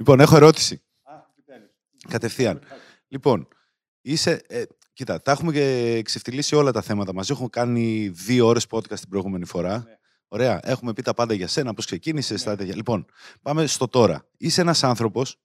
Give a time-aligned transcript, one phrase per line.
[0.00, 0.82] Λοιπόν, έχω ερώτηση.
[2.08, 2.60] Κατευθείαν.
[3.08, 3.48] Λοιπόν,
[4.00, 4.42] είσαι.
[4.48, 7.32] Ε, κοίτα, τα έχουμε και ξεφτυλίσει όλα τα θέματα μαζί.
[7.32, 9.78] Έχουμε κάνει δύο ώρες podcast την προηγούμενη φορά.
[9.78, 9.96] Ναι.
[10.28, 10.60] Ωραία.
[10.62, 12.76] Έχουμε πει τα πάντα για σένα, πώς ξεκίνησες, τα τέτοια.
[12.76, 13.06] Λοιπόν,
[13.42, 14.26] πάμε στο τώρα.
[14.36, 15.36] Είσαι ένας άνθρωπος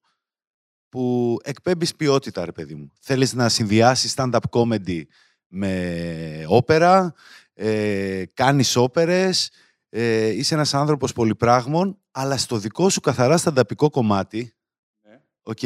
[0.90, 2.92] που εκπέμπεις ποιότητα, ρε παιδί μου.
[3.00, 5.02] Θέλεις να συνδυάσεις stand-up comedy
[5.48, 7.14] με όπερα,
[7.54, 9.52] ε, κάνεις όπερες,
[9.98, 14.55] ε, είσαι ένας άνθρωπος πολυπράγμων, αλλά στο δικό σου καθαρά στανταπικό κομμάτι,
[15.02, 15.21] Ναι.
[15.44, 15.59] οκ,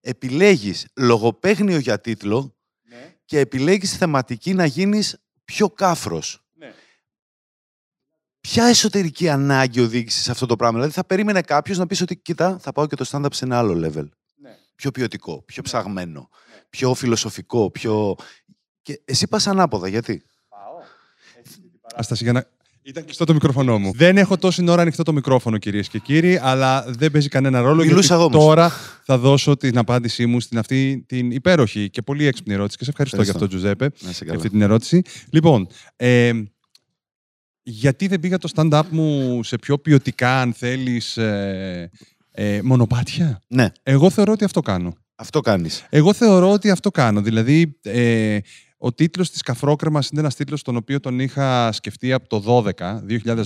[0.00, 3.14] επιλέγεις λογοπαίγνιο για τίτλο Ναι.
[3.24, 6.44] και επιλέγεις θεματική να γίνεις πιο κάφρος.
[6.52, 6.72] Ναι.
[8.40, 12.00] Ποια εσωτερική ανάγκη σε οδήγησε σε αυτό το πράγμα; Δηλαδή θα περίμενε κάποιος να πεις
[12.00, 14.08] ότι κοίτα, θα πάω και το stand-up σε ένα άλλο level.
[14.34, 14.58] Ναι.
[14.74, 15.62] Πιο ποιοτικό, πιο Ναι.
[15.62, 16.62] ψαγμένο, Ναι.
[16.70, 18.14] πιο φιλοσοφικό, πιο.
[18.82, 20.78] Και εσύ πας ανάποδα, γιατί; Πάω.
[21.38, 22.46] Έχεις δει την παρά- Αστάση, για να...
[22.86, 23.92] Ήταν κλειστό το μικρόφωνο μου.
[23.94, 27.82] Δεν έχω τόση ώρα ανοιχτό το μικρόφωνο, κυρίες και κύριοι, αλλά δεν παίζει κανένα ρόλο.
[27.84, 28.44] Μιλούσα γιατί εγώ όμως.
[28.44, 28.72] τώρα
[29.04, 32.76] θα δώσω την απάντησή μου στην αυτή την υπέροχη και πολύ έξυπνη ερώτηση.
[32.78, 33.56] Και σε ευχαριστώ, για Ευχαριστώ.
[33.56, 34.36] αυτό, Τζουζέπε, Να είσαι για καλά.
[34.36, 35.02] αυτή την ερώτηση.
[35.30, 36.32] Λοιπόν, ε,
[37.62, 41.90] γιατί δεν πήγα το stand-up μου σε πιο ποιοτικά, αν θέλεις, ε,
[42.30, 44.94] ε, μονοπάτια; Ναι, Εγώ θεωρώ ότι αυτό κάνω.
[45.14, 45.86] αυτό κάνεις.
[45.88, 47.20] Εγώ θεωρώ ότι αυτό κάνω.
[47.20, 48.38] Δηλαδή, ε,
[48.84, 53.02] ο τίτλος της Καφρόκρεμας είναι ένας τίτλος τον οποίο τον είχα σκεφτεί από το 12,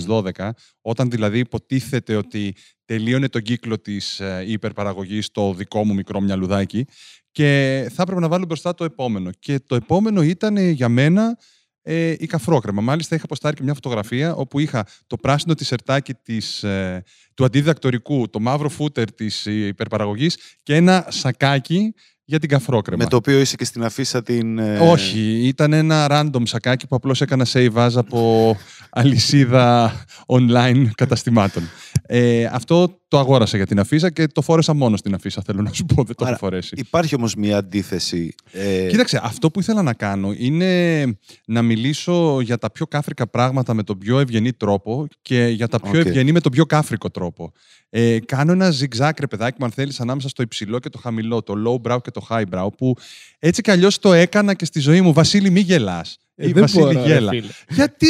[0.07, 0.49] 2012,
[0.81, 6.85] όταν δηλαδή υποτίθεται ότι τελείωνε τον κύκλο της ε, υπερπαραγωγής στο δικό μου μικρό μυαλουδάκι
[7.31, 9.29] και θα έπρεπε να βάλω μπροστά το επόμενο.
[9.39, 11.37] Και το επόμενο ήταν ε, για μένα
[11.81, 12.81] ε, η καφρόκρεμα.
[12.81, 18.29] Μάλιστα είχα αποστάρει και μια φωτογραφία όπου είχα το πράσινο τισερτάκι της, ε, του αντιδιδακτορικού,
[18.29, 21.93] το μαύρο φούτερ της ε, υπερπαραγωγής και ένα σακάκι
[22.29, 23.03] για την καφρόκρεμα.
[23.03, 24.57] Με το οποίο είσαι και στην αφίσα την.
[24.59, 28.55] ε, Όχι, ήταν ένα random σακάκι που απλώς έκανα save as από
[28.89, 29.93] αλυσίδα
[30.25, 31.63] online καταστημάτων.
[32.05, 35.73] Ε, αυτό το αγόρασα για την αφίσα και το φόρεσα μόνο στην αφίσα, θέλω να
[35.73, 36.73] σου πω, δεν το Άρα, έχω φορέσει.
[36.77, 38.33] Υπάρχει όμως μια αντίθεση.
[38.51, 41.03] ε, Κοίταξε, αυτό που ήθελα να κάνω είναι
[41.45, 45.79] να μιλήσω για τα πιο κάφρικα πράγματα με τον πιο ευγενή τρόπο και για τα
[45.79, 46.05] πιο Οκ.
[46.05, 47.51] ευγενή με τον πιο κάφρικο τρόπο.
[47.89, 51.41] Ε, κάνω ένα zigzag, ρε παιδάκι μου, αν θέλεις, ανάμεσα στο υψηλό και το χαμηλό,
[51.43, 52.95] το low brow και το high brow, που
[53.39, 55.13] έτσι κι αλλιώς το έκανα και στη ζωή μου.
[55.13, 56.17] Βασίλη, μη γελάς.
[56.35, 57.29] Ε, Ή δεν Βασίλη, μπορώ, ρε γέλα.
[57.31, 57.47] φίλε.
[57.69, 58.07] Γιατί!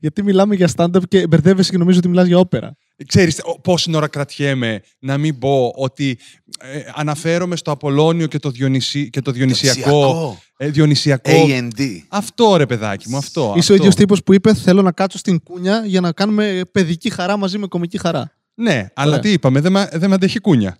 [0.00, 2.76] Γιατί μιλάμε για stand-up και μπερδεύεσαι και νομίζω ότι μιλάς για όπερα.
[3.06, 6.18] Ξέρεις ο- πόση ώρα κρατιέμαι να μην πω ότι
[6.60, 9.10] ε, αναφέρομαι στο Απολώνιο και το, Διονυσι...
[9.10, 10.38] και το Διονυσιακό.
[10.56, 11.30] Ε, Διονυσιακό.
[11.34, 11.98] A&D.
[12.08, 13.40] Αυτό ρε παιδάκι μου, αυτό.
[13.40, 13.74] Είσαι ο αυτό.
[13.74, 17.58] ίδιος τύπος που είπε: Θέλω να κάτσω στην κούνια για να κάνουμε παιδική χαρά μαζί
[17.58, 18.32] με κομική χαρά.
[18.54, 19.20] Ναι, αλλά Ωραία.
[19.20, 20.78] τι είπαμε, δεν με δεν μ' αντέχει κούνια.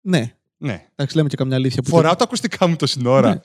[0.00, 0.32] Ναι.
[0.56, 0.86] Ναι.
[0.94, 1.82] Εντάξει, λέμε και καμιά αλήθεια.
[1.82, 3.28] Που Φοράω τα ακουστικά μου τόση ώρα.
[3.28, 3.40] Ναι.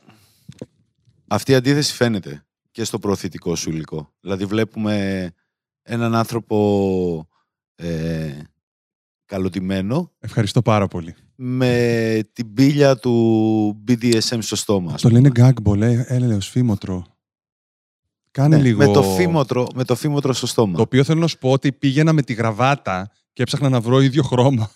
[1.28, 4.14] Αυτή η αντίθεση φαίνεται και στο προωθητικό σου υλικό.
[4.20, 5.30] Δηλαδή βλέπουμε
[5.84, 7.28] έναν άνθρωπο
[7.76, 8.32] ε,
[9.26, 11.16] γραβατωμένο Ευχαριστώ πάρα πολύ.
[11.36, 14.94] με την μπίλια του BDSM στο στόμα.
[14.94, 15.20] ας Το πούμε.
[15.20, 17.06] λένε gag ball, ε, έλεος, φήμοτρο.
[18.32, 18.78] Κάνε Ναι, λίγο...
[18.78, 20.76] με, το φίμωτρο, με το φίμωτρο στο στόμα.
[20.76, 24.02] Το οποίο θέλω να σου πω ότι πήγαινα με τη γραβάτα και έψαχνα να βρω
[24.02, 24.72] ίδιο χρώμα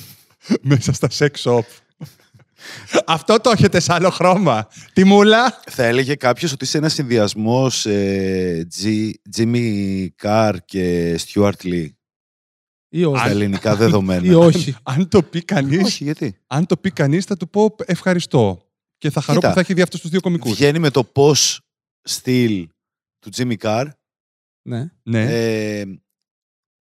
[0.62, 1.60] μέσα στα sex shop.
[3.06, 4.68] Αυτό το έχετε σε άλλο χρώμα.
[4.92, 5.60] Τι μούλα.
[5.70, 11.86] Θα έλεγε κάποιος ότι είσαι ένας συνδυασμός ε, G- Jimmy Carr και Stuart Lee
[12.88, 13.18] Ή όχι.
[13.18, 14.26] στα ελληνικά δεδομένα.
[14.26, 14.74] Ή όχι.
[14.82, 18.60] Αν το πει κανείς, Όχι, γιατί; αν το πει κανείς θα του πω ευχαριστώ.
[18.98, 20.52] Και θα χαρώ Κοίτα, που θα έχει δει αυτούς τους δύο κομικούς.
[20.52, 21.60] Βγαίνει με το πώς
[22.02, 22.68] στυλ
[23.18, 23.86] του Jimmy Carr
[24.62, 24.90] Ναι.
[25.02, 25.22] Ναι.
[25.80, 25.84] ε,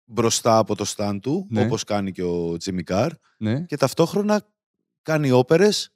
[0.05, 1.63] μπροστά από το stand του, Ναι.
[1.65, 3.61] όπως κάνει και ο Jimmy Carr ναι.
[3.61, 4.47] και ταυτόχρονα
[5.01, 5.89] κάνει όπερες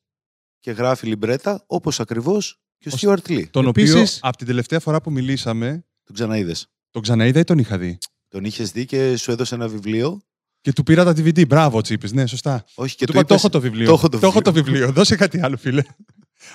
[0.60, 3.50] και γράφει λιμπρέτα όπως ακριβώς και ο Ο- Stuart Lee.
[3.50, 6.68] Τον οποίο Επίσης- από την τελευταία φορά που μιλήσαμε, Τον ξαναείδες.
[6.92, 7.98] τον ξαναείδα ή τον είχα δει;
[8.36, 10.22] Τον είχες δει και σου έδωσε ένα βιβλίο;
[10.62, 11.48] Και του πήρα τα DVD.
[11.48, 12.12] Μπράβο, Τσίπης.
[12.12, 12.66] Ναι, σωστά.
[12.76, 13.86] Όχι Και και του είπα, το είπες- έχω το βιβλίο.
[13.88, 14.74] το έχω το έχω το βιβλίο».
[14.74, 14.92] βιβλίο.
[14.94, 15.80] Δώσε κάτι άλλο, φίλε.
[15.80, 15.84] Α,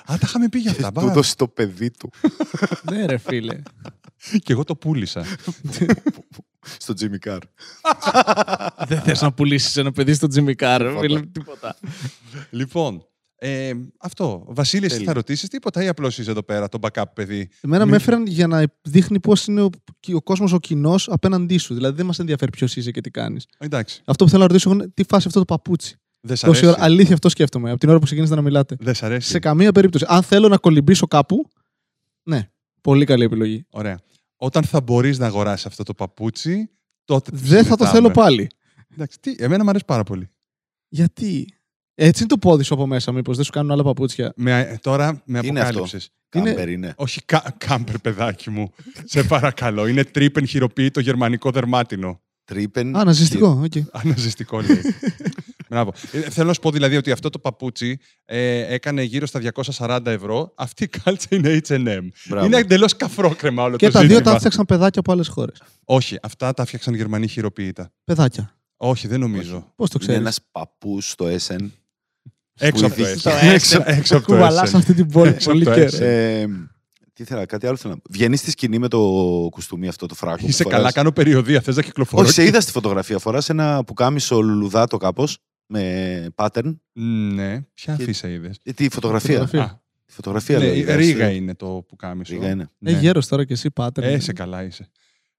[0.06, 1.00] τα είχαμε πει για και αυτά.
[1.00, 1.12] του μπα.
[1.12, 2.10] δώσει το παιδί του
[2.90, 3.62] ναι, ρε φίλε.
[4.42, 5.24] Και εγώ το πούλησα.
[6.84, 7.38] στο Jimmy Carr.
[8.86, 11.00] Δεν θες να πουλήσεις ένα παιδί στο Jimmy Carr, Τίποτα.
[11.00, 11.20] φίλε.
[11.20, 11.76] Τίποτα.
[12.50, 13.06] λοιπόν,
[13.42, 14.44] ε, αυτό.
[14.48, 15.06] Βασίλης, εσύ Τέλεια.
[15.06, 18.26] θα ρωτήσεις τίποτα ή απλώς είσαι εδώ πέρα, το backup παιδί; Εμένα Μη- με έφεραν
[18.26, 19.70] για να δείχνει πώς είναι ο,
[20.14, 21.74] ο κόσμος ο κοινός απέναντί σου.
[21.74, 23.46] Δηλαδή δεν μας ενδιαφέρει ποιος είσαι και τι κάνεις.
[23.58, 24.02] Εντάξει.
[24.04, 25.96] Αυτό που θέλω να ρωτήσω εγώ είναι τι φάση αυτό το παπούτσι.
[26.20, 26.66] Δεν σ' Τόση αρέσει.
[26.66, 27.70] ώρα, αλήθεια αυτό σκέφτομαι.
[27.70, 28.76] Από την ώρα που ξεκίνησα να μιλάτε.
[28.80, 29.28] Δεν σ' αρέσει.
[29.28, 30.04] Σε καμία περίπτωση.
[30.08, 31.48] Αν θέλω να κολυμπήσω κάπου,
[32.22, 32.50] ναι,
[32.80, 33.66] πολύ καλή επιλογή.
[33.70, 33.98] Ωραία.
[34.36, 36.70] Όταν θα μπορείς να αγοράσεις αυτό το παπούτσι,
[37.04, 37.30] τότε.
[37.34, 37.90] Δεν θα το συζητάμε.
[37.90, 38.48] θέλω πάλι.
[38.92, 40.30] Εντάξει, τι, εμένα μου αρέσει πάρα πολύ.
[40.88, 41.54] Γιατί;
[42.02, 44.32] Έτσι είναι το πόδι σου από μέσα, μήπως δεν σου κάνουν άλλα παπούτσια.
[44.36, 46.10] Με, ε, τώρα με Είναι αυτό; αποκάλυψες.
[46.34, 46.92] Είναι- Camper είναι.
[46.96, 48.72] Όχι κα, Camper, παιδάκι μου.
[49.04, 49.86] Σε παρακαλώ.
[49.86, 52.20] Είναι Trippen χειροποίητο γερμανικό δερμάτινο.
[52.44, 52.96] Trippen.
[52.96, 53.60] Α, αναισθητικό.
[53.64, 53.72] οκ.
[53.92, 54.80] Αναισθητικό λέει.
[55.68, 55.92] Μπράβο.
[56.12, 59.40] Ε, θέλω να σου πω δηλαδή ότι αυτό το παπούτσι ε, έκανε γύρω στα
[59.76, 60.52] 240 ευρώ.
[60.56, 62.00] Αυτή η κάλτσα είναι H&M.
[62.28, 62.46] Μπράβο.
[62.46, 64.28] Είναι εντελώς καφρόκρεμα όλο Και το τα δύο ζήτημα.
[64.30, 65.62] τα έφτιαξαν παιδάκια από άλλες χώρες.
[65.84, 67.92] Όχι, αυτά τα φτιάξαν Γερμανοί χειροποίητα.
[68.04, 68.54] Παιδάκια.
[68.76, 69.72] Όχι, δεν νομίζω.
[69.76, 71.70] Πώς το Είναι ξέρεις; ένας παππούς στο SN.
[72.60, 73.32] Έξω από το ειδήσει- S.
[73.32, 74.74] Στο Έξω- Έξω από το Κουβαλάς S.
[74.74, 75.96] αυτή την πόλη Έξω πολύ από το καιρό.
[75.96, 76.00] S.
[76.00, 76.46] Ε,
[77.12, 78.04] τι ήθελα, κάτι άλλο θέλω να πω.
[78.10, 78.98] Βγαίνει στη σκηνή με το
[79.50, 80.36] κουστούμι αυτό το φράκο.
[80.42, 80.78] που Είσαι φοράς.
[80.78, 81.60] καλά, κάνω περιοδία.
[81.60, 82.22] Θες να κυκλοφορώ.
[82.22, 83.18] Όχι, σε είδα στη φωτογραφία.
[83.18, 86.76] Φοράς ένα πουκάμισο λουλουδάτο κάπως με pattern.
[86.92, 89.38] Ναι, ποια Και- αφήσα είδες; Ε, τη φωτογραφία.
[89.38, 89.82] Φωτογραφία.
[90.06, 91.36] Τη φωτογραφία Ναι, λέω, η είδα, Ρίγα εσύ.
[91.36, 92.32] είναι το που κάμισο.
[92.34, 92.70] Ρίγα είναι.
[92.84, 94.04] Ε, γέρος τώρα και εσύ, πάτερ.
[94.04, 94.88] Ε, σε καλά είσαι.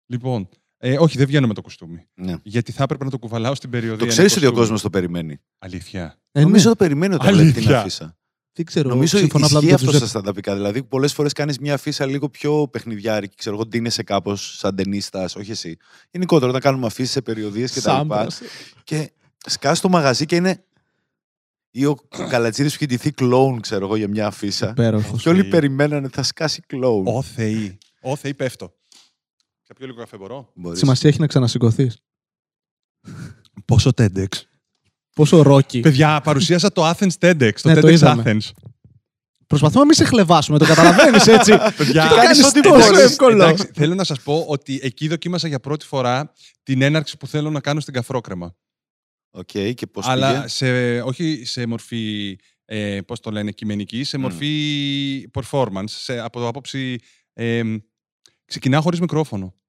[0.06, 0.50] Λοιπόν,
[0.84, 2.08] ε, όχι, δεν βγαίνω με το κουστούμι.
[2.14, 2.36] Ναι.
[2.44, 3.98] Γιατί θα έπρεπε να το κουβαλάω στην περιοδία.
[3.98, 4.62] Το ένα ξέρεις ότι ο κοστούμι.
[4.68, 5.42] κόσμος το περιμένει.
[5.60, 6.20] Αλήθεια.
[6.32, 6.76] Ε, Νομίζω ναι.
[6.76, 7.80] το περιμένει όταν βλέπει την Αλήθεια.
[7.80, 8.16] αφίσα.
[8.54, 8.90] Δεν ξέρω.
[8.90, 10.10] Νομίζω σύμφωνα απλά με ισχύει τον αυτό Τζουζέπε.
[10.10, 10.56] στα στανταπικά.
[10.56, 13.36] Δηλαδή, πολλές φορές κάνεις μια αφίσα λίγο πιο παιχνιδιάρικη.
[13.36, 15.78] Ξέρω εγώ, ντύνεσαι κάπως σαν ταινίστας, όχι εσύ.
[16.12, 18.16] Γενικότερα, όταν κάνουμε αφήσει σε περιοδίες και τα λοιπά.
[18.16, 18.42] Σάμπρας.
[18.84, 19.12] Και
[19.46, 20.64] σκάς στο μαγαζί και είναι.
[21.72, 21.96] ή ο
[22.30, 24.70] Καλατζίδη που έχει ντυθεί κλόουν, ξέρω εγώ, για μια αφίσα.
[24.70, 25.22] Υπέροχος.
[25.22, 25.50] Και όλοι Θεοί.
[25.50, 27.08] περιμένανε θα σκάσει κλόουν.
[27.08, 27.78] Ω Θεή.
[28.02, 28.74] Ω Θεή, πέφτω.
[29.74, 30.80] Θα πιω λίγο καφέ, μπορώ; Μπορείς.
[30.80, 31.98] Σημασία έχει να ξανασηκωθείς.
[33.66, 34.28] Πόσο TEDx;
[35.16, 35.80] Πόσο ρόκι.
[35.80, 37.54] Παιδιά, παρουσίασα το Athens TEDx.
[37.62, 38.24] Το Ναι, το TEDx είδαμε.
[38.26, 38.52] Athens.
[39.48, 41.52] Προσπαθούμε να μην σε χλεβάσουμε, το καταλαβαίνεις έτσι.
[41.78, 43.00] Παιδιά, το κάνεις ό,τι τόσο μπορείς.
[43.00, 43.44] εύκολο.
[43.44, 46.34] Εντάξει, θέλω να σας πω ότι εκεί δοκίμασα για πρώτη φορά
[46.64, 48.56] την έναρξη που θέλω να κάνω στην καφρόκρεμα.
[49.32, 54.18] Οκ, και πώς Αλλά πήγε; σε, όχι σε μορφή, ε, πώς το λένε, κειμενική, σε
[54.18, 54.22] Μμ.
[54.22, 57.00] μορφή performance, σε, από το άποψη...
[57.34, 57.64] Ε,
[58.46, 59.61] ξεκινάω χωρίς μικρόφωνο.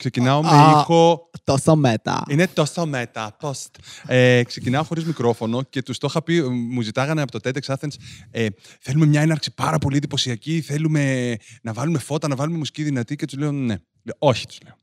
[0.00, 0.80] Ξεκινάω με Α.
[0.80, 1.30] ήχο...
[1.44, 2.24] Τόσο meta.
[2.28, 3.68] Είναι τόσο meta, post.
[4.06, 7.94] Ε, ξεκινάω χωρίς μικρόφωνο και τους το είχα πει, μου ζητάγανε από το TEDx Athens,
[8.30, 8.46] ε,
[8.80, 13.26] θέλουμε μια έναρξη πάρα πολύ εντυπωσιακή, θέλουμε να βάλουμε φώτα, να βάλουμε μουσική δυνατή και
[13.26, 13.76] τους λέω ναι.
[14.02, 14.74] Λέω, όχι, τους λέω.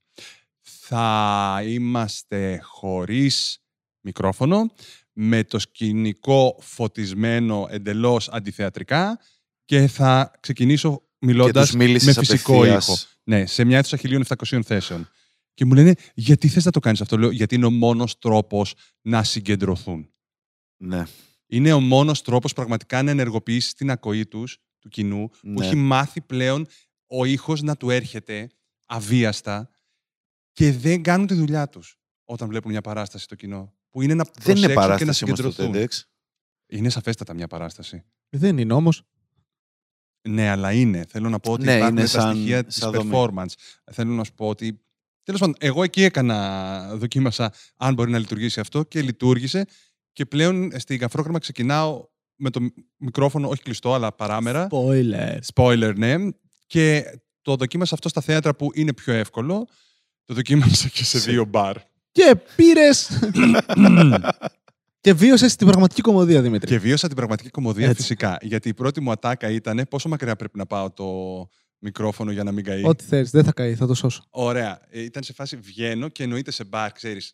[0.62, 3.64] Θα είμαστε χωρίς
[4.02, 4.72] μικρόφωνο,
[5.14, 9.20] με το σκηνικό φωτισμένο εντελώς αντιθεατρικά
[9.66, 12.96] και θα ξεκινήσω Και μιλώντας τους μίλησες με φυσικό ήχο.
[13.24, 15.10] Ναι, σε μια αίθουσα 1.700 θέσεων.
[15.54, 18.74] Και μου λένε, γιατί θες να το κάνεις αυτό; Λέω, γιατί είναι ο μόνος τρόπος
[19.02, 20.10] να συγκεντρωθούν.
[20.78, 21.04] Ναι.
[21.48, 25.66] Είναι ο μόνος τρόπος πραγματικά να ενεργοποιήσεις την ακοή τους, του κοινού, που Ναι.
[25.66, 26.68] έχει μάθει πλέον
[27.08, 28.50] ο ήχος να του έρχεται
[28.86, 29.70] αβίαστα
[30.52, 33.74] και δεν κάνουν τη δουλειά τους όταν βλέπουν μια παράσταση στο κοινό.
[33.90, 35.88] Που είναι να Δεν προσέξουν είναι και να παράσταση όμως το συγκεντρωθούν.
[35.88, 36.02] TEDx.
[36.68, 38.04] Είναι σαφέστατα μια παράσταση.
[38.30, 39.04] Δεν είναι όμως.
[40.22, 41.06] Ναι, αλλά είναι.
[41.10, 43.12] Θέλω να πω ότι Ναι, υπάρχουν είναι τα σαν- στοιχεία της σαν δομή.
[43.14, 43.54] performance.
[43.92, 44.82] Θέλω να σου πω ότι...
[45.24, 49.66] Τέλος πάντων, εγώ εκεί έκανα, δοκίμασα αν μπορεί να λειτουργήσει αυτό και λειτουργήσε
[50.14, 52.06] και πλέον στην καφρόκρεμα ξεκινάω
[52.36, 52.60] με το
[52.98, 54.68] μικρόφωνο, όχι κλειστό, αλλά παράμερα.
[54.72, 55.38] Spoiler.
[55.54, 56.16] Spoiler, ναι.
[56.68, 57.04] Και
[57.42, 59.68] το δοκίμασα αυτό στα θέατρα που είναι πιο εύκολο.
[60.26, 61.78] Το δοκίμασα και σε Σε- δύο μπαρ.
[62.12, 63.10] Και πήρες.
[65.02, 66.68] και βίωσε την πραγματική κομμωδία, Δημήτρη.
[66.68, 68.02] και βίωσα την πραγματική κομμωδία Έτσι.
[68.02, 68.38] φυσικά.
[68.42, 71.06] Γιατί η πρώτη μου ατάκα ήταν πόσο μακριά πρέπει να πάω το
[71.80, 72.82] μικρόφωνο για να μην καεί.
[72.86, 74.24] Ό,τι θέλεις, δεν θα καεί, θα το σώσω.
[74.30, 74.80] Ωραία.
[74.90, 77.34] Ε, Ήταν σε φάση βγαίνω και εννοείται σε μπαρ, ξέρεις.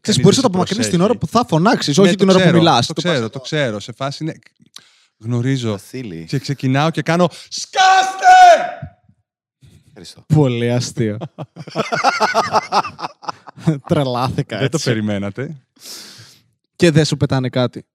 [0.00, 2.88] Ξέρεις, μπορείς να το απομακρύνεις την ώρα που θα φωνάξεις, όχι την ώρα που μιλάς.
[2.88, 3.80] Ναι, Το ξέρω, το ξέρω.
[3.80, 4.38] Σε φάση είναι.
[5.18, 5.70] Γνωρίζω.
[5.70, 6.24] Βασίλη.
[6.28, 7.28] Και ξεκινάω και κάνω.
[7.48, 8.26] Σκάστε!
[9.86, 10.24] Ευχαριστώ.
[10.34, 11.16] Πολύ αστείο.
[13.88, 14.88] Τρελάθηκα Δεν το έτσι.
[14.88, 15.56] περιμένατε.
[16.80, 17.86] Και δεν σου πετάνε κάτι.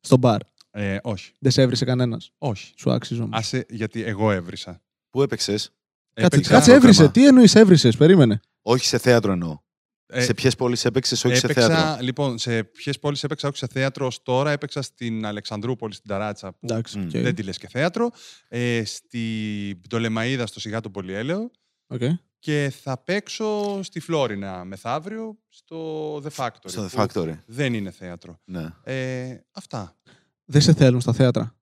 [0.00, 0.40] Στο μπαρ.
[0.70, 1.32] Ε, όχι.
[1.38, 2.30] Δεν σε έβρισε κανένας.
[2.38, 2.72] Όχι.
[2.76, 3.38] Σου άξιζε όμως.
[3.38, 4.82] Άσε, γιατί εγώ έβρισα.
[5.10, 5.72] Πού έπαιξες,
[6.14, 7.08] Κάτσε, Έπαιξα- κάτσε έβρισε.
[7.08, 8.40] Τι εννοείς έβρισες, περίμενε.
[8.62, 9.58] Όχι σε θέατρο εννοώ.
[10.06, 13.56] Ε, σε ποιες πόλεις έπαιξες, όχι σε έπαιξα, θέατρο; λοιπόν, σε ποιες πόλεις έπαιξα, όχι
[13.56, 14.50] σε θέατρο ως τώρα.
[14.50, 16.98] Έπαιξα στην Αλεξανδρούπολη, στην Ταράτσα, που Εντάξει.
[16.98, 17.02] Μμ.
[17.04, 17.10] οκ.
[17.10, 18.10] δεν τη λες και θέατρο.
[18.48, 21.50] Ε, στην Πτολεμαίδα, στο Σιγά του Πολυέλαιο.
[21.86, 22.02] Οκ.
[22.38, 26.50] Και θα παίξω στη Φλόρινα μεθαύριο, στο The Factory.
[26.64, 27.38] Στο The που Factory.
[27.46, 28.40] Δεν είναι θέατρο.
[28.44, 28.72] Ναι.
[28.82, 29.96] Ε, αυτά.
[30.44, 31.56] Δεν σε θέλουν στα θέατρα;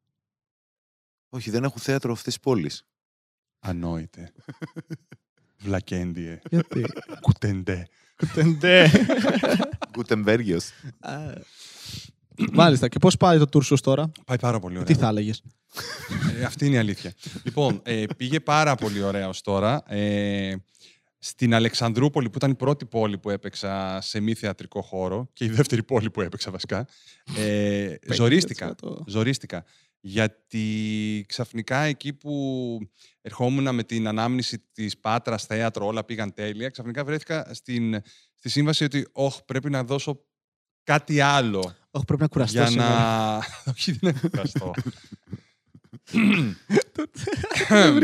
[1.29, 2.87] Όχι, δεν έχουν θέατρο αυτής της πόλης.
[3.59, 4.33] Ανόητε.
[5.65, 6.41] Βλακέντιε.
[6.51, 6.85] Γιατί;
[7.21, 7.89] Κουτεντέ.
[8.17, 8.91] Κουτεντέ.
[9.91, 10.59] Γκουτεμβέργιο.
[12.53, 12.89] Μάλιστα.
[12.89, 14.87] Και πώς πάει το tour σου τώρα, Πάει πάρα πολύ ωραία.
[14.87, 15.43] τι θα έλεγες;
[16.41, 17.13] Ε, αυτή είναι η αλήθεια.
[17.43, 19.83] λοιπόν, ε, πήγε πάρα πολύ ωραία ως τώρα.
[19.95, 20.55] Ε,
[21.19, 25.49] στην Αλεξανδρούπολη, που ήταν η πρώτη πόλη που έπαιξα σε μη θεατρικό χώρο και η
[25.49, 26.87] δεύτερη πόλη που έπαιξα βασικά,
[27.37, 28.75] ε, ζορίστηκα.
[29.07, 29.65] Ζορίστηκα.
[30.01, 32.79] Γιατί ξαφνικά εκεί που
[33.23, 38.01] ερχόμουν με την ανάμνηση της Πάτρας θέατρο, όλα πήγαν τέλεια, ξαφνικά βρέθηκα στην,
[38.35, 40.25] στη σύμβαση ότι «Ωχ, πρέπει να δώσω
[40.85, 42.89] κάτι άλλο Όχι, πρέπει να κουραστώ για σήμερα.
[42.89, 43.37] να...
[43.73, 44.73] Όχι, δεν είναι κουραστώ.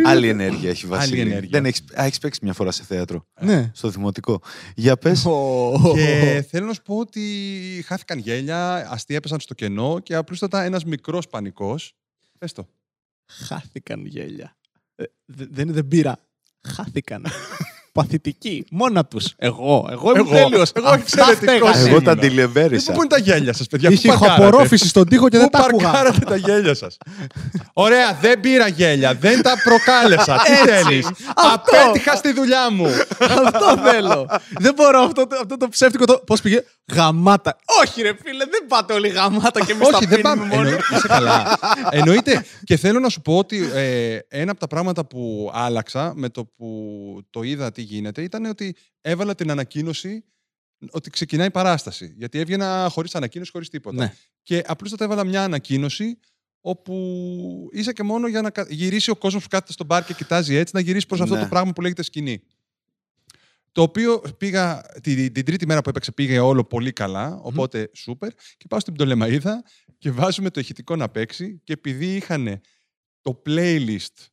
[0.05, 1.21] Άλλη ενέργεια έχει Βασίλη.
[1.21, 1.49] ενέργεια.
[1.51, 3.27] Δεν έχεις, α, έχεις παίξει μια φορά σε θέατρο.
[3.41, 3.71] Ναι.
[3.75, 4.43] Στο δημοτικό.
[4.75, 5.27] Για πες.
[5.95, 7.23] Και θέλω να σου πω ότι
[7.87, 11.95] χάθηκαν γέλια, αστεία έπεσαν στο κενό και απλούστατα ένας μικρός πανικός.
[12.39, 12.69] Πες το.
[13.27, 14.57] Χάθηκαν γέλια.
[14.95, 16.19] Ε, δε- δεν δεν πήρα.
[16.69, 17.27] Χάθηκαν.
[17.93, 18.67] Παθητικοί.
[18.71, 19.33] Μόνα τους.
[19.37, 19.89] Εγώ.
[19.91, 20.31] Εγώ είμαι Εγώ.
[20.31, 20.71] τέλειος.
[20.75, 21.89] Εγώ εξαιρετικός Εγώ ήμουνα.
[21.91, 22.93] Εγώ τα Ε, αντιλεμπέρισα.
[22.93, 25.59] Πού είναι τα γέλια σας, παιδιά, Είχε πού παρκάρατε; ηχοαπορρόφηση στον τοίχο και δεν Πού
[25.59, 25.91] τα άκουγα.
[25.91, 26.97] παρκάρατε τα γέλια σας;
[27.73, 30.37] Ωραία, δεν πήρα γέλια, δεν τα προκάλεσα.
[30.45, 31.07] Τι θέλεις;
[31.37, 31.77] Αυτό.
[31.77, 32.87] Απέτυχα στη δουλειά μου.
[33.19, 34.27] Αυτό θέλω.
[34.59, 36.05] δεν μπορώ αυτό, το- αυτό το ψεύτικο.
[36.05, 36.23] Το...
[36.27, 37.57] Πώς πήγε; Γαμάτα.
[37.83, 40.55] Όχι, ρε φίλε, δεν πάτε όλοι γαμάτα και εμεί τα Όχι, δεν πίνουμε πάμε.
[40.57, 40.69] μόνοι.
[40.69, 41.59] Εννοείται, είσαι καλά.
[41.91, 42.45] Εννοείται.
[42.65, 46.45] Και θέλω να σου πω ότι ε, ένα από τα πράγματα που άλλαξα με το
[46.57, 46.67] που
[47.31, 50.25] το είδα τι γίνεται ήταν ότι έβαλα την ανακοίνωση
[50.91, 52.15] ότι ξεκινάει η παράσταση.
[52.17, 54.05] Γιατί έβγαινα χωρίς ανακοίνωση, χωρίς τίποτα.
[54.05, 54.15] Ναι.
[54.43, 56.19] Και απλούστατα έβαλα μια ανακοίνωση
[56.61, 60.15] όπου είσαι και μόνο για να κα- γυρίσει ο κόσμος που κάθεται στο μπαρ και
[60.15, 61.41] κοιτάζει έτσι, να γυρίσεις προς αυτό Ναι.
[61.41, 62.43] το πράγμα που λέγεται σκηνή.
[63.73, 68.33] Το οποίο πήγα την, την τρίτη μέρα που έπαιξε πήγε όλο πολύ καλά, οπότε σούπερ.
[68.57, 69.65] Και πάω στην Πτολεμαίδα
[69.99, 72.61] και βάζουμε το ηχητικό να παίξει και επειδή είχαν
[73.21, 74.27] το playlist,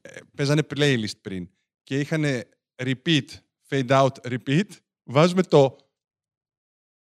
[0.00, 1.48] ε, παίζανε playlist πριν
[1.88, 2.24] και είχαν
[2.82, 3.24] repeat,
[3.68, 4.64] fade out, repeat,
[5.04, 5.76] βάζουμε το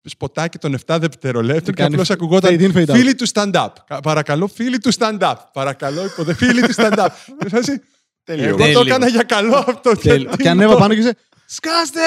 [0.09, 2.97] σποτάκι των 7 δευτερολέπτων Τι και κάνεις; απλώς ακουγόταν fade in, fade out.
[2.97, 3.69] φίλοι του stand-up.
[3.87, 5.35] Κα- Παρακαλώ, φίλοι του stand-up.
[5.52, 6.35] Παρακαλώ, υποθε...
[6.35, 7.09] φίλοι του stand-up.
[7.38, 7.81] Και φάση,
[8.25, 8.45] Τέλειο.
[8.49, 8.81] Εγώ το Τέλειο.
[8.81, 9.93] έκανα για καλό αυτό.
[9.97, 10.28] Τέλειο.
[10.28, 11.16] γιατί Και ανέβα το- πάνω και είσαι.
[11.47, 12.00] Σκάστε!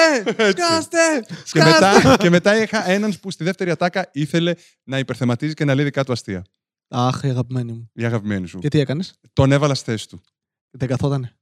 [0.50, 1.20] Σκάστε!
[1.26, 1.90] Και Σκάστε!
[2.02, 5.84] μετά, και μετά είχα έναν που στη δεύτερη ατάκα ήθελε να υπερθεματίζει και να λέει
[5.84, 6.44] δικά του αστεία.
[6.88, 7.90] Αχ, η αγαπημένη μου.
[7.94, 8.58] Η αγαπημένη σου.
[8.58, 10.20] Και τι έκανες; Τον έβαλα στη θέση του.
[10.70, 11.34] Δεν καθότανε.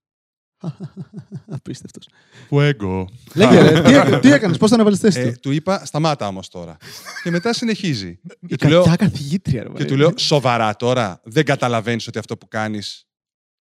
[1.48, 2.08] Απίστευτος.
[2.50, 3.04] Fuego.
[3.34, 6.26] Λέγε, ρε, τι, έ- τι έκανες, πώς τον έβαλε θέση Ε, του; του είπα, σταμάτα
[6.28, 6.76] όμως τώρα.
[7.22, 8.20] και μετά συνεχίζει.
[8.40, 9.66] Η και, του λέω, κακιά καθηγήτρια, ρε.
[9.68, 9.84] και μωρέ.
[9.84, 13.06] του λέω, σοβαρά τώρα, δεν καταλαβαίνεις ότι αυτό που κάνεις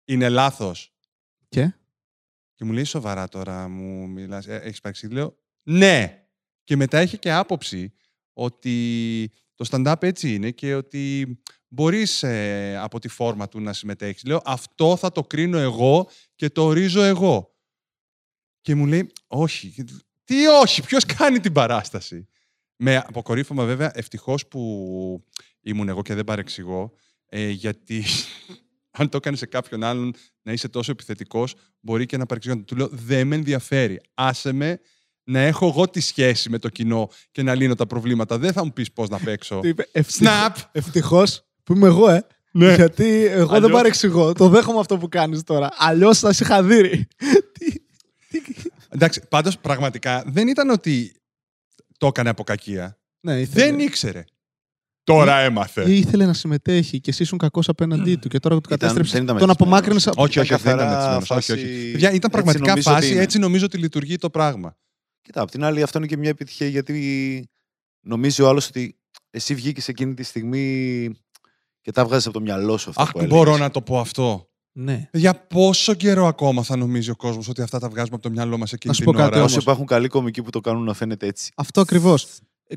[0.06, 0.94] είναι λάθος.
[1.50, 1.74] Και;
[2.56, 5.14] Και μου λέει, σοβαρά τώρα, μου μιλάς, έχεις παρεξηγεί.
[5.14, 6.22] Λέω, ναι.
[6.64, 7.94] Και μετά έχει και άποψη
[8.34, 11.38] ότι το stand-up έτσι είναι και ότι
[11.68, 14.24] μπορείς ε, από τη φόρμα του να συμμετέχεις.
[14.26, 17.56] Λέω, αυτό θα το κρίνω εγώ και το ορίζω εγώ.
[18.62, 19.84] Και μου λέει, όχι.
[20.24, 22.28] Τι όχι, ποιος κάνει την παράσταση;
[22.76, 25.24] Με αποκορύφωμα βέβαια, ευτυχώς που
[25.62, 26.94] ήμουν εγώ και δεν παρεξηγώ,
[27.26, 28.04] ε, γιατί
[29.00, 32.64] αν το έκανε σε κάποιον άλλον να είσαι τόσο επιθετικός, μπορεί και να παρεξηγώ.
[32.64, 34.02] Του λέω, δεν με ενδιαφέρει.
[34.14, 34.80] Άσε με
[35.28, 38.38] να έχω εγώ τη σχέση με το κοινό και να λύνω τα προβλήματα.
[38.38, 39.60] Δεν θα μου πεις πώς να παίξω.
[39.60, 40.50] Τι είπε, Snap!
[40.72, 42.26] Ευτυχώς που είμαι εγώ, ε.
[42.52, 42.74] Ναι.
[42.76, 44.34] Γιατί εγώ δεν Αλλιώς- παρεξηγώ.
[44.34, 45.70] Το δέχομαι αυτό που κάνεις τώρα.
[45.78, 47.08] Αλλιώς θα σε είχα δει.
[47.52, 47.72] Τι-
[48.42, 51.22] τι- Εντάξει, πάντως πραγματικά δεν ήταν ότι
[51.98, 52.98] το έκανε από κακία.
[53.20, 53.66] Ναι, ήθελε.
[53.66, 54.24] Δεν ήξερε.
[55.04, 55.90] Τώρα έμαθε.
[55.92, 59.14] Ή ήθελε να συμμετέχει και εσύ ήσουν κακός απέναντί του και τώρα του Ήταν- κατέστρεψες.
[59.14, 59.80] δεν ήταν Τον μεθυσμένος.
[59.82, 60.24] απομάκρυνε από.
[60.24, 61.44] Όχι, όχι, όχι, δεν ήταν καθαρά μεθυσμένος.
[61.44, 61.62] Όχι, όχι.
[61.62, 63.22] φάση- Παιδιά, ήταν έτσι πραγματικά νομίζω ότι φάση, είναι.
[63.22, 64.78] έτσι νομίζω ότι λειτουργεί το πράγμα.
[65.28, 67.50] Κοίτα, απ' την άλλη αυτό είναι και μια επιτυχία γιατί
[68.02, 68.98] νομίζει ο άλλος ότι
[69.30, 71.10] εσύ βγήκες εκείνη τη στιγμή
[71.82, 73.60] και τα βγάζεις από το μυαλό σου αυτά Αχ, που μπορώ έλεγες.
[73.60, 74.50] να το πω αυτό.
[74.72, 75.10] Ναι.
[75.14, 78.58] Για πόσο καιρό ακόμα θα νομίζει ο κόσμος ότι αυτά τα βγάζουμε από το μυαλό
[78.58, 79.52] μας εκείνη Να σου την πω κάτι ώρα; όμως.
[79.52, 81.52] Όσο υπάρχουν καλοί κομικοί που το κάνουν να φαίνεται έτσι.
[81.56, 82.28] Αυτό ακριβώς.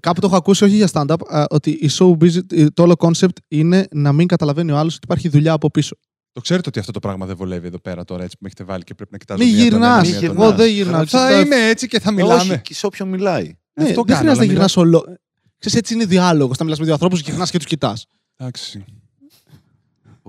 [0.01, 3.37] Κάπου το έχω ακούσει, όχι για stand-up, α, ότι η showbiz, ε, το όλο concept
[3.49, 5.97] είναι να μην καταλαβαίνει ο άλλος ότι υπάρχει δουλειά από πίσω.
[6.33, 8.65] Το ξέρετε ότι αυτό το πράγμα δεν βολεύει εδώ πέρα τώρα έτσι που με έχετε
[8.73, 9.45] βάλει και πρέπει να κοιτάζω.
[9.45, 10.09] Μην μία τον ένα, γυρνάς.
[10.09, 10.43] μία Μην τον γυρνάς.
[10.43, 10.57] Εγώ άλλο.
[10.57, 11.07] δεν γυρνάω.
[11.07, 12.61] Θα Ξέρεις, είμαι έτσι και θα Όχι, μιλάμε.
[12.65, 13.45] και σε όποιον μιλάει.
[13.73, 15.05] Ναι, Αυτό δεν κάνω, χρειάζεται να αλλά γυρνάς όλο.
[15.59, 16.57] Ξέρεις, έτσι είναι διάλογος.
[16.57, 18.07] Θα μιλάς με δύο ανθρώπους, γυρνάς και τους κοιτάς.
[18.37, 18.85] Εντάξει.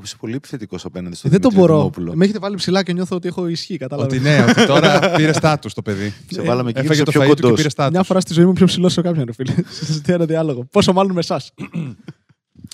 [0.03, 1.79] Είσαι πολύ επιθετικός απέναντι στον Δεν το Δημήτρη μπορώ.
[1.79, 2.15] Δημόπουλο.
[2.15, 3.77] Με έχετε βάλει ψηλά και νιώθω ότι έχω ισχύ.
[3.77, 4.13] Κατάλαβες.
[4.20, 6.13] Ότι ναι, ότι τώρα πήρε στάτους το παιδί.
[6.31, 7.58] Σε βάλαμε εκεί και Έφαγε είσαι το πιο φαΐ του και κοντός.
[7.58, 7.91] πήρε στάτους.
[7.91, 9.53] Μια φορά στη ζωή μου πιο ψηλός σε κάποιον, ρε φίλε.
[9.86, 10.65] Συζητάει ένα διάλογο.
[10.72, 11.51] Πόσο μάλλον με εσάς.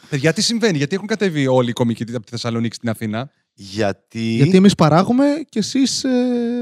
[0.10, 4.20] Παιδιά, τι συμβαίνει, γιατί έχουν κατέβει όλοι οι κομικοί από τη Θεσσαλονίκη στην Αθήνα; Γιατί...
[4.20, 6.06] Γιατί εμείς παράγουμε και εσείς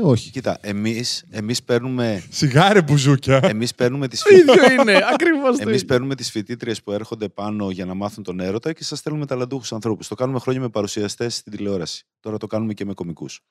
[0.04, 0.30] όχι.
[0.32, 3.40] Κοίτα, εμείς, εμείς παίρνουμε, Σιγά ρε μπουζούκια.
[3.44, 4.94] εμείς παίρνουμε τις Το ίδιο είναι.
[5.14, 5.86] Ακριβώς το Εμείς ίδιο.
[5.88, 9.74] παίρνουμε τις φοιτήτριες που έρχονται πάνω για να μάθουν τον έρωτα και σας στέλνουμε ταλαντούχους
[9.74, 10.08] ανθρώπους.
[10.08, 12.06] Το κάνουμε χρόνια με παρουσιαστές στην τηλεόραση.
[12.20, 13.42] Τώρα το κάνουμε και με κωμικούς.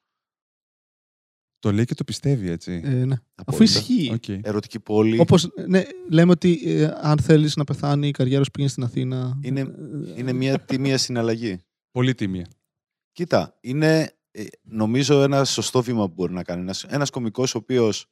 [1.65, 2.81] Το λέει και το πιστεύει έτσι.
[2.85, 3.15] Ε, ναι.
[3.47, 4.11] Αφού ισχύει.
[4.13, 4.29] Οκ.
[4.29, 5.19] Ερωτική πόλη.
[5.19, 9.39] Όπως ναι, λέμε ότι ε, αν θέλεις να πεθάνει η καριέρα σου πήγαινε στην Αθήνα.
[9.43, 9.67] Είναι- ε,
[10.17, 11.59] Είναι μια τίμια συναλλαγή.
[11.91, 12.47] Πολύ τίμια.
[13.13, 16.61] Κοίτα, είναι ε, νομίζω ένα σωστό βήμα που μπορεί να κάνει.
[16.63, 18.07] Ένας, ένας κομικός ο οποίος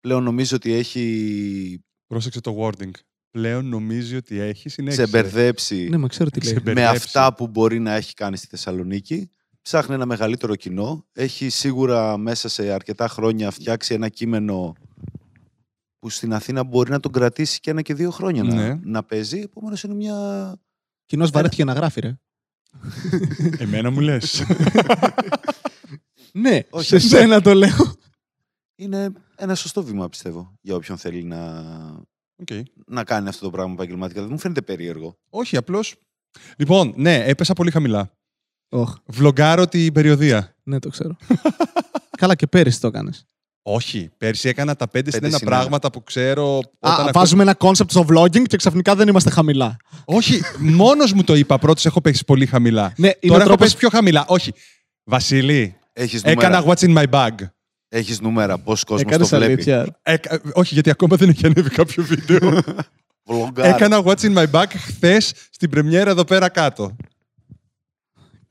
[0.00, 2.90] πλέον νομίζω ότι έχει Πρόσεξε το wording.
[3.30, 5.04] Πλέον νομίζει ότι έχει συνέχεια.
[5.04, 6.52] ξεμπερδέψει Ναι, μα ξέρω τι λέει.
[6.52, 7.04] Ξεμπε- με μπερδέψει.
[7.06, 9.30] αυτά που μπορεί να έχει κάνει στη Θεσσαλονίκη.
[9.68, 11.06] Ψάχνει ένα μεγαλύτερο κοινό.
[11.12, 14.72] Έχει σίγουρα μέσα σε αρκετά χρόνια φτιάξει ένα κείμενο
[15.98, 18.68] που στην Αθήνα μπορεί να τον κρατήσει και ένα και δύο χρόνια Ναι.
[18.68, 19.38] να, να παίζει.
[19.40, 20.16] Επομένως είναι μια.
[21.06, 22.18] Κοινώς βαρέθηκε να γράφει, ρε.
[23.64, 24.42] Εμένα μου λες.
[26.32, 27.08] Ναι, Όχι, σε όχι.
[27.08, 27.96] σένα το λέω.
[28.76, 31.62] Είναι ένα σωστό βήμα, πιστεύω, για όποιον θέλει να,
[32.36, 32.48] Οκ.
[32.86, 34.20] να κάνει αυτό το πράγμα επαγγελματικά.
[34.20, 35.18] Δεν μου φαίνεται περίεργο.
[35.30, 35.94] Όχι, απλώς...
[36.56, 38.17] Λοιπόν, ναι, έπεσα πολύ χαμηλά.
[38.68, 40.54] Όχ, Vlogάρω την περιοδεία.
[40.62, 41.16] ναι, το ξέρω.
[42.20, 43.26] Καλά, και πέρυσι το έκανες.
[43.62, 45.56] Όχι, πέρσι έκανα τα πέντε συν Πέντε ένα συν ένα.
[45.56, 46.44] πράγματα που ξέρω.
[46.56, 46.58] Α,
[46.92, 49.76] Όταν αυτό- βάζουμε ένα concept στο vlogging και ξαφνικά δεν είμαστε χαμηλά.
[50.04, 51.58] Όχι, μόνος μου το είπα.
[51.58, 52.92] Πρώτος έχω πέσει πολύ χαμηλά.
[52.96, 53.64] Ναι, είναι Τώρα ο έχω τρόπος...
[53.64, 54.24] πέσει πιο χαμηλά.
[54.28, 54.52] Όχι.
[55.04, 57.34] Βασίλη, Έχεις νούμερα, έκανα what's in my bag.
[57.88, 59.44] έχεις νούμερα πόσος κόσμος το Έκανες βλέπει.
[59.52, 59.98] αλήθεια.
[60.02, 62.60] Έκα- όχι, γιατί ακόμα δεν έχει ανέβει κάποιο βίντεο.
[63.26, 63.68] Vlogάρα.
[63.74, 66.96] έκανα what's in my bag χθες στην πρεμιέρα εδώ πέρα κάτω.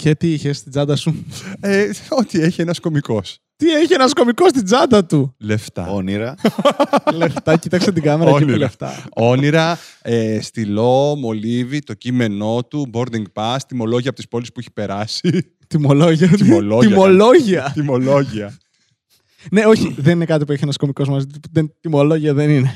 [0.03, 1.25] Και τι είχες στην τσάντα σου;
[1.59, 3.39] Ε, ό,τι έχει ένας κωμικός.
[3.55, 5.87] τι έχει ένας κωμικός στην τσάντα του; Λεφτά.
[5.89, 6.35] Όνειρα.
[7.17, 8.57] λεφτά, κοίταξε την κάμερα και είπε Όνειρα.
[8.57, 9.03] λεφτά.
[9.15, 14.71] Όνειρα, ε, στυλό, μολύβι, το κείμενό του, boarding pass, τιμολόγια από τις πόλεις που έχει
[14.73, 15.51] περάσει.
[15.67, 16.27] Τιμολόγια.
[16.27, 16.89] Τιμολόγια.
[16.89, 17.71] Τιμολόγια.
[17.73, 18.57] Τιμολόγια.
[19.51, 21.39] ναι, όχι, δεν είναι κάτι που έχει ένας κωμικός μαζί του.
[21.51, 22.75] Δεν- Τιμολόγια δεν είναι.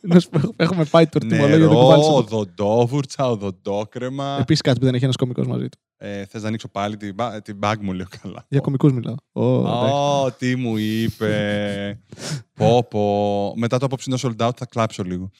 [0.00, 2.10] Να σου πω, Έχουμε πάει το τιμολόγια δεν Νερό, κουβάλισε.
[2.10, 4.36] οδοντόβουρτσα, οδοντόκρεμα.
[4.40, 5.78] Επίσης κάτι που δεν έχει ένας κωμικός μαζί του.
[6.02, 8.44] Ε, θες να ανοίξω πάλι την, μπα- την bag μου, λέω καλά.
[8.48, 9.14] Για κωμικού μιλάω.
[9.32, 9.92] Ω, εντάξει.
[9.94, 12.00] Ω, τι μου είπε.
[12.58, 13.52] πω, πω.
[13.56, 15.30] Μετά το απόψινό sold out θα κλάψω λίγο.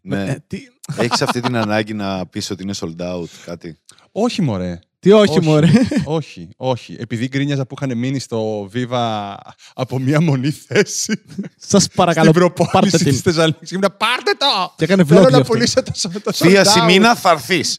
[0.00, 0.30] ναι.
[0.30, 0.58] Ε, τι,
[0.96, 3.78] Έχεις αυτή την ανάγκη να πεις ότι είναι sold out κάτι;
[4.12, 4.78] όχι, μωρέ.
[4.98, 5.68] τι όχι, μωρέ.
[6.04, 6.96] όχι, όχι.
[6.98, 9.34] Επειδή γκρίνιαζα που είχαν μείνει στο Viva
[9.74, 11.22] από μία μονή θέση
[11.56, 13.14] Σας παρακαλώ, στην προπόνηση πάρτε της την.
[13.32, 13.70] Θεσσαλονίκης.
[13.70, 14.74] Ήμουν πάρτε το!
[14.76, 15.52] Και έκανε Θέλω vlog γι' να αυτό.
[15.52, 15.92] πουλήσω το,
[16.22, 16.66] το sold Θεία out.
[16.68, 17.78] Σιμίνα θα έρθεις.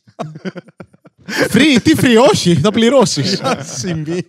[1.25, 3.35] Free, τι free, όχι, θα πληρώσεις.
[3.35, 4.23] Θεία Σιμίνα.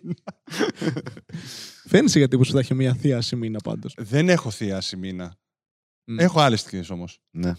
[1.86, 3.94] Φαίνεσαι γιατί που σου θα έχει μια θεία σημείνα πάντως.
[3.98, 5.34] Δεν έχω θεία Σιμίνα.
[6.04, 6.18] Μμ.
[6.18, 7.18] Έχω άλλες θείες όμως.
[7.30, 7.52] ναι.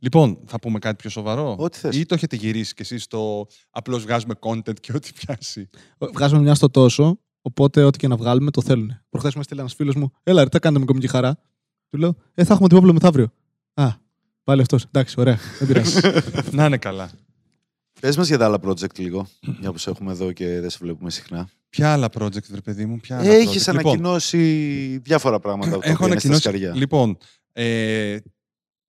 [0.00, 1.96] Λοιπόν, θα πούμε κάτι πιο σοβαρό; Ό,τι θες.
[1.96, 5.68] Ή το έχετε γυρίσει κι εσείς στο απλώς βγάζουμε content και ό,τι πιάσει;
[6.14, 8.92] Βγάζουμε μια στο τόσο, οπότε ό,τι και να βγάλουμε το θέλουν.
[9.08, 11.38] Προχθές με στείλε ένας φίλος μου, Έλα, ρε, τι κάνετε με κομική χαρά.
[11.88, 13.32] Του λέω, Ε, θα έχουμε την Παύλο μεθαύριο.
[13.74, 13.88] Α,
[14.44, 14.84] πάλι αυτός.
[14.84, 16.00] Εντάξει, ωραία, δεν πειράζει.
[16.56, 17.10] να είναι καλά.
[18.00, 19.28] Πες μας για τα άλλα project λίγο,
[19.60, 21.48] για που σε έχουμε εδώ και δεν σε βλέπουμε συχνά.
[21.68, 23.72] Ποια άλλα project, ρε παιδί μου, ποια άλλα Έχεις project.
[23.74, 26.40] Λοιπόν, ανακοινώσει διάφορα πράγματα που τα έχω οποία είναι στα ανακοινώσει.
[26.58, 26.74] σκαριά.
[26.80, 27.18] Λοιπόν,
[27.52, 28.18] ε,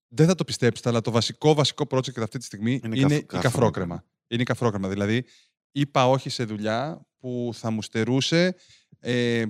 [0.08, 3.12] δεν θα το πιστέψετε, αλλά το βασικό, βασικό project αυτή τη στιγμή Είναι είναι, καφ-
[3.12, 3.40] η καφρόκρεμα.
[3.42, 4.04] καφρόκρεμα.
[4.28, 4.88] Είναι η καφρόκρεμα.
[4.88, 5.24] Δηλαδή,
[5.72, 8.54] είπα όχι σε δουλειά που θα μου στερούσε
[8.98, 9.46] ε, ε,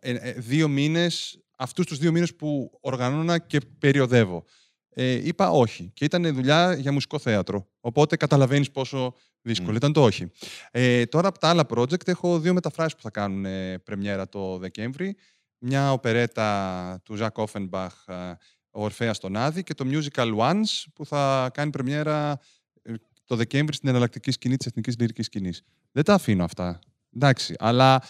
[0.00, 4.44] ε, δύο μήνες, αυτούς τους δύο μήνες που οργανώνα και περιοδεύω.
[4.94, 5.90] Ε, είπα όχι.
[5.94, 7.68] Και ήταν δουλειά για μουσικό θέατρο.
[7.80, 9.76] Οπότε καταλαβαίνεις πόσο δύσκολο Μμ.
[9.76, 10.30] ήταν το όχι.
[10.70, 14.58] Ε, τώρα από τα άλλα project έχω δύο μεταφράσεις που θα κάνουν ε, πρεμιέρα το
[14.58, 15.16] Δεκέμβρη.
[15.58, 18.36] Μια οπερέτα του Ζακ Όφενμπαχ, ε,
[18.70, 22.40] ο Ορφέας στον Άδη και το musical Once που θα κάνει πρεμιέρα
[22.82, 22.92] ε,
[23.24, 25.62] το Δεκέμβρη στην εναλλακτική σκηνή της Εθνικής Λυρικής Σκηνής.
[25.92, 26.78] Δεν τα αφήνω αυτά.
[27.14, 28.02] Εντάξει, αλλά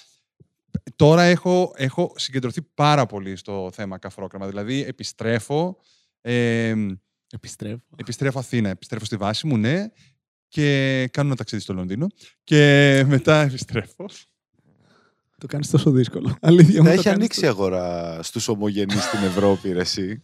[0.96, 4.46] τώρα έχω, έχω συγκεντρωθεί πάρα πολύ στο θέμα καφρόκραμα.
[4.46, 5.76] Δηλαδή επιστρέφω,
[6.20, 6.74] ε,
[7.32, 7.82] Επιστρέφω.
[7.96, 9.86] επιστρέφω Αθήνα, επιστρέφω στη βάση μου, ναι,
[10.48, 12.06] και κάνω ένα ταξίδι στο Λονδίνο
[12.44, 14.06] και μετά επιστρέφω.
[15.38, 16.36] Το κάνεις τόσο δύσκολο.
[16.40, 16.88] Αλήθεια μου.
[16.88, 20.20] Θα το έχει κάνεις ανοίξει η αγορά στους ομογενείς στην Ευρώπη, ρε εσύ.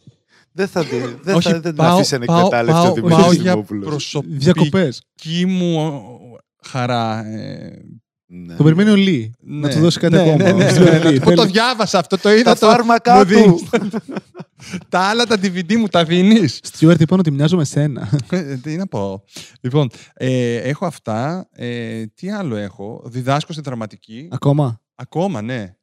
[0.52, 3.16] Δεν θα, τη- δεν Όχι, θα δεν την πάω- αφήσει πάω- ανεκμετάλλευτο πάω- ο Δημήτρης
[3.24, 3.86] πάω για Δημόπουλος.
[3.86, 5.02] προσωπική Διακοπές.
[5.46, 7.26] μου ε, χαρά.
[7.26, 7.82] ε,
[8.28, 8.56] Ναι.
[8.56, 9.32] Το περιμένει ο Λί.
[9.40, 9.74] Να ναι.
[9.74, 10.36] του δώσει κάτι Ναι, ακόμα.
[10.36, 11.20] ναι, ναι, Στείλε ναι, ο Λί.
[11.20, 12.42] Πού το Θέλει- διάβασα αυτό, το είδα.
[12.54, 13.28] Τα το- φάρμακά μου του.
[13.28, 13.62] δίνεις.
[14.88, 16.60] Τα άλλα τα DVD μου τα δίνεις.
[16.62, 18.08] Στιούαρτ είπαν ότι μοιάζω με σένα.
[18.30, 19.24] Ε, Τι να πω.
[19.60, 21.48] Λοιπόν, ε, έχω αυτά.
[21.52, 24.28] Ε, τι άλλο έχω; Διδάσκω στη δραματική.
[24.30, 25.76] Ακόμα; Ακόμα, ναι.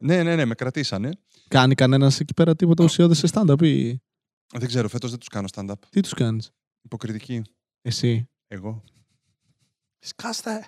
[0.00, 1.10] Ναι, ναι, ναι, με κρατήσανε.
[1.48, 3.86] Κάνει κανένας εκεί πέρα τίποτα ουσιώδες σε stand-up ή
[4.58, 5.74] Δεν ξέρω, φέτος δεν τους κάνω stand-up.
[5.90, 6.50] τι τους κάνεις;
[6.82, 7.42] Υποκριτική.
[7.82, 8.28] Εσύ.
[8.48, 8.82] Εγώ.
[9.98, 10.66] Σκάστε.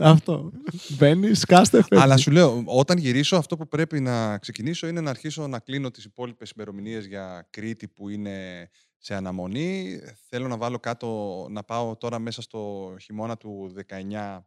[0.00, 0.52] Αυτό.
[0.88, 2.04] Μπαίνει, σκάστε, φεύγει.
[2.04, 5.90] Αλλά σου λέω, όταν γυρίσω, αυτό που πρέπει να ξεκινήσω είναι να αρχίσω να κλείνω
[5.90, 8.68] τις υπόλοιπες ημερομηνίες για Κρήτη που είναι
[8.98, 10.00] σε αναμονή.
[10.28, 14.44] Θέλω να βάλω κάτω, να πάω τώρα μέσα στο χειμώνα του 19,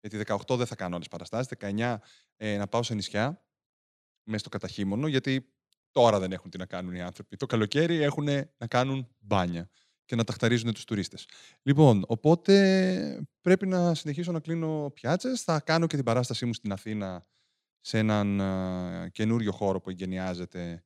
[0.00, 1.96] γιατί 18 δεν θα κάνω άλλες παραστάσεις, 19
[2.36, 3.44] ε, να πάω σε νησιά,
[4.22, 5.52] μέσα στο καταχύμωνο, γιατί
[5.90, 7.36] τώρα δεν έχουν τι να κάνουν οι άνθρωποι.
[7.36, 8.24] Το καλοκαίρι έχουν
[8.56, 9.70] να κάνουν μπάνια
[10.06, 11.28] και να ταχταρίζουν τους τουρίστες.
[11.62, 15.42] Λοιπόν, οπότε πρέπει να συνεχίσω να κλείνω πιάτσες.
[15.42, 17.26] Θα κάνω και την παράστασή μου στην Αθήνα
[17.80, 20.84] σε έναν α, καινούριο χώρο που εγκαινιάζεται.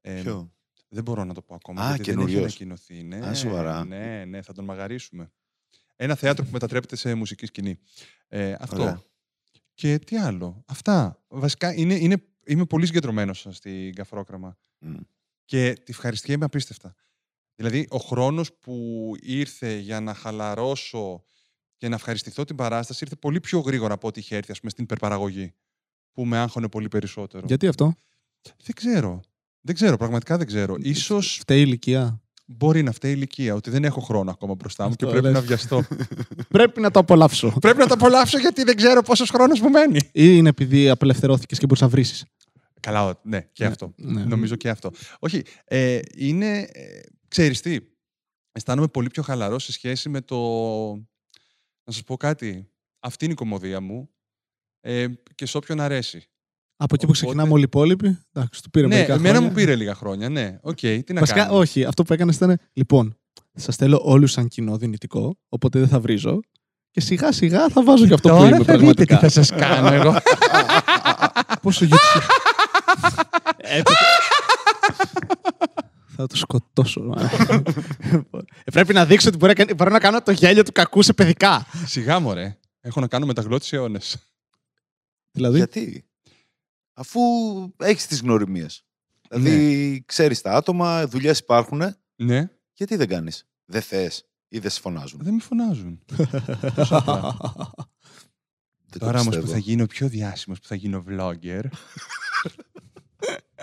[0.00, 0.52] Ε, Ποιο;
[0.88, 1.82] δεν μπορώ να το πω ακόμα.
[1.82, 2.44] Α, γιατί δεν έχει καινούριος.
[2.44, 3.02] ανακοινωθεί.
[3.02, 3.84] Ναι, Α, σοβαρά.
[3.84, 5.32] Ναι, ναι, θα τον μαγαρίσουμε.
[5.96, 7.78] Ένα θέατρο που μετατρέπεται σε μουσική σκηνή.
[8.28, 8.82] Ε, αυτό.
[8.82, 9.02] Ωραία.
[9.74, 10.64] Και τι άλλο.
[10.66, 11.24] Αυτά.
[11.28, 14.58] Βασικά είναι, είναι, είμαι πολύ συγκεντρωμένος στην καφρόκραμα.
[14.78, 14.96] Μμ.
[15.44, 16.94] Και τη ευχαριστιέμαι απίστευτα.
[17.54, 18.74] Δηλαδή, ο χρόνος που
[19.22, 21.24] ήρθε για να χαλαρώσω
[21.76, 24.70] και να ευχαριστηθώ την παράσταση ήρθε πολύ πιο γρήγορα από ό,τι είχε έρθει ας πούμε,
[24.70, 25.54] στην υπερπαραγωγή.
[26.12, 27.44] Που με άγχωνε πολύ περισσότερο.
[27.46, 27.94] Γιατί αυτό;
[28.42, 29.20] Δεν ξέρω.
[29.60, 30.76] Δεν ξέρω, πραγματικά δεν ξέρω.
[30.78, 34.84] Ίσως Φταίει η ηλικία; μπορεί να φταίει η ηλικία, ότι δεν έχω χρόνο ακόμα μπροστά
[34.84, 35.34] μου Αυτό και πρέπει λες.
[35.34, 35.84] να βιαστώ.
[36.48, 37.56] Πρέπει να το απολαύσω.
[37.60, 39.98] πρέπει να το απολαύσω γιατί δεν ξέρω πόσος χρόνος μου μένει.
[39.98, 42.24] Ή είναι επειδή απελευθερώθηκες και μπορείς να βρεις.
[42.80, 43.92] Καλά, ο- ναι, και Ναι, αυτό.
[43.96, 44.24] ναι.
[44.24, 44.90] Νομίζω και αυτό.
[45.18, 46.66] Όχι, ε, είναι.
[47.32, 47.78] Ε, ξέρεις τι,
[48.52, 50.36] αισθάνομαι πολύ πιο χαλαρό σε σχέση με το.
[51.84, 52.70] Να σας πω κάτι.
[53.00, 54.10] Αυτή είναι η κομμωδία μου
[54.80, 56.16] ε, και σε όποιον αρέσει.
[56.76, 58.18] Από εκεί που Οπότε- ξεκινάμε όλοι οι υπόλοιποι.
[58.32, 59.48] Εντάξει, του πήρε ναι, μερικά εμένα χρόνια.
[59.48, 60.58] μου πήρε λίγα χρόνια, ναι.
[60.62, 61.56] Οκ, τι να Βασικά, κάνω.
[61.58, 61.84] όχι.
[61.84, 62.58] Αυτό που έκανες ήταν.
[62.72, 63.18] Λοιπόν,
[63.54, 66.40] σας θέλω όλους σαν κοινό δυνητικό, οπότε δεν θα βρίζω.
[66.90, 69.14] Και σιγά σιγά θα βάζω και αυτό που Τώρα είμαι θα δείτε πραγματικά.
[69.16, 70.16] τι θα σας κάνω εγώ.
[71.62, 72.22] Πόσο YouTube.
[76.12, 77.14] Έπρεπε- θα το σκοτώσω.
[78.64, 81.02] ε, πρέπει να δείξω ότι μπορεί να, κάνει- μπορώ να κάνω το γέλιο του κακού
[81.02, 81.66] σε παιδικά.
[81.86, 82.58] Σιγά μωρέ.
[82.80, 84.16] Έχω να κάνω μεταγλώττιση αιώνες.
[85.30, 86.06] Δηλαδή, Γιατί;
[86.94, 87.20] Αφού
[87.76, 88.84] έχεις τις γνωριμίες.
[89.28, 91.82] Δηλαδή, ξέρεις τα άτομα, δουλειές υπάρχουν.
[92.16, 96.00] Ναι, Γιατί δεν κάνεις; Δεν θες ή δεν σε φωνάζουν; δεν με φωνάζουν.
[96.06, 96.26] Δεν
[99.00, 99.52] το Τώρα όμω που πιστεύω.
[99.52, 101.62] θα γίνω πιο διάσημος, που θα γίνω vlogger.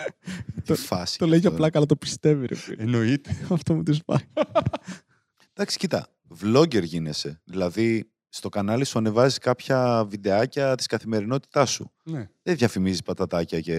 [0.66, 1.62] Τι φάση το λέει για τώρα.
[1.62, 2.84] πλάκα, αλλά το πιστεύει, ρε φίλε.
[2.84, 3.38] Εννοείται.
[3.54, 4.24] Αυτό μου της σπάει.
[5.54, 6.08] Εντάξει, κοίτα.
[6.44, 7.42] Vlogger γίνεσαι.
[7.44, 11.92] Δηλαδή, στο κανάλι σου ανεβάζεις κάποια βιντεάκια της καθημερινότητάς σου.
[12.04, 12.30] Ναι.
[12.44, 13.76] Δεν διαφημίζεις πατατάκια και...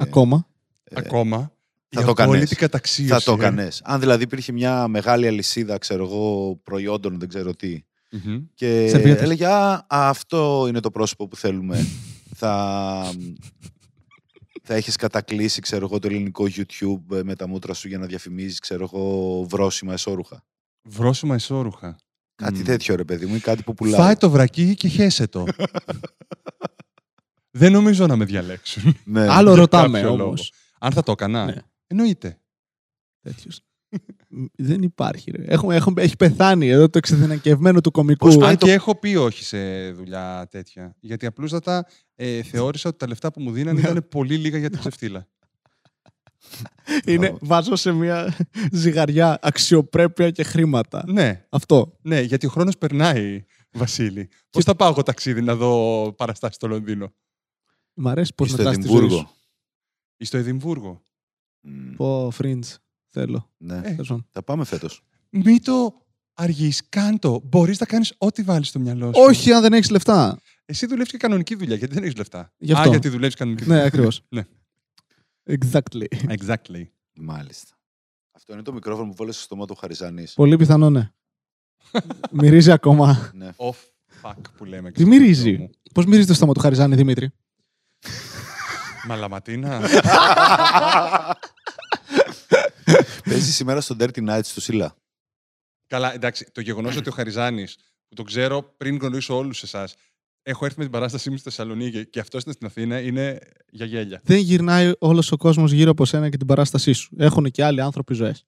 [0.00, 0.46] Ακόμα.
[0.84, 1.52] ε, Ακόμα.
[1.88, 2.32] θα η το κάνεις.
[2.34, 3.10] απόλυτη καταξίωση.
[3.12, 3.34] θα το ε.
[3.34, 3.68] έκανε.
[3.82, 8.42] Αν δηλαδή υπήρχε μια μεγάλη αλυσίδα, ξέρω εγώ, προϊόντων, δεν ξέρω τι, Μμμ.
[8.54, 9.22] και Σερβιέτες.
[9.22, 11.86] έλεγε Α, αυτό είναι το πρόσωπο που θέλουμε.
[12.34, 13.14] θα,
[14.66, 18.06] θα έχεις κατακλείσει, ξέρω εγώ, το ελληνικό YouTube ε, με τα μούτρα σου για να
[18.06, 20.44] διαφημίζεις, ξέρω εγώ, βρόσιμα εσώρουχα.
[20.82, 21.96] Βρόσιμα ισόρουχα.
[22.34, 22.64] Κάτι Μμ.
[22.64, 24.00] τέτοιο, ρε παιδί μου, ή κάτι που πουλάει.
[24.00, 25.44] Φάει το βρακί και χέσε το.
[27.56, 28.96] Δεν νομίζω να με διαλέξουν.
[29.04, 29.28] Ναι.
[29.28, 30.20] Άλλο για ρωτάμε κάποιο όμως.
[30.20, 30.34] λόγο.
[30.78, 31.54] Αν θα το έκανα, Ναι.
[31.86, 32.38] εννοείται.
[34.56, 35.30] Δεν υπάρχει.
[35.30, 35.44] Ρε.
[35.46, 38.26] Έχουμε, έχουμε, έχει πεθάνει εδώ το εξειδανικευμένο του κομικού.
[38.26, 40.96] Πώς πάει Αν το- και έχω πει όχι σε δουλειά τέτοια.
[41.00, 44.78] Γιατί απλούστατα ε, θεώρησα ότι τα λεφτά που μου δίνανε ήταν πολύ λίγα για την
[44.78, 45.28] ξεφτύλα.
[47.06, 47.38] Είναι, Μπράβο.
[47.40, 48.36] βάζω σε μια
[48.72, 51.02] ζυγαριά αξιοπρέπεια και χρήματα.
[51.06, 51.96] ναι, Αυτό.
[52.02, 54.28] ναι, γιατί ο χρόνος περνάει, Βασίλη.
[54.50, 57.12] Πώς θα πάω εγώ ταξίδι να δω παραστάσεις στο Λονδίνο;
[57.94, 59.04] Μ' αρέσει πώς Ή στο μετράς τη ζωή σου.
[59.04, 59.30] Εδιμβούργο.
[60.16, 61.02] ή στο Εδιμβούργο.
[61.60, 62.74] Μμ, Πω, fringe.
[63.14, 63.50] Θέλω.
[63.56, 63.76] Ναι.
[63.76, 63.80] Ε.
[63.80, 64.26] Τέλος πάντων.
[64.30, 65.04] Θα πάμε φέτος.
[65.30, 66.02] Μη το
[66.34, 67.40] αργείς, κάντο.
[67.44, 69.22] Μπορείς να κάνεις ό,τι βάλεις στο μυαλό σου.
[69.28, 70.38] Όχι, αν δεν έχεις λεφτά.
[70.64, 72.52] Εσύ δουλεύεις και κανονική δουλειά, γιατί δεν έχεις λεφτά.
[72.58, 72.90] Γι' Α, αυτό.
[72.90, 73.86] γιατί δουλεύεις κανονική ναι, δουλειά.
[73.86, 74.22] ακριβώς.
[74.28, 74.42] Ναι.
[75.50, 76.04] Exactly.
[76.38, 76.84] Exactly.
[77.14, 77.74] Μάλιστα.
[78.36, 80.32] Αυτό είναι το μικρόφωνο που βάλες στο στόμα του Χαριζανής.
[80.34, 81.10] Πολύ πιθανό, ναι.
[82.30, 83.30] μυρίζει ακόμα.
[83.34, 83.50] ναι.
[83.56, 83.76] Off
[84.22, 84.88] fuck που λέμε.
[84.90, 85.70] και Τι στο μυρίζει; μυαλό μου.
[85.94, 87.30] Πώς μυρίζει το στόμα του Χαριζάνη, Δημήτρη;
[89.06, 89.80] Μαλαματίνα.
[93.28, 94.96] Παίζεις σήμερα στο Dirty Nights του Σίλα;
[95.86, 97.76] Καλά, εντάξει, το γεγονός ότι ο Χαριζάνης,
[98.08, 99.94] που το ξέρω πριν γνωρίσω όλους εσάς,
[100.42, 103.38] έχω έρθει με την παράστασή μου στη Θεσσαλονίκη και αυτό είναι στην Αθήνα, είναι
[103.70, 104.20] για γέλια.
[104.24, 107.16] Δεν γυρνάει όλος ο κόσμος γύρω από σένα και την παράστασή σου.
[107.18, 108.44] Έχουν και άλλοι άνθρωποι ζωές.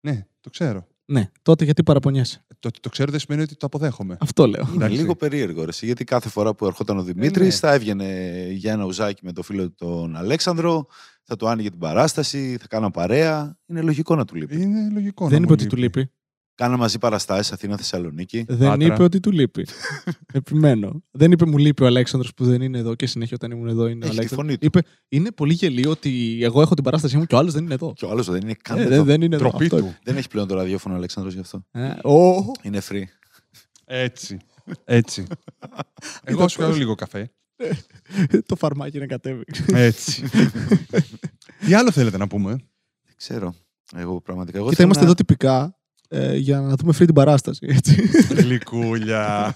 [0.00, 0.86] Ναι, το ξέρω.
[1.06, 4.16] Ναι, τότε γιατί παραπονιέσαι; Το ότι το ξέρω δεν σημαίνει ότι το αποδέχομαι.
[4.20, 4.62] Αυτό λέω.
[4.66, 4.96] Είναι Εντάξει.
[4.96, 7.68] λίγο περίεργο, ρε, εσύ, γιατί κάθε φορά που ερχόταν ο Δημήτρης ναι.
[7.68, 8.06] θα έβγαινε
[8.50, 10.86] για ένα ουζάκι με το φίλο του τον Αλέξανδρο,
[11.22, 13.58] θα του άνοιγε την παράσταση, θα κάναν παρέα.
[13.66, 14.62] Είναι λογικό να του λείπει.
[14.62, 15.28] Είναι λογικό.
[15.28, 16.10] Δεν να είπε μου ότι του λείπει.
[16.56, 18.44] Κάναν μαζί παραστάσεις Αθήνα-Θεσσαλονίκη.
[18.48, 18.86] Δεν Πάτρα.
[18.86, 19.66] είπε ότι του λείπει.
[20.32, 21.02] Επιμένω.
[21.10, 23.86] Δεν είπε μου λείπει ο Αλέξανδρος που δεν είναι εδώ και συνέχεια όταν ήμουν εδώ
[23.86, 24.46] είναι ο Έχει τη Αλέξανδρος.
[24.46, 24.66] φωνή του.
[24.66, 27.74] Είπε είναι πολύ γελίο ότι εγώ έχω την παράστασή μου και ο άλλος δεν είναι
[27.74, 27.92] εδώ.
[27.96, 28.90] Και ο άλλος δεν είναι καν Ε, εδώ.
[28.90, 29.48] δεν, δεν είναι εδώ.
[29.48, 29.94] Τροπή Αυτό του.
[30.02, 31.64] Δεν έχει πλέον το ραδιόφωνο ο Αλέξανδρος γι' αυτό.
[31.72, 31.84] είπε.
[32.04, 33.02] Ε, ω, Είναι free.
[33.84, 34.38] Έτσι.
[34.84, 35.24] Έτσι.
[36.24, 37.32] Εγώ σου κάνω λίγο καφέ.
[38.46, 39.44] το φαρμάκι είναι κατέβει.
[39.72, 40.22] Έτσι.
[41.66, 43.54] Τι άλλο θέλετε να πούμε; Δεν ξέρω.
[43.96, 44.56] Εγώ πραγματικά.
[44.58, 47.66] Εγώ Κοίτα, θέλω είμαστε να- εδώ τυπικά ε, για να δούμε free την παράσταση.
[47.68, 47.94] Έτσι.
[48.34, 49.52] Γλυκούλια.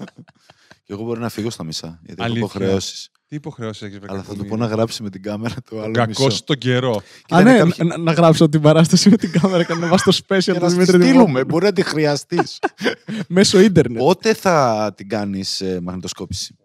[0.85, 1.87] Και εγώ μπορεί να φύγω στα μισά.
[2.03, 2.39] Γιατί έχω Αλήθεια.
[2.47, 3.09] υποχρεώσεις.
[3.27, 6.25] Τι υποχρεώσεις έχεις Αλλά θα του πω να γράψει με την κάμερα το άλλο Κακός
[6.25, 6.45] μισό.
[6.45, 6.97] τον καιρό.
[6.97, 9.87] Α, Κοίτα, ναι, είναι κάποιοι- να, να γράψω την παράσταση με την κάμερα και να
[9.87, 11.25] βάζω το special Για του να στη Δημήτρη στείλουμε.
[11.25, 11.45] Δημόπουλου.
[11.45, 12.59] Μπορεί να τη χρειαστείς.
[13.29, 13.99] Μέσω ίντερνετ.
[13.99, 16.57] Πότε θα την κάνεις μαγνητοσκόπηση;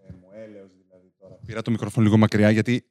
[1.46, 2.86] Πήρα το μικρόφωνο λίγο μακριά γιατί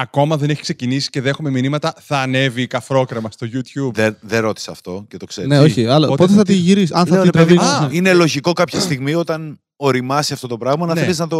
[0.00, 1.94] ακόμα δεν έχει ξεκινήσει και δέχομαι μηνύματα.
[2.00, 3.92] Θα ανέβει η καφρόκρεμα στο YouTube.
[3.94, 5.46] Δεν, δεν ρώτησα αυτό και το ξέρω.
[5.46, 6.92] Ναι, όχι, αλλά Πότε πότε θα θα τη τη- γυρίσεις.
[6.92, 7.94] Αν θα Λέω, τη ρε παιδί μου, τραβήξει.
[7.94, 11.00] Α, είναι λογικό κάποια στιγμή όταν οριμάσει αυτό το πράγμα να Ναι.
[11.00, 11.38] θέλεις να το.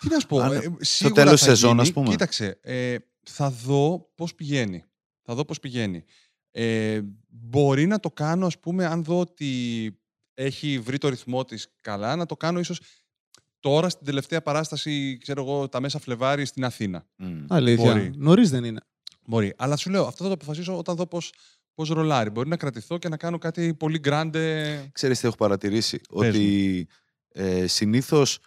[0.00, 0.40] Τι να σου πω.
[0.40, 1.80] Αν- ε, στο σίγουρα τέλος θα σεζόν, γίνει.
[1.82, 2.08] ας πούμε.
[2.08, 2.58] Κοίταξε.
[2.62, 2.94] ε,
[3.30, 4.84] θα δω πώς πηγαίνει.
[5.22, 6.04] Θα δω πώς πηγαίνει.
[6.50, 9.50] Ε, μπορεί να το κάνω, ας πούμε, αν δω ότι
[10.34, 12.80] έχει βρει το ρυθμό της καλά, να το κάνω ίσως
[13.60, 17.06] τώρα στην τελευταία παράσταση, ξέρω εγώ, τα μέσα Φλεβάρι στην Αθήνα.
[17.16, 17.44] Μμ.
[17.48, 17.92] Αλήθεια.
[17.92, 18.12] Μπορεί.
[18.16, 18.80] Νωρίς δεν είναι.
[19.26, 19.54] Μπορεί.
[19.56, 21.32] Αλλά σου λέω, αυτό θα το αποφασίσω όταν δω πώς,
[21.74, 22.30] πώς ρολάρει.
[22.30, 24.38] Μπορεί να κρατηθώ και να κάνω κάτι πολύ grande.
[24.92, 26.28] Ξέρεις τι έχω παρατηρήσει; Πες μου.
[26.28, 26.88] ότι
[27.28, 28.38] ε, συνήθως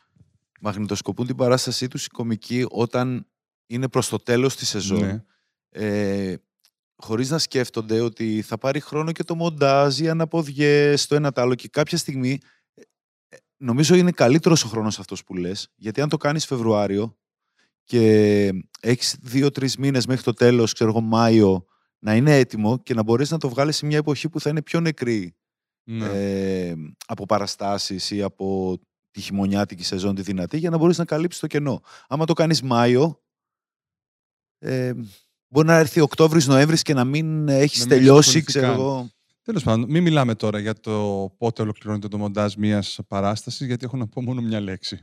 [0.62, 3.28] μαγνητοσκοπούν την παράστασή τους οι κομικοί όταν
[3.68, 5.00] είναι προς το τέλος της σεζόν.
[5.00, 5.24] Ναι.
[5.70, 6.36] Ε,
[6.96, 11.42] χωρίς να σκέφτονται ότι θα πάρει χρόνο και το μοντάζ, οι αναποδιές, το ένα το
[11.42, 12.63] άλλο και κάποια στιγμή ε,
[13.64, 17.18] νομίζω είναι καλύτερος ο χρόνος αυτός που λες γιατί αν το κάνεις Φεβρουάριο
[17.84, 18.50] και
[18.80, 21.66] έχεις δύο-τρεις μήνες μέχρι το τέλος, ξέρω εγώ Μάιο
[22.00, 24.62] να είναι έτοιμο και να μπορείς να το βγάλεις σε μια εποχή που θα είναι
[24.62, 25.36] πιο νεκρή
[25.84, 26.06] Ναι.
[26.06, 28.78] ε, από παραστάσεις ή από
[29.12, 31.82] τη χειμωνιάτικη σεζόν τη δυνατή για να μπορείς να καλύψεις το κενό.
[32.08, 33.22] Άμα το κάνεις Μάιο,
[34.60, 34.94] ε,
[35.48, 38.76] μπορεί να έρθει Οκτώβρης, Νοέμβρης και να μην έχεις μην τελειώσει, ασχοληθεί ξέρω καν.
[38.76, 39.10] εγώ.
[39.44, 43.98] Τέλος πάντων, μην μιλάμε τώρα για το πότε ολοκληρώνεται το μοντάζ μιας παράστασης, γιατί έχω
[43.98, 45.00] να πω μόνο μια λέξη.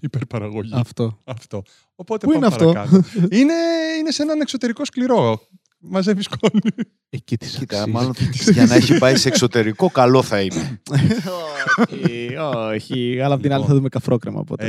[0.00, 0.70] Υπερπαραγωγή.
[0.74, 1.20] Αυτό.
[1.24, 1.62] αυτό.
[1.94, 3.02] Οπότε Πού πάμε είναι αυτό; παρακάτω.
[3.30, 3.54] είναι,
[3.98, 5.40] είναι σε έναν εξωτερικό σκληρό.
[5.78, 6.60] Μαζεύεις σκόνη.
[7.08, 8.14] Εκεί τη Κοίτα, μάλλον
[8.52, 10.80] για να έχει πάει σε εξωτερικό, καλό θα είναι.
[11.90, 12.36] όχι,
[12.74, 13.20] όχι.
[13.20, 14.40] Αλλά απ' την άλλη θα δούμε καφρόκρεμα.
[14.40, 14.66] Οπότε.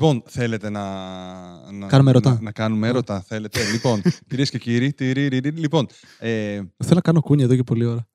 [0.00, 0.06] Ναι.
[0.06, 2.30] Ε, λοιπόν, θέλετε να, να, Κάνουμε ερωτά.
[2.34, 3.20] να, να κάνουμε έρωτα.
[3.20, 3.70] θέλετε.
[3.72, 5.86] λοιπόν, κυρίες και κύριοι, τυρίριρι, λοιπόν,
[6.18, 6.28] ε,
[6.76, 8.08] Θέλω να κάνω κούνια εδώ και πολλή ώρα.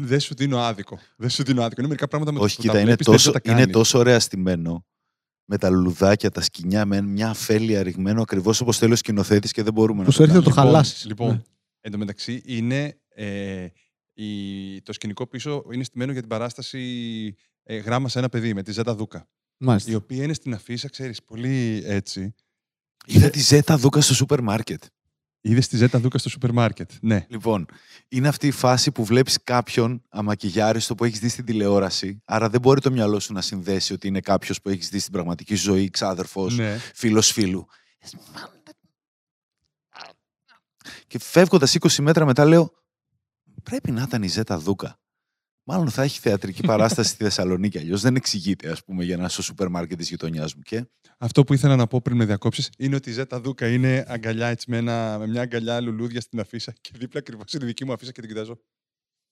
[0.00, 0.98] δεν σου δίνω άδικο.
[1.16, 1.80] Δεν σου δίνω άδικο.
[1.80, 3.50] Είναι μερικά πράγματα με Όχι, τους που τα κοίτα, είναι βλέπεις, θέλεις τόσο, να τα
[3.50, 3.74] είναι κάνεις.
[3.76, 4.84] τόσο ωραία στημένο
[5.44, 9.62] με τα λουλουδάκια, τα σκοινιά, με μια αφέλεια ρηγμένο ακριβώς όπως θέλει ο σκηνοθέτης και
[9.62, 11.04] δεν μπορούμε Που να σου έρχεται να το Λοιπόν, χαλάσεις.
[11.06, 11.44] Λοιπόν,
[11.80, 13.66] εν τω μεταξύ είναι ε,
[14.12, 16.80] η, το σκηνικό πίσω είναι στημένο για την παράσταση
[17.62, 19.28] ε, Γράμμα σε ένα παιδί με τη Ζέτα Δούκα.
[19.60, 19.96] Η Μάλιστα.
[19.96, 22.34] οποία είναι στην αφίσα, ξέρεις, πολύ έτσι.
[23.06, 24.82] Είδα τη Ζέτα Δούκα στο σούπερ μάρκετ.
[25.40, 26.90] Είδες τη Ζέτα Δούκα στο σούπερ μάρκετ.
[27.00, 27.26] Ναι.
[27.28, 27.66] Λοιπόν,
[28.08, 32.60] είναι αυτή η φάση που βλέπεις κάποιον αμακιγιάριστο που έχεις δει στην τηλεόραση, άρα δεν
[32.60, 35.90] μπορεί το μυαλό σου να συνδέσει ότι είναι κάποιος που έχεις δει στην πραγματική ζωή,
[35.90, 36.78] ξάδερφος, ναι.
[36.94, 37.66] φίλος φίλου.
[41.06, 42.72] Και φεύγοντας 20 μέτρα μετά λέω,
[43.62, 44.99] πρέπει να ήταν η Ζέτα Δούκα.
[45.64, 49.42] Μάλλον θα έχει θεατρική παράσταση στη Θεσσαλονίκη, αλλιώς δεν εξηγείται, ας πούμε, για να στο
[49.42, 50.60] σούπερ μάρκετ της γειτονιάς μου.
[50.62, 50.84] Και
[51.18, 54.46] Αυτό που ήθελα να πω πριν με διακόψεις είναι ότι η Ζέτα Δούκα είναι αγκαλιά
[54.46, 57.84] έτσι με, ένα, με μια αγκαλιά λουλούδια στην αφίσα και δίπλα ακριβώς είναι η δική
[57.84, 58.60] μου αφίσα και την κοιτάζω.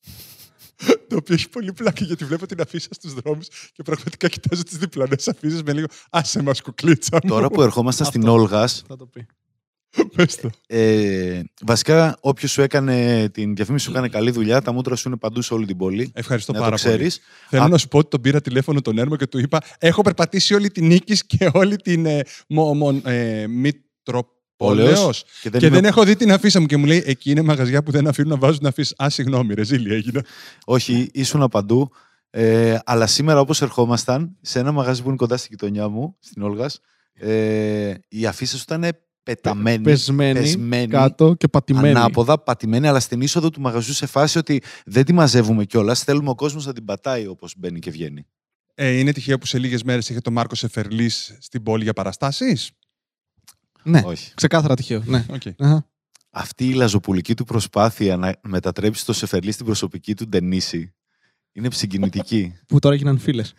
[1.09, 4.79] Το οποίο έχει πολύ πλάκα γιατί βλέπω την αφίσα στους δρόμους και πραγματικά κοιτάζω τις
[4.79, 7.29] διπλανές αφήσει με λίγο Άσε μας κουκλίτσα μου.
[7.29, 9.11] τώρα που ερχόμασταν στην Αυτό.
[10.17, 10.51] Πες το.
[10.67, 15.17] ε, βασικά όποιος σου έκανε την διαφήμιση σου έκανε καλή δουλειά, τα μούτρα σου είναι
[15.17, 16.11] παντού σε όλη την πόλη.
[16.15, 16.89] Ευχαριστώ να το πάρα πολύ.
[16.95, 17.21] ξέρεις.
[17.49, 20.03] Θέλω Α- να σου πω ότι τον πήρα τηλέφωνο τον Έρμο και του είπα: Έχω
[20.03, 25.67] περπατήσει όλη την νίκη και όλη την ε, μο, μο, ε, Μητροπόλεως Και δεν, Και
[25.67, 28.07] είμαι- δεν έχω δει την αφίσα μου και μου λέει: Εκεί είναι μαγαζιά που δεν
[28.09, 28.95] αφήνουν να βάζουν αφήσει.
[29.03, 30.25] Α, συγγνώμη, ρεζίλη έγινα.
[30.65, 31.91] Όχι, ήσουν παντού.
[32.31, 36.43] Ε, αλλά σήμερα όπως ερχόμασταν, σε ένα μαγαζί που είναι κοντά στην γειτονιά μου, στην
[36.43, 36.81] Όλγας,
[37.15, 38.85] ε, η αφίσα σου ήταν
[39.35, 41.89] πεταμένη, Πεσμένη, πεσμένη, κάτω και πατημένη.
[41.89, 46.03] ανάποδα, πατημένη, αλλά στην είσοδο του μαγαζιού σε φάση ότι δεν τη μαζεύουμε κιόλας.
[46.03, 48.27] Θέλουμε ο κόσμος να την πατάει όπως μπαίνει και βγαίνει.
[48.75, 52.71] Ε, είναι τυχαίο που σε λίγες μέρες είχε το Μάρκο Εφερλή στην πόλη για παραστάσεις;
[53.83, 54.33] Ναι, Όχι.
[54.35, 55.03] ξεκάθαρα τυχαίο.
[55.07, 55.27] Ναι.
[55.31, 55.53] Okay.
[55.59, 55.87] Αχα.
[56.31, 60.93] Αυτή η λαζοπουλική του προσπάθεια να μετατρέψει το Σεφερλί στην προσωπική του Ντενίση
[61.53, 62.55] είναι συγκινητική.
[62.69, 63.55] Που τώρα έγιναν φίλες.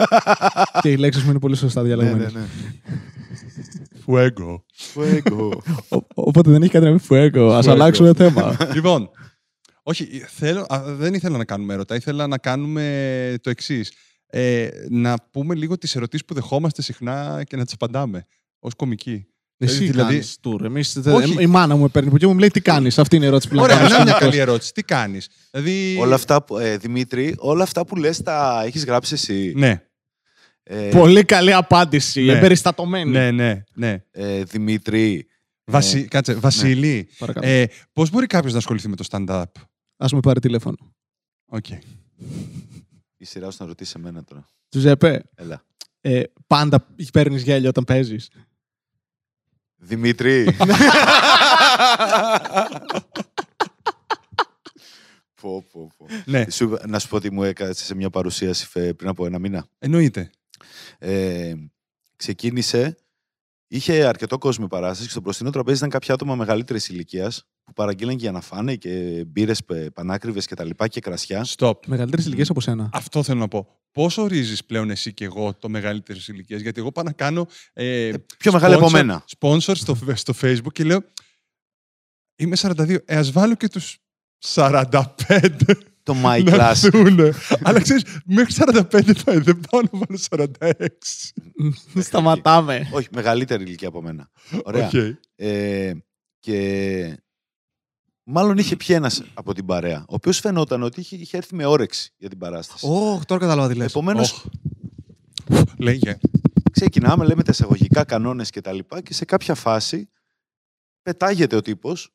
[0.82, 2.32] και οι λέξεις μου είναι πολύ σωστά διαλεγμένες.
[2.32, 2.46] ναι.
[4.04, 4.64] Φουέγκο.
[4.94, 5.50] Fuego.
[6.14, 7.46] Οπότε δεν έχει κάτι να πει φουέγκο.
[7.52, 7.70] Α Φουέγκο.
[7.70, 8.56] αλλάξουμε θέμα.
[8.74, 9.10] λοιπόν,
[9.82, 11.94] όχι, θέλω, α, δεν ήθελα να κάνουμε έρωτα.
[11.94, 13.92] Ήθελα να κάνουμε το εξής.
[14.26, 18.26] Ε, να πούμε λίγο τις ερωτήσεις που δεχόμαστε συχνά και να τις απαντάμε
[18.58, 19.26] ως κομικοί.
[19.58, 20.62] Εσύ δηλαδή- δηλαδή...
[20.62, 20.64] tour.
[20.64, 21.42] Εμείς, Όχι.
[21.42, 23.56] η μάνα μου με παίρνει που μου λέει τι κάνεις; Αυτή είναι η ερώτηση που
[23.60, 24.28] Ωραία, κάνω να είναι μια συνήθως.
[24.30, 24.72] καλή ερώτηση.
[24.72, 25.96] Τι κάνεις; Δηλαδή.
[26.00, 29.52] όλα αυτά που, ε, Δημήτρη, όλα αυτά που λες τα έχεις γράψει εσύ.
[29.56, 29.82] Ναι,
[30.66, 32.22] Ε, Πολύ καλή απάντηση.
[32.24, 32.32] Ναι.
[32.32, 33.10] Εμπεριστατωμένη.
[33.10, 33.62] ναι, ναι.
[33.74, 34.02] ναι.
[34.10, 35.26] ε, Δημήτρη,
[35.64, 36.04] Βασι...
[36.08, 37.46] Κάτσε, Βασίλη, Παρακαλώ.
[37.46, 39.44] ε, πώς μπορεί κάποιος να ασχοληθεί με το stand-up;
[39.96, 40.76] Ας με πάρει τηλέφωνο.
[41.46, 41.68] Οκ.
[43.16, 44.44] η σειρά σου να ρωτήσει εμένα τώρα.
[44.68, 45.64] Τζουζέπε, Έλα.
[46.00, 48.30] ε, πάντα παίρνεις γέλιο όταν παίζεις.
[49.76, 50.44] Δημήτρη.
[55.40, 56.06] πω, πω, πω.
[56.24, 59.26] Ναι, Σου είπα- να σου πω ότι μου έκατσε σε μια παρουσίαση φε- πριν από
[59.26, 59.66] ένα μήνα.
[59.78, 60.30] εννοείται.
[61.06, 61.54] Ε,
[62.16, 62.96] ξεκίνησε,
[63.66, 67.72] είχε αρκετό κόσμο η παράσταση και στο μπροστινό τραπέζι ήταν κάποια άτομα μεγαλύτερης ηλικίας που
[67.72, 69.60] παραγγείλαν και για να φάνε και μπύρες
[69.94, 71.46] πανάκριβες και τα λοιπά και κρασιά.
[71.56, 71.86] Stop.
[71.86, 72.88] Μεγαλύτερε ηλικίε από σένα.
[72.92, 73.68] Αυτό θέλω να πω.
[73.92, 77.46] Πώς ορίζεις πλέον εσύ και εγώ το μεγαλύτερης ηλικίας, Γιατί εγώ πάω να κάνω.
[77.72, 79.24] Ε, πιο μεγάλη από sponsor- μένα.
[79.38, 81.04] Sponsor στο, στο Facebook και λέω.
[82.36, 82.96] Είμαι 42.
[83.04, 83.98] Ε, ας βάλω και τους
[84.38, 84.92] 45.
[86.04, 86.88] Το My Να Class.
[86.92, 87.32] δούνε.
[87.62, 90.86] Αλλά ξέρεις, μέχρι 45 πάει, δεν πάω να βάλω 46.
[92.00, 92.88] Σταματάμε.
[92.92, 94.30] Όχι, μεγαλύτερη ηλικία από μένα.
[94.64, 94.86] Ωραία.
[94.86, 94.92] Οκ.
[95.36, 95.92] Ε,
[96.38, 97.18] και
[98.22, 101.64] μάλλον είχε πιει ένας από την παρέα, ο οποίος φαινόταν ότι είχε, είχε έρθει με
[101.64, 102.86] όρεξη για την παράσταση.
[102.88, 103.86] Ωχ, τώρα κατάλαβα τι λες.
[103.90, 104.44] Επομένως, Οχ.
[105.78, 106.18] Λέγε.
[106.70, 110.08] ξεκινάμε, λέμε τα εισαγωγικά κανόνες και τα λοιπά και σε κάποια φάση
[111.02, 112.10] πετάγεται ο τύπος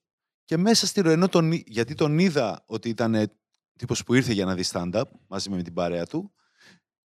[0.46, 3.32] και μέσα στη ροή, ενώ τον, εί- γιατί τον είδα ότι ήταν
[3.80, 6.32] ε, τύπος που ήρθε για να δει stand-up μαζί με την παρέα του,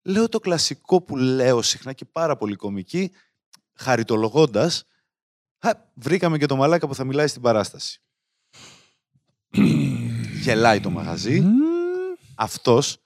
[0.02, 3.12] λέω το κλασικό που λέω συχνά και πάρα πολύ κομική,
[3.74, 4.84] χαριτολογώντας,
[5.58, 8.02] «Α, βρήκαμε και το μαλάκα που θα μιλάει στην παράσταση.
[10.42, 11.42] Γελάει το μαγαζί,
[12.34, 12.98] αυτός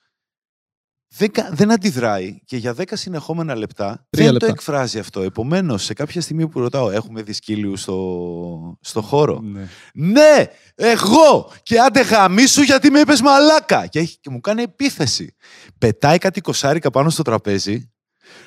[1.16, 4.46] δεν, κα- δεν αντιδράει και για 10 συνεχόμενα λεπτά Τρία δεν λεπτά.
[4.46, 5.20] το εκφράζει αυτό.
[5.20, 9.68] Επομένως, σε κάποια στιγμή που ρωτάω, έχουμε δει σκύλιους στο, στο χώρο; Ναι.
[9.94, 10.44] Ναι,
[10.75, 11.51] εγώ!
[11.62, 13.87] Και άντε γαμίσου γιατί με είπες μαλάκα!
[13.87, 15.35] Και, έχει, και μου κάνει επίθεση.
[15.79, 17.90] Πετάει κάτι κοσάρικα πάνω στο τραπέζι.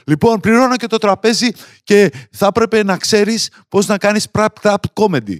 [0.07, 1.47] Λοιπόν, πληρώνω και το τραπέζι
[1.83, 5.35] και θα έπρεπε να ξέρεις πώς να κάνεις prap tap comedy.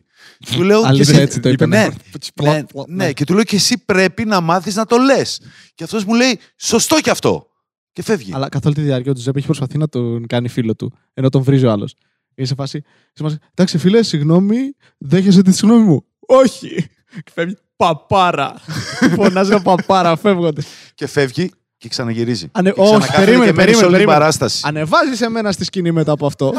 [0.56, 1.88] Του λέω Αλήθεια, και εσύ- έτσι το είπε, ναι,
[2.36, 5.42] Πλα- ναι, πλα- ναι, και του λέω και εσύ πρέπει να μάθεις να το λες.
[5.76, 7.48] Και αυτός μου λέει, σωστό κι αυτό.
[7.92, 8.32] Και φεύγει.
[8.34, 11.30] Αλλά καθ' όλη τη διάρκεια ο Τζουζέπ έχει προσπαθεί να τον κάνει φίλο του, ενώ
[11.30, 11.96] τον βρίζει ο άλλος.
[12.36, 12.82] Είναι σε φάση.
[13.14, 14.58] σε φάση, Εντάξει, φίλε, συγγνώμη,
[14.98, 16.06] δέχεσαι τη συγγνώμη μου.
[16.20, 16.88] Όχι!
[17.24, 17.58] Και φεύγει.
[17.76, 18.54] Παπάρα!
[19.16, 20.62] Φωνάζει ένα παπάρα, φεύγονται.
[20.96, 21.52] Και φεύγει
[21.84, 22.48] και ξαναγυρίζει.
[22.52, 24.20] Ανε- Και όχι, ξανακάθεται περίμενε, και μένει σε περίμενε, όλη την περίμενε.
[24.20, 24.62] παράσταση.
[24.66, 26.54] Ανεβάζεις εμένα στη σκηνή μετά από αυτό.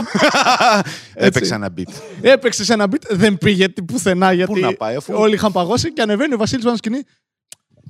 [1.15, 1.93] Έπαιξε ένα beat.
[2.21, 6.35] Έπαιξες ένα beat, δεν πήγε πουθενά γιατί να πάει, αφού- όλοι είχαν παγώσει και ανεβαίνει
[6.35, 7.05] ο Βασίλης πάνω στη σκηνή.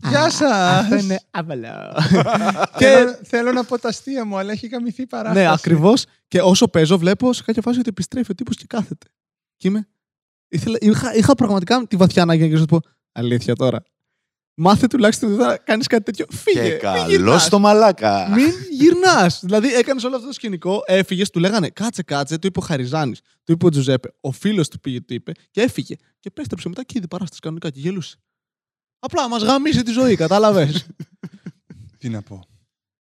[0.08, 0.50] Γεια σας!
[0.52, 1.68] Αυτό είναι άβαλο.
[2.78, 5.44] Και και θέλω να πω τα αστεία μου, αλλά έχει γαμηθεί η παράσταση.
[5.46, 6.04] Ναι, ακριβώς.
[6.28, 9.06] Και όσο παίζω, βλέπω σε κάποια φάση ότι επιστρέφει ο τύπος και κάθεται.
[9.56, 9.88] Και είμαι.
[10.48, 12.80] Ήθελα, είχα, είχα πραγματικά τη βαθιά ανάγκη να του πω
[13.12, 13.82] Αλήθεια τώρα.
[14.56, 16.26] Μάθε τουλάχιστον ότι θα κάνεις κάτι τέτοιο.
[16.30, 16.60] Φύγε.
[16.60, 17.44] Και μην καλό γυρνάς.
[17.44, 18.28] στο μαλάκα.
[18.28, 19.40] Μην γυρνάς.
[19.42, 23.20] δηλαδή έκανες όλο αυτό το σκηνικό, έφυγες, του λέγανε κάτσε, κάτσε, του είπε ο Χαριζάνης,
[23.44, 24.08] του είπε ο Τζουζέπε.
[24.20, 25.94] Ο φίλος του πήγε, του είπε και έφυγε.
[25.94, 28.16] Και επέστρεψε μετά και είδε παράσταση κανονικά και γελούσε.
[28.98, 30.86] Απλά μας γαμίσε τη ζωή, κατάλαβες.
[31.98, 32.44] Τι να πω.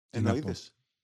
[0.09, 0.51] Τι να πω.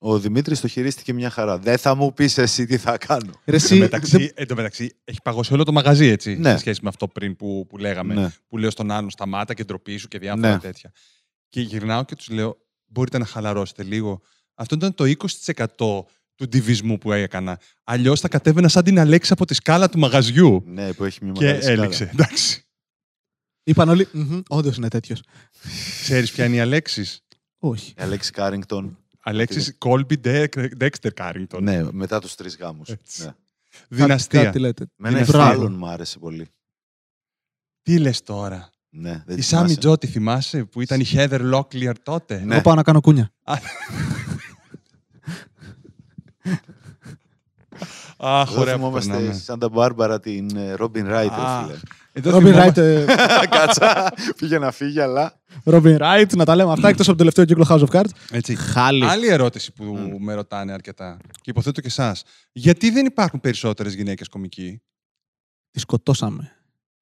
[0.00, 0.18] Εννοείτες.
[0.18, 1.58] Ο Δημήτρης το χειρίστηκε μια χαρά.
[1.58, 3.30] Δεν θα μου πεις εσύ τι θα κάνω.
[3.30, 6.36] Ρε, Εν τω εσύ, μεταξύ, δεν- εν τω μεταξύ, έχει παγώσει όλο το μαγαζί έτσι.
[6.36, 6.50] Ναι.
[6.50, 8.14] Σε σχέση με αυτό πριν που, που λέγαμε.
[8.14, 8.28] Ναι.
[8.48, 10.58] Που λέω στον άλλον σταμάτα και ντροπή σου και διάφορα Ναι.
[10.58, 10.92] τέτοια.
[11.48, 12.56] Και γυρνάω και τους λέω:
[12.86, 14.20] Μπορείτε να χαλαρώσετε λίγο.
[14.54, 17.60] Αυτό ήταν το 20% του ντιβισμού που έκανα.
[17.84, 20.62] Αλλιώς θα κατέβαινα σαν την Αλέξη από τη σκάλα του μαγαζιού.
[20.66, 21.82] Ναι, που έχει μια και μεγάλη σκάλα.
[21.82, 22.10] έληξε.
[22.12, 22.64] Εντάξει.
[23.62, 24.08] είπαν όλοι.
[24.48, 25.22] Όντως είναι τέτοιος.
[26.02, 27.20] Ξέρεις ποια είναι η Αλέξης;
[27.58, 27.92] Όχι.
[27.96, 28.98] Αλέξη Κάρινγκτον.
[29.28, 30.20] Αλέξης Κόλμπι
[30.76, 31.62] Ντέξτερ Κάρινγκτον.
[31.62, 32.88] Ναι, μετά τους τρεις γάμους.
[32.88, 33.24] Έτσι.
[33.24, 33.34] Ναι.
[33.88, 34.44] Δυναστεία.
[34.44, 34.86] Κάτι λέτε.
[34.96, 35.50] Με ένα Μπράβο.
[35.50, 36.48] εμφανώς μου άρεσε πολύ.
[37.82, 39.78] Τι λες τώρα; Ναι, δεν Η τη Σάμι θυμάσαι.
[39.80, 42.52] Τζο τη θυμάσαι που ήταν η Heather Locklear τότε; Ναι.
[42.54, 43.30] Εγώ πάω να κάνω κούνια.
[48.16, 49.32] Αχ, Εδώ ωραία που θυμόμαστε περνάμε.
[49.34, 51.78] σαν τα Μπάρμπαρα την ε, Ρόμπιν Ράιτ, ρε Α, φίλε.
[52.18, 55.40] Εδώ Ρόμπιν θυμόμαι- Ράιτ, ε, Κάτσα, πήγε να φύγει, αλλά...
[55.64, 58.10] Ρόμπιν Ράιτ, να τα λέμε αυτά εκτός από το τελευταίο κύκλο House of Cards.
[58.30, 58.54] Έτσι.
[58.54, 59.04] Χάλι.
[59.04, 60.24] Άλλη ερώτηση που Μμ.
[60.24, 62.22] με ρωτάνε αρκετά και υποθέτω και εσάς.
[62.52, 64.82] Γιατί δεν υπάρχουν περισσότερες γυναίκες κομικοί;
[65.70, 66.50] Τη σκοτώσαμε.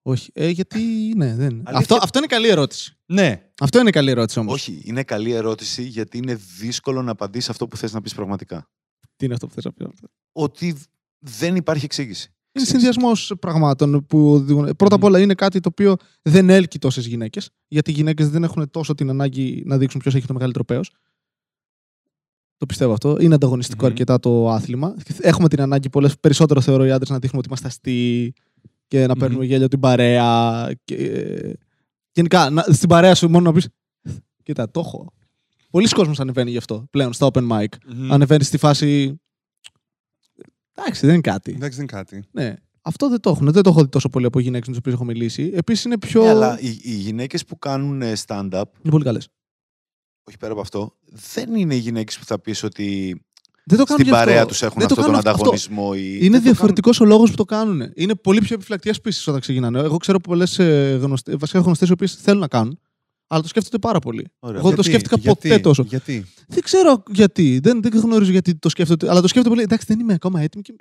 [0.03, 0.31] Όχι.
[0.35, 1.53] Ε, γιατί ναι, δεν.
[1.53, 1.73] Αλήθεια.
[1.79, 2.97] Αυτό, αυτό είναι καλή ερώτηση.
[3.07, 3.43] Ναι.
[3.61, 4.55] Αυτό είναι καλή ερώτηση όμως.
[4.55, 8.69] Όχι, είναι καλή ερώτηση γιατί είναι δύσκολο να απαντήσεις αυτό που θες να πεις πραγματικά.
[9.17, 9.87] Τι είναι αυτό που θες να πεις.
[10.33, 10.77] Ότι
[11.19, 12.35] δεν υπάρχει εξήγηση.
[12.57, 14.77] Είναι συνδυασμός πραγμάτων που οδηγούν.
[14.77, 17.51] Πρώτα απ' όλα είναι κάτι το οποίο δεν έλκει τόσες γυναίκες.
[17.69, 20.91] Γιατί οι γυναίκες δεν έχουν τόσο την ανάγκη να δείξουν ποιος έχει το μεγαλύτερο πέος.
[22.57, 23.17] Το πιστεύω αυτό.
[23.21, 23.91] Είναι ανταγωνιστικό Μμμ.
[23.91, 24.95] αρκετά το άθλημα.
[25.21, 28.33] Έχουμε την ανάγκη πολλές, περισσότερο θεωρώ οι άντρες να δείχνουμε ότι είμαστε αστείοι
[28.87, 29.19] και να Μμμ.
[29.21, 30.71] παίρνουμε γέλιο την παρέα.
[30.85, 30.95] Και...
[30.95, 31.53] ε,
[32.13, 33.69] Γενικά, να, στην παρέα σου μόνο να πεις.
[34.43, 35.13] Κοίτα, το έχω.
[35.71, 37.67] Πολλοί κόσμος ανεβαίνει γι' αυτό πλέον στα open mic.
[37.95, 38.13] Μμμ.
[38.13, 39.21] Ανεβαίνεις στη φάση.
[40.75, 41.51] Εντάξει, δεν είναι κάτι.
[41.57, 42.25] Εντάξει, δεν είναι κάτι.
[42.31, 42.55] Ναι.
[42.83, 43.51] Αυτό δεν το έχουν.
[43.53, 45.51] Δεν το έχω δει τόσο πολύ από γυναίκες με τι οποίε έχω μιλήσει.
[45.55, 46.23] Επίσης είναι πιο.
[46.23, 49.29] Ναι, αλλά οι, οι γυναίκες που κάνουν ε, stand-up, Είναι πολύ καλές.
[50.25, 50.95] όχι πέρα από αυτό,
[51.35, 53.21] δεν είναι οι γυναίκες που θα πεις ότι
[53.65, 54.25] Δεν το κάνουν στην γι' αυτό.
[54.27, 55.31] παρέα τους έχουν Δεν το αυτόν τον κάνουν αυτό.
[55.41, 55.93] ανταγωνισμό.
[55.95, 56.19] Ή...
[56.21, 57.91] Είναι δεν το διαφορετικός ο λόγος που το κάνουν.
[57.95, 59.79] Είναι πολύ πιο επιφυλακτικέ πίσει όταν ξεκινάνε.
[59.79, 60.57] Εγώ ξέρω πολλές
[61.01, 62.79] γνωστέ, βασικά γνωστές οι οποίες θέλουν να κάνουν,
[63.27, 64.27] αλλά το σκέφτονται πάρα πολύ.
[64.39, 64.59] Ωραία.
[64.59, 65.83] Εγώ δεν το Γιατί, σκέφτηκα γιατί, ποτέ τόσο.
[65.83, 67.59] Γιατί; Δεν ξέρω γιατί.
[67.63, 69.11] Δεν, δεν γνωρίζω γιατί το σκέφτονται.
[69.11, 69.63] Αλλά το σκέφτονται πολύ.
[69.67, 70.63] Εντάξει, δεν είμαι ακόμα έτοιμη.
[70.63, 70.75] Και...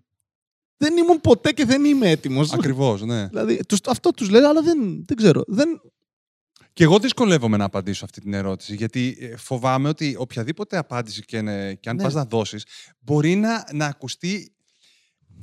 [0.78, 2.54] Δεν ήμουν ποτέ και δεν είμαι έτοιμος.
[2.54, 3.28] Ακριβώς, ναι.
[3.28, 5.44] Δηλαδή, τους, αυτό τους λέω, αλλά δεν, δεν ξέρω.
[5.48, 5.82] Δεν,
[6.74, 11.38] Και εγώ δυσκολεύομαι να απαντήσω αυτή την ερώτηση, γιατί ε, φοβάμαι ότι οποιαδήποτε απάντηση και,
[11.38, 12.04] είναι- και αν Ναι.
[12.04, 12.66] πας να δώσεις,
[13.00, 14.54] μπορεί να, να ακουστεί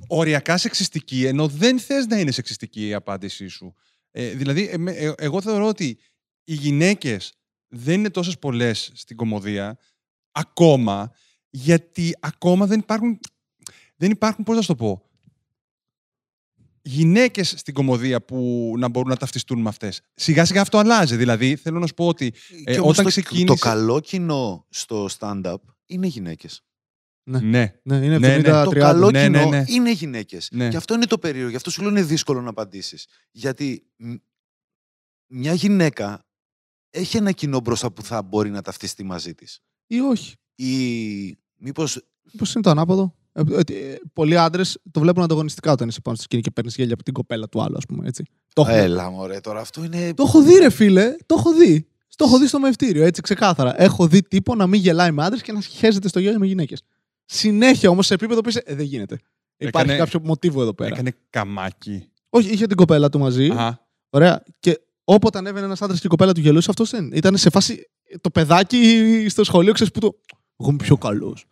[0.08, 3.74] οριακά σεξιστική, ενώ δεν θες να είναι σεξιστική η απάντησή σου.
[4.10, 5.98] Ε, δηλαδή, ε, με- ε, εγώ θεωρώ ότι
[6.44, 7.32] οι γυναίκες
[7.68, 9.78] δεν είναι τόσες πολλές στην κομμωδία,
[10.30, 11.12] ακόμα,
[11.50, 13.18] γιατί ακόμα δεν υπάρχουν,
[13.96, 15.10] δεν υπάρχουν, πώς να σου το πω,
[16.82, 20.00] γυναίκες στην κομμωδία που να μπορούν να ταυτιστούν με αυτές.
[20.14, 21.16] Σιγά σιγά αυτό αλλάζει.
[21.16, 22.32] Δηλαδή, θέλω να σου πω ότι
[22.64, 23.44] ε, Και όμως όταν το, ξεκίνησε...
[23.46, 26.64] το καλό κοινό στο stand-up είναι γυναίκες.
[27.22, 28.64] Ναι, Ναι, είναι Ναι, ναι, 70-30.
[28.64, 29.64] Το καλό ναι, κοινό ναι, ναι.
[29.66, 30.48] είναι γυναίκες.
[30.52, 30.68] ναι.
[30.68, 31.50] Και αυτό είναι το περίεργο.
[31.50, 33.06] Γι' αυτό σου λέω είναι δύσκολο να απαντήσεις.
[33.30, 34.14] Γιατί μ,
[35.26, 36.24] μια γυναίκα
[36.90, 39.60] έχει ένα κοινό μπροστά που θα μπορεί να ταυτιστεί μαζί της.
[39.86, 40.34] Ή όχι.
[40.54, 42.00] Ή μήπως
[42.36, 43.14] Πώ είναι το ανάποδο.
[43.32, 46.74] Ε, ότι, ε, πολλοί άντρες το βλέπουν ανταγωνιστικά όταν είσαι πάνω στη σκηνή και παίρνεις
[46.76, 48.08] γέλια από την κοπέλα του άλλου, ας πούμε.
[48.08, 48.24] Έτσι.
[48.52, 50.14] Το, έχω, Έλα μωρέ τώρα αυτό είναι...
[50.14, 51.16] το έχω δει, ρε φίλε.
[51.26, 51.86] Το έχω δει.
[52.16, 53.82] Το έχω δει στο μευτήριο, έτσι ξεκάθαρα.
[53.82, 56.82] Έχω δει τύπο να μην γελάει με άντρες και να σχέζεται στο γέλιο με γυναίκες.
[57.24, 58.62] Συνέχεια όμως σε επίπεδο που είσαι.
[58.64, 59.18] Ε, δεν γίνεται.
[59.56, 60.90] Υπάρχει Έκανε- κάποιο μοτίβο εδώ πέρα.
[60.92, 62.08] Έκανε καμάκι.
[62.30, 63.48] Όχι, είχε την κοπέλα του μαζί.
[63.50, 63.86] Αχα.
[64.10, 64.42] Ωραία.
[64.58, 64.80] Και
[65.14, 67.12] όποτε ανέβαινε ένας άντρας και η κοπέλα του γελούσε, αυτός δεν.
[67.12, 67.90] Ήταν σε φάση.
[68.20, 70.14] Το παιδάκι στο σχολείο, ξέρεις που το.
[70.56, 71.46] Εγώ είμαι πιο καλός.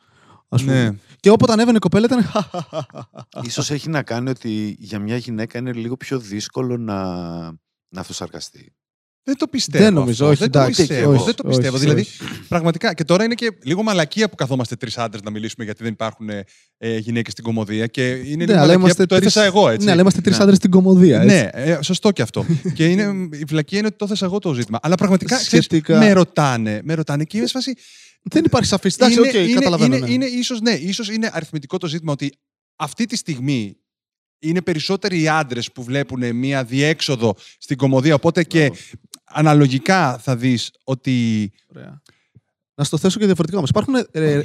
[0.62, 0.90] Ναι.
[1.20, 2.30] Και όποτε ανέβαινε η κοπέλα ήταν.
[3.42, 7.04] Ίσως έχει να κάνει ότι για μια γυναίκα είναι λίγο πιο δύσκολο να,
[7.88, 8.72] να αυτοσαρκαστεί.
[9.28, 9.84] Δεν το πιστεύω.
[9.84, 10.26] Δεν νομίζω, αυτό.
[10.28, 11.10] όχι, δεν το εντάξει, πιστεύω.
[11.12, 11.76] όχι, δεν το όχι, πιστεύω.
[11.76, 11.84] όχι.
[11.84, 12.06] δηλαδή,
[12.48, 12.94] πραγματικά.
[12.94, 16.28] Και τώρα είναι και λίγο μαλακία που καθόμαστε τρεις άντρες να μιλήσουμε γιατί δεν υπάρχουν
[16.78, 17.86] ε, γυναίκες στην κωμωδία.
[17.86, 19.84] Και είναι Ναι, λίγο αλλά μαλακία είμαστε που το τρεις- έθεσα εγώ, έτσι.
[19.86, 20.42] Ναι, αλλά είμαστε τρεις Ναι.
[20.42, 21.20] άντρες στην κωμωδία.
[21.22, 21.34] έτσι.
[21.34, 22.46] Ναι, ε, σωστό και αυτό.
[22.74, 24.78] και είναι, η βλακεία είναι ότι το έθεσα εγώ το ζήτημα.
[24.82, 26.80] Αλλά πραγματικά ξέρεις, Σχετικά- με ρωτάνε.
[26.84, 27.72] Με ρωτάνε και είμαι σε φάση.
[28.22, 28.94] Δεν υπάρχει σαφής.
[28.94, 29.96] Εντάξει, οκ, είναι, καταλαβαίνω.
[29.96, 30.12] είναι, ναι.
[30.12, 32.32] είναι ίσως, ναι, ίσως είναι αριθμητικό το ζήτημα ότι
[32.76, 33.76] αυτή τη στιγμή
[34.40, 38.14] είναι περισσότεροι οι άντρες που βλέπουν μία διέξοδο στην κομμωδία.
[38.14, 38.74] Οπότε και Μπράβο.
[39.28, 41.50] Αναλογικά θα δεις ότι.
[41.74, 42.02] Ωραία.
[42.74, 43.70] Να στο θέσω και διαφορετικά όμως.
[43.70, 43.94] Υπάρχουν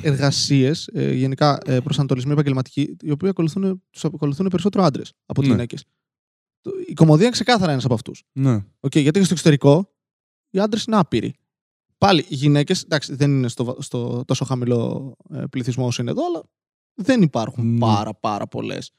[0.03, 5.53] εργασίες, γενικά ε, προσανατολισμοί επαγγελματικοί, οι οποίοι ακολουθούν, τους ακολουθούν περισσότερο άντρες από ότι Ναι.
[5.55, 5.83] γυναίκες.
[6.87, 8.23] Η κομμωδία είναι ξεκάθαρα ένας από αυτούς.
[8.31, 8.55] Ναι.
[8.79, 9.89] Okay, γιατί και στο εξωτερικό
[10.49, 11.33] οι άντρες είναι άπειροι.
[11.97, 16.25] Πάλι οι γυναίκες, εντάξει, δεν είναι στο, στο τόσο χαμηλό ε, πληθυσμό όσο είναι εδώ,
[16.25, 16.43] αλλά
[16.93, 17.79] δεν υπάρχουν Ναι.
[17.79, 18.91] πάρα πάρα πολλές.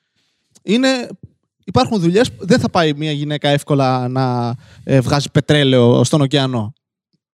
[0.63, 1.09] Είναι,
[1.65, 4.55] υπάρχουν δουλειές που δεν θα πάει μια γυναίκα εύκολα να
[4.85, 6.73] ε, βγάζει πετρέλαιο στον ωκεανό.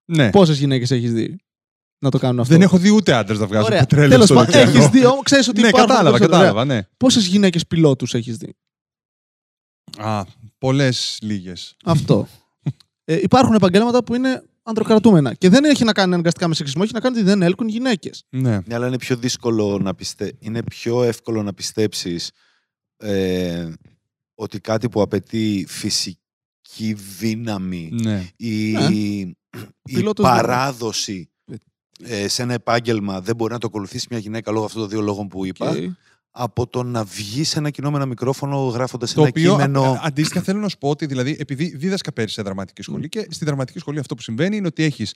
[0.05, 0.31] ναι.
[0.31, 1.37] Πόσες γυναίκες έχεις δει
[1.99, 3.79] να το κάνουν αυτό; Δεν έχω δει ούτε άντρες να βγάζουν Ωραία.
[3.81, 4.71] πετρέλαιο Τέλος στον πάντων, ωκεανό.
[4.79, 6.43] έχεις δει όμως, ξέρεις ότι Ναι, υπάρχουν κατάλαβα, περισσότερα.
[6.49, 6.83] κατάλαβα, ναι.
[6.97, 8.55] Πόσες γυναίκες πιλότους έχεις δει;
[9.99, 10.25] Α,
[10.59, 11.77] πολλές λίγες.
[11.85, 12.27] Αυτό.
[13.05, 15.35] ε, υπάρχουν επαγγέλματα που είναι ανδροκρατούμενα.
[15.35, 18.25] Και δεν έχει να κάνει αναγκαστικά με σεξισμό, έχει να κάνει ότι δεν έλκουν γυναίκες.
[18.31, 18.59] Ναι.
[18.67, 20.33] Ναι, αλλά είναι πιο δύσκολο να πιστε...
[20.39, 22.31] είναι πιο εύκολο να πιστέψεις
[22.97, 23.69] ε,
[24.41, 28.29] ότι κάτι που απαιτεί φυσική δύναμη ναι.
[28.37, 28.85] ή, Ναι.
[28.85, 29.37] η
[29.83, 31.31] πιλότος παράδοση
[32.03, 35.01] ε, σε ένα επάγγελμα δεν μπορεί να το ακολουθήσει μια γυναίκα λόγω αυτών των δύο
[35.01, 35.91] λόγων που είπα, Και-
[36.33, 39.83] από το να βγει σε ένα κοινό με ένα μικρόφωνο γράφοντας Το ένα οποίο κείμενο.
[39.83, 43.27] α- αντίστοιχα θέλω να σου πω ότι δηλαδή, επειδή δίδασκα πέρυσι σε δραματική σχολή και
[43.31, 45.15] στη δραματική σχολή αυτό που συμβαίνει είναι ότι έχεις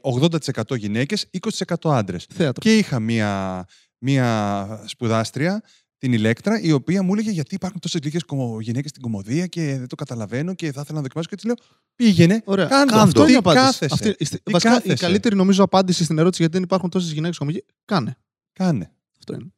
[0.00, 2.26] 80% γυναίκες, 20% άντρες.
[2.34, 2.62] Θέατρο.
[2.62, 3.64] Και είχα μία,
[3.98, 5.62] μία σπουδάστρια,
[6.04, 8.22] την Ηλέκτρα, η οποία μου έλεγε γιατί υπάρχουν τόσες λίγες
[8.60, 11.28] γυναίκες στην κομμωδία και δεν το καταλαβαίνω και θα ήθελα να δοκιμάσω.
[11.28, 11.54] Και της λέω
[11.94, 12.42] πήγαινε.
[12.44, 12.66] Ωραία.
[12.66, 12.90] Κάντο.
[12.92, 13.02] Κάντο.
[13.02, 13.64] Αυτό είναι η Τι απάντηση.
[13.64, 13.94] κάθεσαι.
[13.94, 14.94] Αυτή, η- Τι βασικά, η κάθεσαι.
[15.04, 17.62] καλύτερη νομίζω απάντηση στην ερώτηση γιατί δεν υπάρχουν τόσες γυναίκες κομμωδία.
[17.84, 18.16] Κάνε.
[18.52, 18.92] Κάνε.
[19.18, 19.52] Αυτό είναι.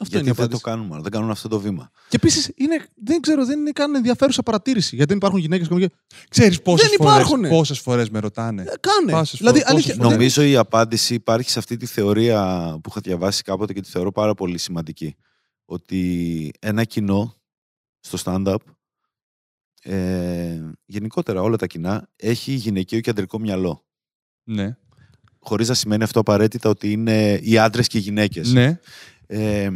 [0.00, 0.62] Αυτό γιατί είναι η δεν το απάντηση.
[0.86, 1.90] κάνουμε, δεν κάνουν αυτό το βήμα.
[2.08, 2.50] Και επίσης
[3.04, 4.94] δεν ξέρω, δεν είναι καν ενδιαφέρουσα παρατήρηση.
[4.94, 5.90] Γιατί δεν υπάρχουν γυναίκες κομμωδία.
[6.28, 7.48] Ξέρεις πόσες Δεν φορέ υπάρχουνε.
[7.48, 8.62] πόσες φορές με ρωτάνε.
[8.62, 9.12] Ε, Κάνε.
[9.12, 12.40] Πάσες δηλαδή, φορές, αλήθεια, πόσες δεν- Νομίζω η απάντηση υπάρχει σε αυτή τη θεωρία
[12.82, 15.16] που είχα διαβάσει κάποτε και τη θεωρώ πάρα πολύ σημαντική.
[15.70, 17.34] Ότι ένα κοινό
[18.00, 18.56] στο stand-up,
[19.82, 23.84] ε, γενικότερα όλα τα κοινά, έχει γυναικείο και αντρικό μυαλό.
[24.44, 24.76] Ναι.
[25.38, 28.52] Χωρίς να σημαίνει αυτό απαραίτητα ότι είναι οι άντρες και οι γυναίκες.
[28.52, 28.80] Ναι.
[29.26, 29.70] Ε,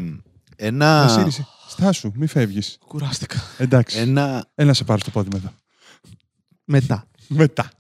[0.57, 2.79] ένα, Βασίλη, στάσου, μη φεύγεις.
[2.87, 3.41] Κουράστηκα.
[3.59, 3.99] Εντάξει.
[3.99, 5.55] ένα, Έλα σε πάρω στο πόδι μετά.
[6.65, 7.09] Μετά.
[7.29, 7.71] Μετά.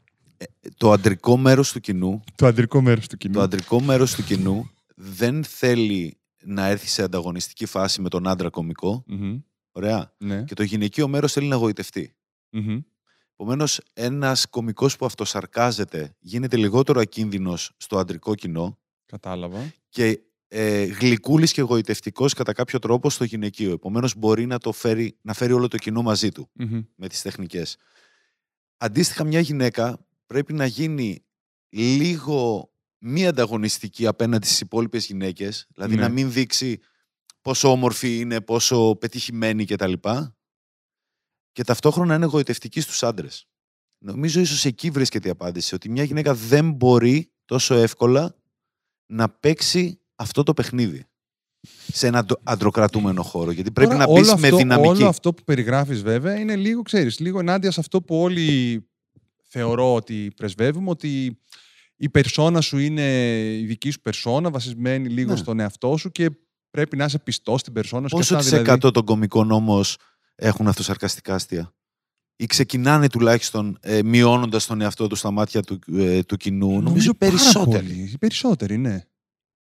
[0.77, 3.35] το αντρικό μέρος του κοινού Το αντρικό μέρος του κοινού.
[3.35, 8.51] Το αντρικό μέρος του κοινού δεν θέλει να έρθει σε ανταγωνιστική φάση με τον άντρα
[8.51, 9.05] κωμικό.
[9.07, 9.39] Μμμ.
[9.73, 10.15] Ωραία.
[10.19, 10.43] Ναι.
[10.45, 12.15] Και το γυναικείο μέρος θέλει να γοητευτεί.
[12.51, 12.81] Μμμ.
[13.33, 19.73] Επομένως, ένας κωμικό που αυτοσαρκάζεται γίνεται λιγότερο ακίνδυνος στο αντρικό κοινό Κατάλαβα.
[19.89, 23.73] και ε, γλυκούλης και γοητευτικός κατά κάποιο τρόπο στο γυναικείο.
[23.73, 26.81] Επομένως, μπορεί να, το φέρει, να φέρει όλο το κοινό μαζί του Μμμ.
[26.95, 27.77] με τις τεχνικές.
[28.77, 31.25] Αντίστοιχα, μια γυναίκα πρέπει να γίνει
[31.69, 32.72] λίγο
[33.05, 36.01] μη ανταγωνιστική απέναντι στις υπόλοιπες γυναίκες, δηλαδή Ναι.
[36.01, 36.81] να μην δείξει
[37.41, 39.93] πόσο όμορφη είναι, πόσο πετυχημένη κτλ.
[41.53, 43.47] Και ταυτόχρονα είναι γοητευτική στους άντρες.
[43.99, 48.35] Νομίζω ίσως εκεί βρίσκεται η απάντηση, ότι μια γυναίκα δεν μπορεί τόσο εύκολα
[49.07, 51.05] να παίξει αυτό το παιχνίδι
[51.93, 53.51] σε ένα αντο- αντροκρατούμενο χώρο.
[53.51, 54.89] Γιατί πρέπει Τώρα, να όλο μπεις με αυτό- δυναμική.
[54.89, 58.81] Όλο αυτό που περιγράφεις βέβαια είναι λίγο, ξέρεις, λίγο ενάντια σε αυτό που όλοι
[59.43, 61.39] θεωρώ ότι πρεσβεύουμε, ότι
[62.03, 63.03] η περσόνα σου είναι
[63.59, 65.37] η δική σου περσόνα, βασισμένη λίγο Ναι.
[65.37, 66.31] στον εαυτό σου και
[66.71, 68.15] πρέπει να είσαι πιστός στην περσόνα σου.
[68.15, 68.71] και Πόσο αυτά, της δηλαδή.
[68.71, 69.97] εκατό των κομικών όμως
[70.35, 71.75] έχουν αυτοσαρκαστικά αστεία;
[72.37, 77.15] Ή ξεκινάνε τουλάχιστον ε, μειώνοντας τον εαυτό τους στα μάτια του, ε, του κοινού; Νομίζω,
[77.15, 77.87] πάρα περισσότεροι.
[77.87, 78.11] πολύ.
[78.13, 79.05] Οι περισσότεροι, ναι.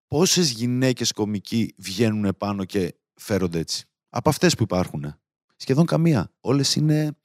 [0.06, 5.14] Πόσες γυναίκες κομικοί βγαίνουν επάνω και φέρονται έτσι; Από αυτές που υπάρχουν.
[5.56, 6.32] Σχεδόν καμία.
[6.40, 7.16] Όλες είναι.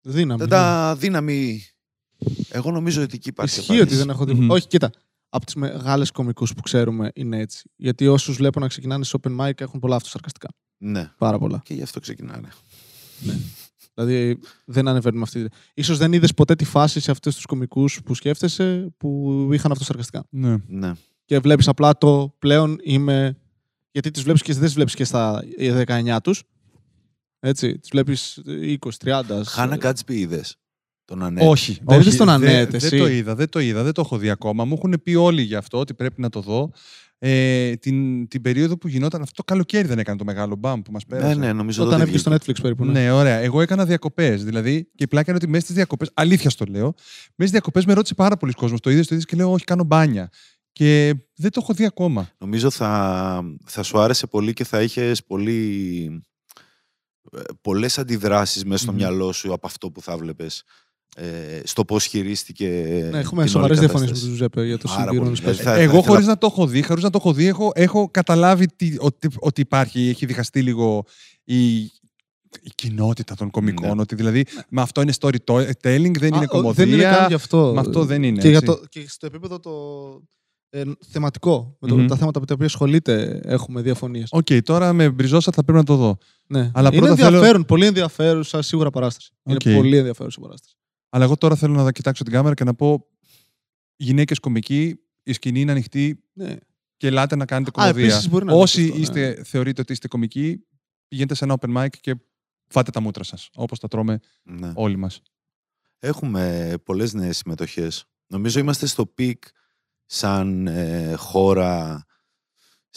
[0.00, 0.38] Δύναμη.
[0.40, 1.62] Δεν τα δύναμη.
[2.48, 3.60] Εγώ νομίζω ότι εκεί υπάρχει.
[3.60, 4.34] Ισχύει ότι δεν έχω δει.
[4.34, 4.50] Μμμ.
[4.50, 4.90] Όχι, κοίτα.
[5.28, 7.70] Από τους μεγάλε κομικούς που ξέρουμε είναι έτσι.
[7.76, 10.48] Γιατί όσους βλέπω να ξεκινάνε σε open mic έχουν πολλά αυτοσαρκαστικά.
[10.78, 11.12] Ναι.
[11.18, 11.60] Πάρα πολλά.
[11.64, 12.48] Και γι' αυτό ξεκινάνε.
[13.94, 15.48] Δηλαδή δεν ανεβαίνουμε αυτή.
[15.74, 20.24] Ίσως δεν είδες ποτέ τη φάση σε αυτούς τους κομικούς που σκέφτεσαι που είχαν αυτοσαρκαστικά.
[20.30, 20.56] ναι.
[20.66, 20.92] Ναι.
[21.24, 23.36] Και βλέπεις απλά το πλέον είμαι.
[23.90, 26.42] Γιατί τις βλέπεις και δεν τις βλέπεις και στα 19 τους.
[27.40, 27.78] Έτσι.
[27.78, 29.42] Τις βλέπεις 20-30.
[29.44, 30.56] Χάνα Κάτσπι είδες.
[31.08, 31.48] Τον Ανέ.
[31.48, 31.72] Όχι.
[31.84, 34.00] Δεν όχι, είδες τον δεν- Ανέτ, Δεν εσύ; το είδα, δεν το είδα, δεν το
[34.00, 34.64] έχω δει ακόμα.
[34.64, 36.70] Μου έχουν πει όλοι γι' αυτό ότι πρέπει να το δω.
[37.20, 40.92] Ε, την, την περίοδο που γινόταν αυτό το καλοκαίρι δεν έκανε το μεγάλο μπαμ που
[40.92, 41.38] μας Ναι, πέρασε.
[41.38, 42.44] ναι, νομίζω Όταν τότε έβγαινε στο βγήκε.
[42.52, 42.84] Netflix περίπου.
[42.84, 42.92] Ναι.
[43.00, 43.36] Ναι, ωραία.
[43.38, 44.44] Εγώ έκανα διακοπές.
[44.44, 46.96] Δηλαδή, και η πλάκα είναι ότι μέσα στις διακοπές, αλήθεια στο λέω, μέσα
[47.36, 48.80] στις διακοπές με ρώτησε πάρα πολλοί κόσμος.
[48.80, 50.28] Το είδες, το είδες και λέω, Όχι, κάνω μπάνια.
[50.72, 52.30] Και δεν το έχω δει ακόμα.
[52.38, 56.22] Νομίζω θα, θα σου άρεσε πολύ και θα είχες πολύ,
[57.36, 58.98] ε, πολλές αντιδράσεις μέσα στο Μμμ.
[58.98, 60.64] μυαλό σου από αυτό που θα βλέπεις ε,
[61.64, 62.66] στο πώς χειρίστηκε
[63.10, 64.20] Ναι, έχουμε την σοβαρές όλη διαφωνίες με κατάσταση.
[64.20, 65.36] τον Ζουζέπε για το Πάρα συγκυρώνει πολύ.
[65.36, 65.56] σπίτι.
[65.56, 67.72] Θα- θα Εγώ, ήθελα- χωρίς να το έχω δει, χωρίς να το έχω δει, έχω,
[67.74, 71.04] έχω καταλάβει τι, ότι, ότι υπάρχει, έχει διχαστεί λίγο
[71.44, 71.76] η,
[72.62, 73.94] η κοινότητα των κωμικών.
[73.96, 74.00] Ναι.
[74.02, 75.72] Ότι δηλαδή με αυτό είναι storytelling,
[76.18, 76.84] δεν είναι Α, ο- κωμωδία.
[76.84, 77.70] Δεν είναι καν γι' αυτό.
[77.74, 78.66] με αυτό δεν είναι, Και, για έτσι.
[78.72, 79.70] το, και στο επίπεδο το
[80.70, 82.06] ε, θεματικό, με το, Μμμ.
[82.06, 84.28] τα θέματα με τα οποία ασχολείται, έχουμε διαφωνίες.
[84.30, 86.18] Οκ, τώρα με πριζώσατε θα πρέπει να το δω.
[86.46, 86.70] Ναι.
[86.74, 89.30] Αλλά είναι πρώτα θέλω- ενδιαφέρον, πολύ ενδιαφέρουσα σίγουρα παράσταση.
[89.42, 89.64] Οκ.
[89.64, 90.74] Είναι πολύ ενδιαφέρουσα παράσταση.
[91.08, 93.06] Αλλά εγώ τώρα θέλω να κοιτάξω την κάμερα και να πω
[93.96, 96.56] γυναίκες κωμικοί, η σκηνή είναι ανοιχτή Ναι.
[96.96, 98.04] και ελάτε να κάνετε Α, κωμωδία.
[98.04, 99.02] επίσης μπορεί να είναι Όσοι και αυτό, ναι.
[99.02, 100.64] είστε, θεωρείτε ότι είστε κωμικοί,
[101.08, 102.14] πηγαίνετε σε ένα open mic και
[102.66, 104.72] φάτε τα μούτρα σας, όπως τα τρώμε Ναι.
[104.74, 105.22] όλοι μας.
[105.98, 108.04] Έχουμε πολλές νέες συμμετοχές.
[108.26, 109.42] Νομίζω είμαστε στο peak
[110.06, 112.04] σαν ε, χώρα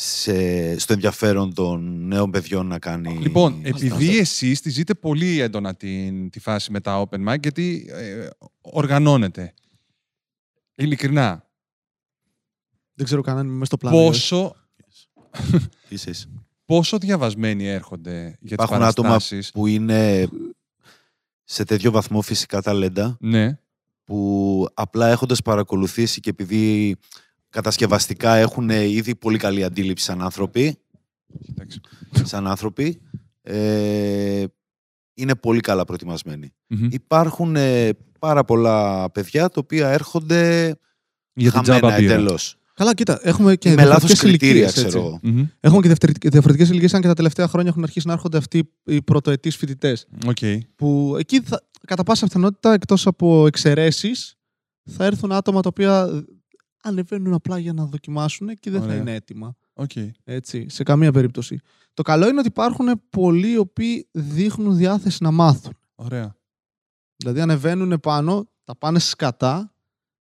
[0.04, 3.18] σε, στο ενδιαφέρον των νέων παιδιών να κάνει...
[3.18, 3.86] Λοιπόν, αυτά.
[3.86, 8.28] επειδή εσείς τη ζείτε πολύ έντονα την, τη φάση με τα open mic, γιατί ε,
[8.62, 9.54] οργανώνετε.
[10.76, 11.49] Ειλικρινά,
[12.93, 13.97] Δεν ξέρω καν αν είμαι μέσα στο πλάνο.
[13.97, 14.56] πόσο,
[15.89, 16.28] Είσαι, είσαι.
[16.66, 20.28] πόσο διαβασμένοι έρχονται για τις Υπάρχουν άτομα παραστάσεις; που είναι
[21.43, 23.58] σε τέτοιο βαθμό φυσικά ταλέντα Ναι,
[24.04, 26.95] που απλά έχοντας παρακολουθήσει και επειδή
[27.52, 30.78] κατασκευαστικά έχουν ήδη πολύ καλή αντίληψη σαν άνθρωποι,
[31.45, 31.80] κοιτάξτε.
[32.24, 33.02] σαν άνθρωποι
[33.41, 34.43] ε,
[35.14, 36.54] είναι πολύ καλά προετοιμασμένοι.
[36.68, 36.88] Μμμ.
[36.91, 37.89] Υπάρχουν ε,
[38.20, 40.76] πάρα πολλά παιδιά τα οποία έρχονται
[41.34, 42.14] Για την χαμένα τζάμπα μπύρα.
[42.14, 42.56] εντελώς.
[42.74, 44.97] Καλά, κοίτα, έχουμε και με λάθος διαφορετικές κριτήρια, ηλικίες, ξέρω έτσι.
[44.97, 45.20] εγώ.
[45.24, 45.47] Μμμ.
[45.60, 45.82] Έχουμε
[46.20, 49.56] και διαφορετικές ηλικίες, αν και τα τελευταία χρόνια έχουν αρχίσει να έρχονται αυτοί οι πρωτοετής
[49.56, 50.08] φοιτητές.
[50.28, 50.38] Οκ.
[50.76, 54.36] Που εκεί, θα, κατά πάσα πιθανότητα, εκτός από εξαιρέσεις,
[54.89, 56.24] θα έρθουν άτομα τα οποία
[56.82, 58.98] ανεβαίνουν απλά για να δοκιμάσουν και δεν θα Ωραία.
[59.00, 59.56] είναι έτοιμα.
[59.74, 59.92] Οκ.
[60.24, 61.60] Έτσι, σε καμία περίπτωση.
[61.94, 65.78] Το καλό είναι ότι υπάρχουν πολλοί οι οποίοι δείχνουν διάθεση να μάθουν.
[65.96, 66.36] Ωραία.
[67.16, 69.74] Δηλαδή ανεβαίνουν πάνω, τα πάνε σκατά,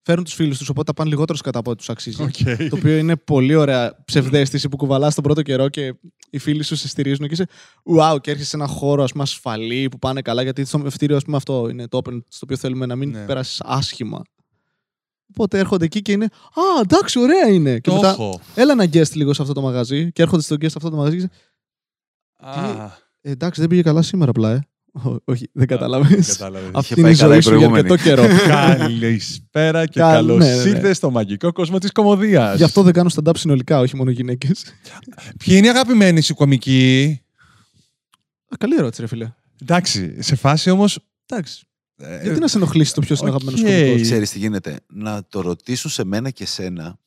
[0.02, 2.22] φέρνουν τους φίλους τους, οπότε τα πάνε λιγότερο σκατά από ό,τι τους αξίζει.
[2.22, 2.36] Οκ.
[2.70, 5.94] Το οποίο είναι πολύ ωραία ψευδαίσθηση που κουβαλάς τον πρώτο καιρό και
[6.30, 7.46] οι φίλοι σου σε στηρίζουν και είσαι
[7.98, 10.42] wow, και έρχεσαι σε ένα χώρο ας πούμε, ασφαλή που πάνε καλά.
[10.42, 13.24] Γιατί στο φυτώριο ας πούμε, αυτό είναι το open στο οποίο θέλουμε να μην Ναι.
[13.24, 14.22] περάσεις άσχημα.
[15.30, 17.74] Οπότε έρχονται εκεί και είναι Α, εντάξει, ωραία είναι.
[17.74, 18.40] Και Το μετά, έχω.
[18.54, 20.12] έλα να guest λίγο σε αυτό το μαγαζί.
[20.12, 21.30] Και έρχονται στο guest σε αυτό το μαγαζί και είσαι,
[22.36, 24.60] Α, «Ε, εντάξει, δεν πήγε καλά σήμερα απλά, ε.
[24.92, 26.14] Ό, όχι, δεν κατάλαβε.
[26.26, 26.70] κατάλαβες.
[26.72, 27.92] Αυτή Είχε είναι η πάει καλά ζωή η σου για προηγούμενη.
[27.92, 28.26] αρκετό καιρό.
[28.78, 30.68] Καλησπέρα και Καλ- καλώς ναι, ναι, ναι.
[30.68, 32.56] ήρθες στο μαγικό κόσμο της κωμωδίας.
[32.56, 34.64] Γι' αυτό δεν κάνω stand-up συνολικά, όχι μόνο γυναίκες.
[35.44, 37.20] Ποιοι είναι οι αγαπημένοι σου κωμικοί;
[38.58, 39.32] Καλή ερώτηση, ρε φίλε.
[39.62, 40.98] Εντάξει, σε φάση όμως.
[41.26, 41.64] Εντάξει.
[42.22, 43.34] Γιατί να σε ενοχλήσει το ποιος είναι οκ.
[43.42, 44.02] αγαπημένος κωμικό.
[44.02, 44.80] Ξέρεις τι γίνεται.
[44.86, 46.98] Να το ρωτήσουν σε μένα και σένα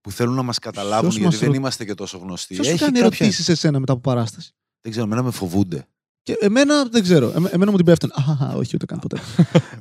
[0.00, 2.54] που θέλουν να μας καταλάβουν Ποιος γιατί μας δεν ρω- είμαστε και τόσο γνωστοί.
[2.54, 5.30] Ποιος σου Έχει κάνει κάποια- ερωτήσεις σε σένα μετά από παράσταση; Δεν ξέρω, εμένα με
[5.30, 5.86] φοβούνται.
[6.22, 7.32] Και εμένα δεν ξέρω.
[7.34, 8.10] Εμέ- εμένα μου την πέφτουν.
[8.10, 9.16] Α, όχι, ούτε καν ποτέ.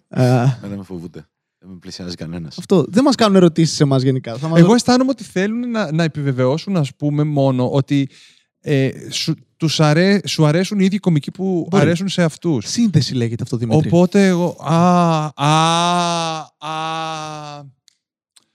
[0.09, 0.23] Α,
[0.63, 1.27] Εμένα με φοβούνται.
[1.59, 2.57] Δεν με πλησιάζει κανένας.
[2.57, 2.85] αυτό.
[2.89, 4.37] Δεν μας κάνουν ερωτήσεις σε εμάς γενικά.
[4.37, 8.09] Θα μας Εγώ αισθάνομαι ότι θέλουν να, να επιβεβαιώσουν, ας πούμε, μόνο ότι
[8.59, 10.19] ε, σου, τους αρέ...
[10.27, 12.67] σου αρέσουν οι ίδιοι κομικοί που αρέσουν σε αυτούς.
[12.67, 13.87] Σύνθεση λέγεται αυτό, Δημήτρη.
[13.87, 14.57] Οπότε εγώ...
[14.59, 15.51] Α, α,
[16.57, 16.73] α...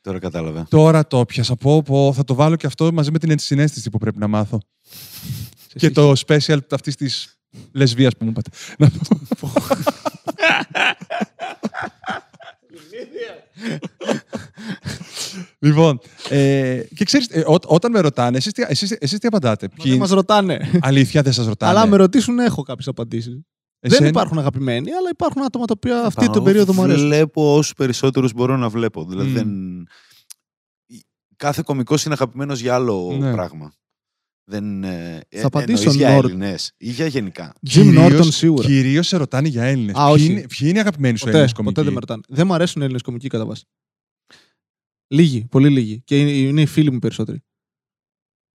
[0.00, 0.66] Τώρα κατάλαβα.
[0.70, 1.56] Τώρα το πιασα.
[1.56, 4.58] Πω, πω, θα το βάλω και αυτό μαζί με την ενσυναίσθηση που πρέπει να μάθω.
[5.74, 7.38] και το special αυτής της
[7.72, 8.50] λεσβεία που μου είπατε.
[8.78, 8.90] Να.
[15.58, 19.68] λοιπόν, ε, και ξέρεις, ε, ό- όταν με ρωτάνε, εσείς τι, εσείς, εσείς τι απαντάτε;
[19.78, 20.70] Μα Δεν μας ρωτάνε.
[20.80, 21.72] Αλήθεια δεν σας ρωτάνε.
[21.72, 23.32] Αλλά αν με ρωτήσουν, έχω κάποιες απαντήσεις.
[23.80, 27.06] Δεν Εσένα- υπάρχουν αγαπημένοι, αλλά υπάρχουν άτομα τα οποία αυτή Πάνω, την περίοδο μου αρέσουν.
[27.06, 29.04] Βλέπω όσους περισσότερους μπορώ να βλέπω.
[29.04, 29.34] Δηλαδή Μμ.
[29.34, 29.48] δεν...
[31.36, 33.32] Κάθε κωμικός είναι αγαπημένος για άλλο Ναι.
[33.32, 33.72] πράγμα.
[34.50, 37.52] Δεν, ε, ε, Θα απαντήσω εννοείς για Νόρ- Έλληνες ή για γενικά.
[37.54, 38.66] Jim Κυρίως- Norton σίγουρα.
[38.66, 39.94] Κυρίως σε ρωτάνε για Έλληνες.
[39.94, 40.24] Α, ποιοι, όχι.
[40.24, 41.82] είναι, ποιοι είναι οι αγαπημένοι σου Ποτέ, Έλληνες ποτέ κομικοί.
[41.84, 42.22] δεν με ρωτάνε.
[42.28, 43.64] Δεν μου αρέσουν οι Έλληνες κομικοί κατά βάση.
[45.14, 46.02] Λίγοι, πολύ λίγοι.
[46.04, 47.42] Και είναι, είναι οι φίλοι μου περισσότεροι.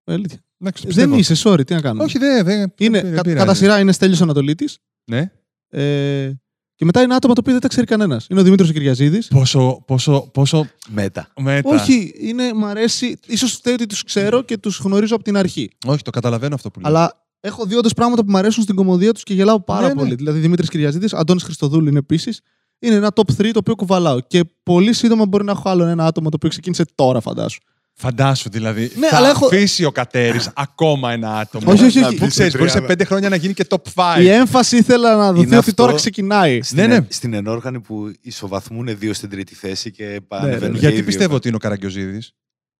[0.05, 0.41] Ε, αλήθεια.
[0.61, 1.17] Εντάξει, το Δεν πιστεύω.
[1.35, 2.03] είσαι, sorry, τι να κάνω.
[2.03, 2.45] Όχι, δεν.
[2.45, 3.39] δεν είναι, δεν κα- πειράζει.
[3.41, 4.79] κατά σειρά είναι Στέλιος Ανατολίτης.
[5.11, 5.31] Ναι.
[5.69, 6.33] Ε,
[6.75, 8.27] και μετά είναι άτομα τα οποία δεν τα ξέρει κανένας.
[8.31, 9.29] Είναι ο Δημήτρης Κυριαζίδης.
[9.29, 11.33] Πόσο, πόσο, πόσο Μέτα.
[11.41, 11.69] μετά.
[11.71, 13.19] Όχι, είναι, μ' αρέσει.
[13.27, 15.71] ίσως φταίει ότι τους ξέρω και τους γνωρίζω από την αρχή.
[15.87, 16.89] Όχι, το καταλαβαίνω αυτό που λέω.
[16.89, 19.93] Αλλά έχω δει όντως πράγματα που μου αρέσουν στην κομμωδία τους και γελάω πάρα Ναι,
[19.95, 20.01] ναι.
[20.01, 20.15] πολύ.
[20.15, 22.41] Δηλαδή Δημήτρης Κυριαζίδης, Αντώνης Χριστοδούλου είναι επίσης.
[22.79, 24.21] Είναι ένα top 3 το οποίο κουβαλάω.
[24.21, 27.59] Και πολύ σύντομα μπορεί να έχω άλλο ένα άτομο το οποίο ξεκίνησε τώρα, φαντάσου.
[27.99, 28.91] Φαντάσου δηλαδή.
[28.99, 31.73] Ναι, θα αλλά έχω- αφήσει ο Κατέρης ακόμα ένα άτομο.
[31.73, 32.15] Όχι, όχι, Να όχι.
[32.15, 32.93] μπει Που ξέρεις, σε μπορεί σε τριάδα.
[32.95, 34.23] πέντε χρόνια να γίνει και top 5.
[34.23, 36.63] Η έμφαση ήθελα να δοθεί Είναι ότι αυτό- τώρα ξεκινάει.
[36.63, 36.95] Στην, Ναι, ναι.
[36.95, 41.05] ε- στην ενόργανη που ισοβαθμούν δύο στην τρίτη θέση και ανεβαίνουν και οι Γιατί δύο.
[41.05, 42.19] πιστεύω ότι είναι ο Καραγκιόζη.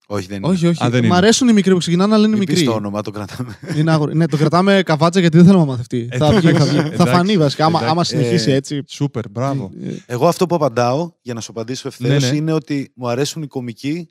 [0.09, 0.49] Όχι, δεν είναι.
[0.49, 0.85] Όχι, όχι.
[0.85, 1.17] Α, δεν Μ' είναι.
[1.17, 2.71] αρέσουν οι μικροί που ξεκινάνε, αλλά είναι Μην πεις μικροί.
[2.71, 3.59] το όνομα, το κρατάμε.
[3.77, 4.13] Είναι άγορο.
[4.13, 6.09] ναι, το κρατάμε καβάτσα γιατί δεν θέλουμε να μαθευτεί.
[6.11, 6.77] Ε, θα βγει, θα, βγει.
[6.79, 7.65] εντάξει, θα φανεί βασικά.
[7.65, 7.93] Άμα, εντάξει.
[7.93, 8.83] άμα συνεχίσει Ε, έτσι.
[8.87, 9.71] Σούπερ, μπράβο.
[9.83, 12.37] ε, Εγώ αυτό που απαντάω, για να σου απαντήσω ευθέως, Ναι, ναι.
[12.37, 14.09] είναι ότι μου αρέσουν οι κομικοί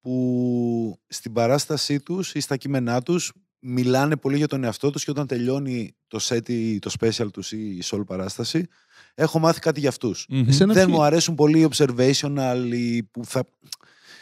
[0.00, 5.10] που στην παράστασή τους ή στα κείμενά τους μιλάνε πολύ για τον εαυτό τους και
[5.10, 8.66] όταν τελειώνει το set ή το special τους ή η solo παράσταση,
[9.14, 10.26] έχω μάθει κάτι για αυτούς.
[10.28, 10.48] Μμμ.
[10.48, 13.44] Εσένα Δεν ποιοι- μου αρέσουν πολύ οι observational ή που θα...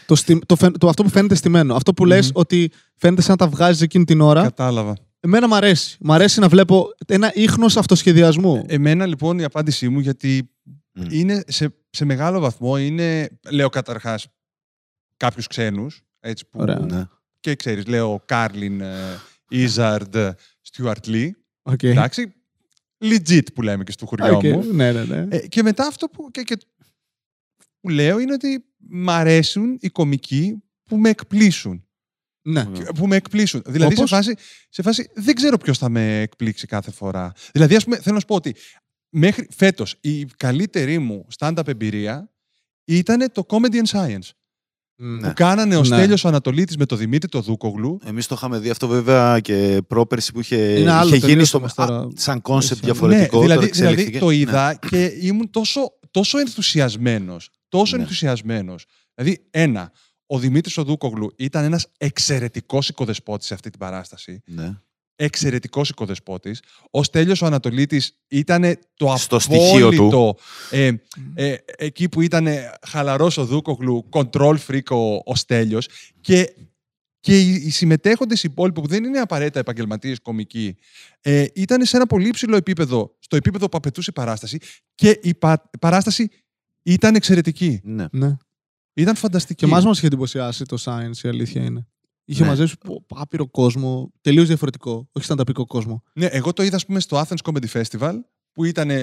[0.07, 1.75] το, στι- το, φαι- το, αυτό που φαίνεται στημένο.
[1.75, 2.31] Αυτό που λες Μμμ.
[2.35, 4.43] ότι φαίνεται σαν να τα βγάζεις εκείνη την ώρα.
[4.43, 4.95] Κατάλαβα.
[5.21, 5.97] Εμένα μου αρέσει.
[6.01, 8.65] Μ' αρέσει να βλέπω ένα ίχνος αυτοσχεδιασμού.
[8.67, 10.51] Εμένα λοιπόν η απάντησή μου, γιατί
[10.93, 11.05] Μμ.
[11.11, 14.27] είναι σε, σε μεγάλο βαθμό, είναι, λέω καταρχάς,
[15.17, 16.79] κάποιους ξένους, έτσι που, Ωραία.
[16.79, 17.05] Ναι.
[17.41, 20.17] και ξέρεις, λέω Carlin, ε, Izzard,
[20.61, 21.83] Stewart Lee, Ok.
[21.83, 22.35] εντάξει,
[23.05, 24.43] legit που λέμε και στο χωριό Οκ.
[24.43, 24.65] μου.
[24.73, 25.27] Ναι, ναι, ναι.
[25.37, 26.57] Ε, και μετά αυτό που, και, και,
[27.81, 31.85] που λέω είναι ότι μ' αρέσουν οι κωμικοί που με εκπλήσσουν.
[32.43, 32.63] ναι.
[32.63, 32.85] Ναι.
[32.85, 33.63] Που με εκπλήσσουν.
[33.67, 34.35] Δηλαδή σε Όπως; φάση,
[34.69, 37.33] σε φάση δεν ξέρω ποιος θα με εκπλήξει κάθε φορά.
[37.53, 38.55] Δηλαδή, ας πούμε, θέλω να σου πω ότι
[39.09, 42.31] μέχρι φέτος η καλύτερη μου stand-up εμπειρία
[42.85, 44.29] ήταν το Comedy and Science.
[44.97, 45.29] Ναι.
[45.29, 45.85] Που κάνανε ο Ναι.
[45.85, 47.99] Στέλιος ο Ανατολίτης με το Δημήτρη το Δούκογλου.
[48.05, 51.49] Εμείς το είχαμε δει αυτό βέβαια και πρόπερση που είχε, Είναι άλλο είχε γίνει τελείως
[51.49, 51.97] στο, όμως τώρα.
[51.99, 53.37] α, σαν concept Ναι, διαφορετικό.
[53.39, 54.19] ναι, δηλαδή, τώρα δηλαδή εξελίχθηκε.
[54.19, 54.35] το Ναι.
[54.35, 55.81] είδα και ήμουν τόσο,
[56.11, 57.51] τόσο ενθουσιασμένος.
[57.79, 58.03] Τόσο Ναι.
[58.03, 58.85] ενθουσιασμένος.
[59.15, 59.93] Δηλαδή, ένα,
[60.27, 64.43] ο Δημήτρης ο Δούκογλου ήταν ένας εξαιρετικός οικοδεσπότης σε αυτή την παράσταση.
[64.47, 64.75] Ναι.
[65.17, 66.63] εξαιρετικός οικοδεσπότης.
[66.91, 69.97] Ο Στέλιος ο Ανατολίτης ήταν το Στο στοιχείο του.
[70.07, 70.37] απόλυτο.
[70.71, 70.91] Ε,
[71.35, 72.47] ε, εκεί που ήταν
[72.87, 75.89] χαλαρός ο Δούκογλου, control freak ο, ο Στέλιος.
[76.21, 76.55] Και,
[77.21, 80.77] και οι, οι συμμετέχοντες υπόλοιποι που δεν είναι απαραίτητα επαγγελματίες κομικοί,
[81.21, 84.59] ε, ήταν σε ένα πολύ υψηλό επίπεδο, στο επίπεδο που απαιτούσε η παράσταση
[84.95, 86.29] και η, πα- η παράσταση
[86.85, 87.81] ήταν εξαιρετική.
[87.85, 88.07] Ναι.
[88.13, 88.37] ναι.
[88.95, 89.55] Ήταν φανταστική.
[89.55, 91.87] Και εμάς μας είχε εντυπωσιάσει το Science, η αλήθεια είναι.
[92.25, 92.49] Είχε Ναι.
[92.49, 95.09] μαζέψει πο- άπειρο κόσμο, τελείως διαφορετικό.
[95.13, 96.03] Όχι σαν ταπικό κόσμο.
[96.15, 98.15] Ναι, εγώ το είδα, ας πούμε, στο Athens Comedy Festival,
[98.53, 98.95] που ήταν το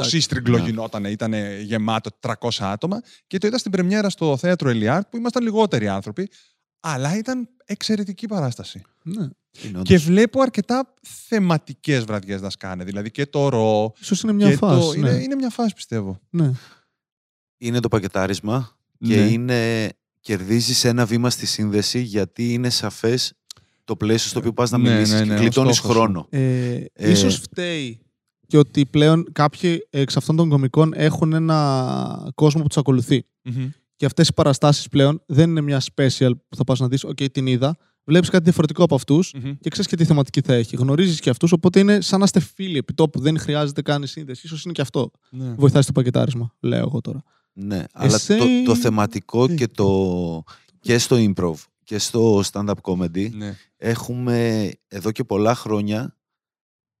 [0.00, 0.64] Εντάξει, σύστριγγλο ναι.
[0.64, 5.42] γινότανε, ήταν γεμάτο 300 άτομα και το είδα στην πρεμιέρα στο θέατρο Ελιάρτ, που ήμασταν
[5.42, 6.28] λιγότεροι άνθρωποι,
[6.80, 8.82] αλλά ήταν εξαιρετική παράσταση.
[9.02, 9.22] Ναι.
[9.62, 9.82] Είναι όντως.
[9.82, 14.56] Και βλέπω αρκετά θεματικές βραδιές να σκάνε, δηλαδή και το ρο, Ίσως είναι μια και
[14.56, 14.80] φάση.
[14.94, 15.00] το...
[15.00, 15.10] ναι.
[15.10, 16.20] Είναι, είναι μια φάση, πιστεύω.
[16.30, 16.52] ναι.
[17.66, 19.22] Είναι το πακετάρισμα και Ναι.
[19.30, 19.88] είναι,
[20.20, 23.32] κερδίζεις ένα βήμα στη σύνδεση γιατί είναι σαφές
[23.84, 26.00] το πλαίσιο στο οποίο πας να Ναι, μιλήσεις ναι, και ναι, ο γλιτώνεις στόχος σου.
[26.00, 26.26] χρόνο.
[26.30, 28.00] Ε, Ε, ίσως φταίει
[28.46, 33.24] και ότι πλέον κάποιοι εξ αυτών των κομικών έχουν ένα κόσμο που τους ακολουθεί.
[33.96, 37.30] Και αυτές οι παραστάσεις πλέον δεν είναι μια special που θα πας να δεις, OK,
[37.32, 37.76] την είδα.
[38.04, 39.52] Βλέπεις κάτι διαφορετικό από αυτούς Μμμ.
[39.60, 40.76] και ξέρεις και τι θεματική θα έχει.
[40.76, 43.20] Γνωρίζεις και αυτούς, οπότε είναι σαν να είστε φίλοι επί τόπου.
[43.20, 44.48] Δεν χρειάζεται καν η σύνδεση.
[44.48, 45.10] σω είναι και αυτό.
[45.30, 45.54] Ναι.
[45.58, 47.22] Βοηθάει στο πακετάρισμα, λέω εγώ τώρα.
[47.52, 50.42] Ναι, αλλά Εσύ- το, το θεματικό Τι; και, το,
[50.80, 53.56] και στο improv και στο stand-up comedy Ναι.
[53.76, 56.16] έχουμε εδώ και πολλά χρόνια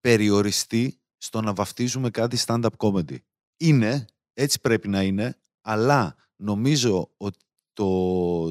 [0.00, 3.16] περιοριστεί στο να βαφτίζουμε κάτι stand-up comedy.
[3.56, 7.38] Είναι, έτσι πρέπει να είναι, αλλά νομίζω ότι
[7.72, 8.50] το,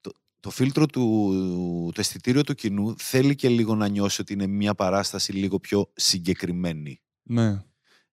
[0.00, 4.46] το, το φίλτρο του, το αισθητήριο του κοινού θέλει και λίγο να νιώσει ότι είναι
[4.46, 7.00] μια παράσταση λίγο πιο συγκεκριμένη.
[7.22, 7.62] ναι.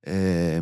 [0.01, 0.61] Ε,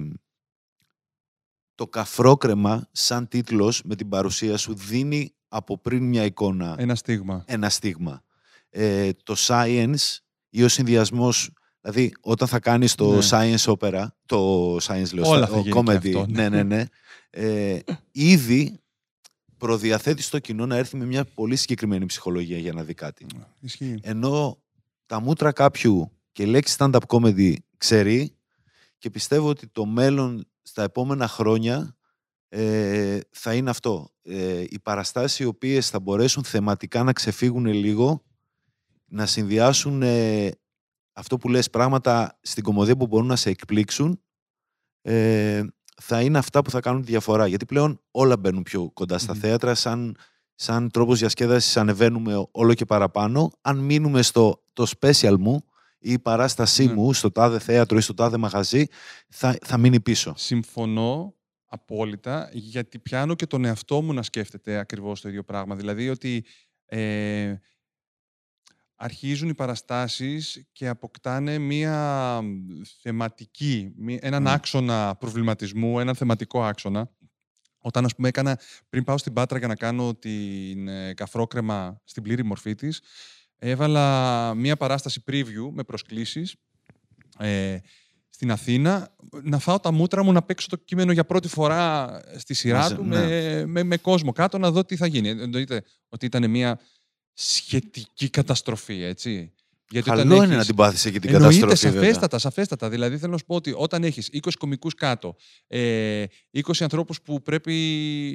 [1.77, 7.43] το καφρόκρεμα σαν τίτλος με την παρουσία σου δίνει από πριν μια εικόνα Ένα στίγμα.
[7.47, 8.23] ένα στίγμα.
[8.69, 10.17] Ε, το science
[10.49, 11.49] ή ο συνδυασμός.
[11.81, 13.19] Δηλαδή, όταν θα κάνεις το Ναι.
[13.29, 16.63] science opera, το science λέω, Όλα στα- θα ο γίνει και comedy, αυτό, ναι, ναι.
[16.63, 16.85] ναι, ναι.
[17.29, 17.79] Ε,
[18.11, 18.79] ήδη
[19.57, 23.25] προδιαθέτεις το κοινό να έρθει με μια πολύ συγκεκριμένη ψυχολογία για να δει κάτι.
[23.59, 23.99] Ισχύει.
[24.01, 24.57] Ενώ
[25.05, 28.35] τα μούτρα κάποιου και η λέξη stand-up comedy ξέρει
[28.97, 31.97] και πιστεύω ότι το μέλλον στα επόμενα χρόνια
[32.49, 34.09] ε, θα είναι αυτό.
[34.21, 38.23] Ε, οι παραστάσεις οι οποίες θα μπορέσουν θεματικά να ξεφύγουν λίγο,
[39.05, 40.49] να συνδυάσουν ε,
[41.13, 44.21] αυτό που λες πράγματα στην κομμωδία που μπορούν να σε εκπλήξουν,
[45.01, 45.63] ε,
[46.01, 47.47] θα είναι αυτά που θα κάνουν τη διαφορά.
[47.47, 49.39] Γιατί πλέον όλα μπαίνουν πιο κοντά στα Μμμ.
[49.39, 50.17] θέατρα, σαν,
[50.55, 53.51] σαν τρόπος διασκέδασης ανεβαίνουμε όλο και παραπάνω.
[53.61, 55.63] Αν μείνουμε στο το special μου
[55.99, 56.93] ή η παράστασή Ναι.
[56.93, 58.85] μου στο τάδε θέατρο ή στο τάδε μαγαζί,
[59.29, 60.33] θα, θα μείνει πίσω.
[60.37, 61.35] Συμφωνώ
[61.65, 65.75] απόλυτα, γιατί πιάνω και τον εαυτό μου να σκέφτεται ακριβώς το ίδιο πράγμα.
[65.75, 66.45] Δηλαδή ότι
[66.85, 67.53] ε,
[68.95, 72.41] αρχίζουν οι παραστάσεις και αποκτάνε μία
[73.01, 74.47] θεματική, μία- έναν Μμ.
[74.47, 77.11] άξονα προβληματισμού, έναν θεματικό άξονα.
[77.79, 82.23] Όταν, ας πούμε, έκανα, πριν πάω στην Πάτρα για να κάνω την ε, καφρόκρεμα στην
[82.23, 83.01] πλήρη μορφή της,
[83.59, 86.55] έβαλα μία παράσταση preview με προσκλήσεις
[87.39, 87.77] ε,
[88.29, 92.53] στην Αθήνα να φάω τα μούτρα μου να παίξω το κείμενο για πρώτη φορά στη
[92.53, 93.25] σειρά Μαζί, του ναι.
[93.25, 95.29] με, με, με κόσμο κάτω να δω τι θα γίνει.
[95.29, 96.79] Εννοείται ότι ήταν μια
[97.33, 99.51] σχετική καταστροφή, έτσι.
[99.89, 101.85] Γιατί όταν Καλό είναι έχεις- να την πάθεις εκεί την Εννοείται, καταστροφή.
[101.93, 102.03] βέβαια.
[102.07, 102.89] σαφέστατα, σαφέστατα.
[102.89, 105.35] Δηλαδή θέλω να σου πω ότι όταν έχεις 20 κομικούς κάτω,
[105.67, 107.73] ε, 20 ανθρώπους που πρέπει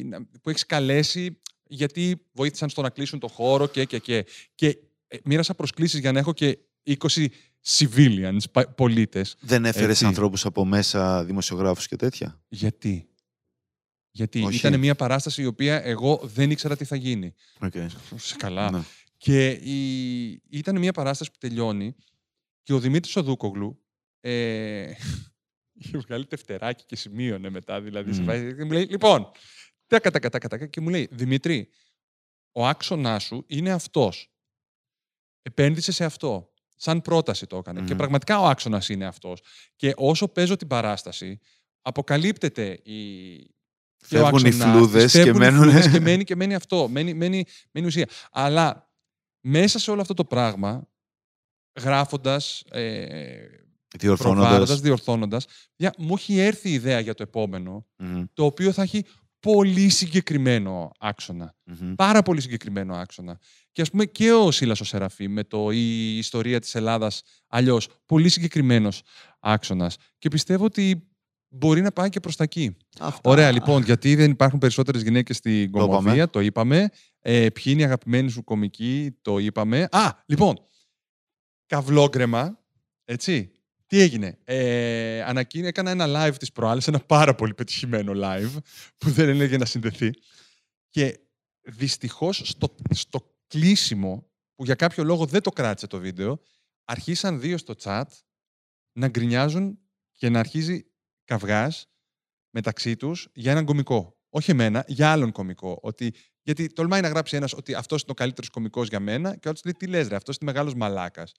[0.08, 4.24] να- που έχεις καλέσει γιατί βοήθησαν στο να κλείσουν το χώρο και και και.
[4.54, 4.72] Και ε,
[5.24, 7.26] μοίρασα προσκλήσεις για να έχω και 20
[7.66, 9.36] civilians, πα- πολίτες.
[9.40, 10.04] Δεν έφερες Έτσι.
[10.04, 13.08] ανθρώπους από μέσα, δημοσιογράφους και τέτοια; Γιατί;
[14.10, 14.56] Γιατί Όχι.
[14.56, 17.34] ήταν μια παράσταση η οποία εγώ δεν ήξερα τι θα γίνει.
[17.60, 17.86] Okay.
[18.16, 18.70] Σε καλά.
[18.70, 18.80] Ναι.
[19.16, 20.30] Και η...
[20.50, 21.94] ήταν μια παράσταση που τελειώνει
[22.62, 23.82] και ο Δημήτρης Οδούκογλου
[24.20, 24.92] ε...
[25.80, 27.80] είχε βγάλει τευτεράκι και σημείωνε μετά.
[27.80, 28.26] Δηλαδή, σε Μμμ.
[28.26, 29.30] βάζει- και μου λέει, λοιπόν,
[29.86, 31.68] τάκα, τάκα, τάκα, τάκα, και μου λέει, Δημήτρη,
[32.52, 34.32] ο άξονάς σου είναι αυτός.
[35.42, 36.50] Επένδυσε σε αυτό.
[36.76, 37.80] Σαν πρόταση το έκανε.
[37.80, 37.96] Και Μμμ.
[37.96, 39.40] πραγματικά ο άξονας είναι αυτός.
[39.76, 41.38] Και όσο παίζω την παράσταση,
[41.82, 43.36] αποκαλύπτεται η,
[44.06, 46.36] και ο Φεύγουν οι άξονας φλούδες της, και φεύγουν οι μένουν- φλούδες και μένει, και
[46.36, 46.88] μένει αυτό.
[46.88, 48.08] Μένει, μένει, μένει ουσία.
[48.30, 48.90] Αλλά
[49.40, 50.88] μέσα σε όλο αυτό το πράγμα,
[51.80, 53.46] γράφοντας, ε,
[53.98, 54.80] προβάλλοντας, Διορθώνοντας.
[54.80, 57.86] διορθώνοντας, για, μου έχει έρθει η ιδέα για το επόμενο,
[58.34, 59.04] το οποίο θα έχει
[59.42, 61.54] πολύ συγκεκριμένο άξονα.
[61.96, 63.38] Πάρα πολύ συγκεκριμένο άξονα.
[63.72, 67.88] Και ας πούμε και ο Σίλας ο Σεραφή με το «Η ιστορία της Ελλάδας αλλιώς».
[68.06, 69.02] Πολύ συγκεκριμένος
[69.40, 69.96] άξονας.
[70.18, 71.08] Και πιστεύω ότι
[71.48, 72.76] μπορεί να πάει και προς τα εκεί.
[72.98, 73.30] Αυτά.
[73.30, 75.96] Ωραία, λοιπόν, γιατί δεν υπάρχουν περισσότερες γυναίκες στην Το είπαμε.
[75.96, 76.88] κομμωδία, το είπαμε.
[77.20, 79.88] Ε, ποιοι είναι οι αγαπημένοι σου κομικοί, το είπαμε.
[79.90, 80.58] Α, λοιπόν,
[81.66, 82.58] καυλόγκρεμα,
[83.04, 83.50] έτσι.
[83.92, 88.56] Τι έγινε; Ε, ανακοίνω, έκανα ένα live της προάλλης, ένα πάρα πολύ πετυχημένο live,
[88.98, 90.10] που δεν έλεγε να συνδεθεί.
[90.88, 91.20] Και
[91.62, 96.40] δυστυχώς στο, στο κλείσιμο, που για κάποιο λόγο δεν το κράτησε το βίντεο,
[96.84, 98.04] αρχίσαν δύο στο chat
[98.92, 99.78] να γκρινιάζουν
[100.12, 100.86] και να αρχίζει
[101.24, 101.88] καυγάς
[102.50, 104.16] μεταξύ τους για έναν κομικό.
[104.28, 105.78] Όχι εμένα, για άλλον κομικό.
[105.82, 109.48] Ότι, γιατί τολμάει να γράψει ένας ότι αυτός είναι ο καλύτερος κομικός για μένα και
[109.48, 111.32] ο άλλος λέει τι λες ρε, αυτός είναι μεγάλος μαλάκας.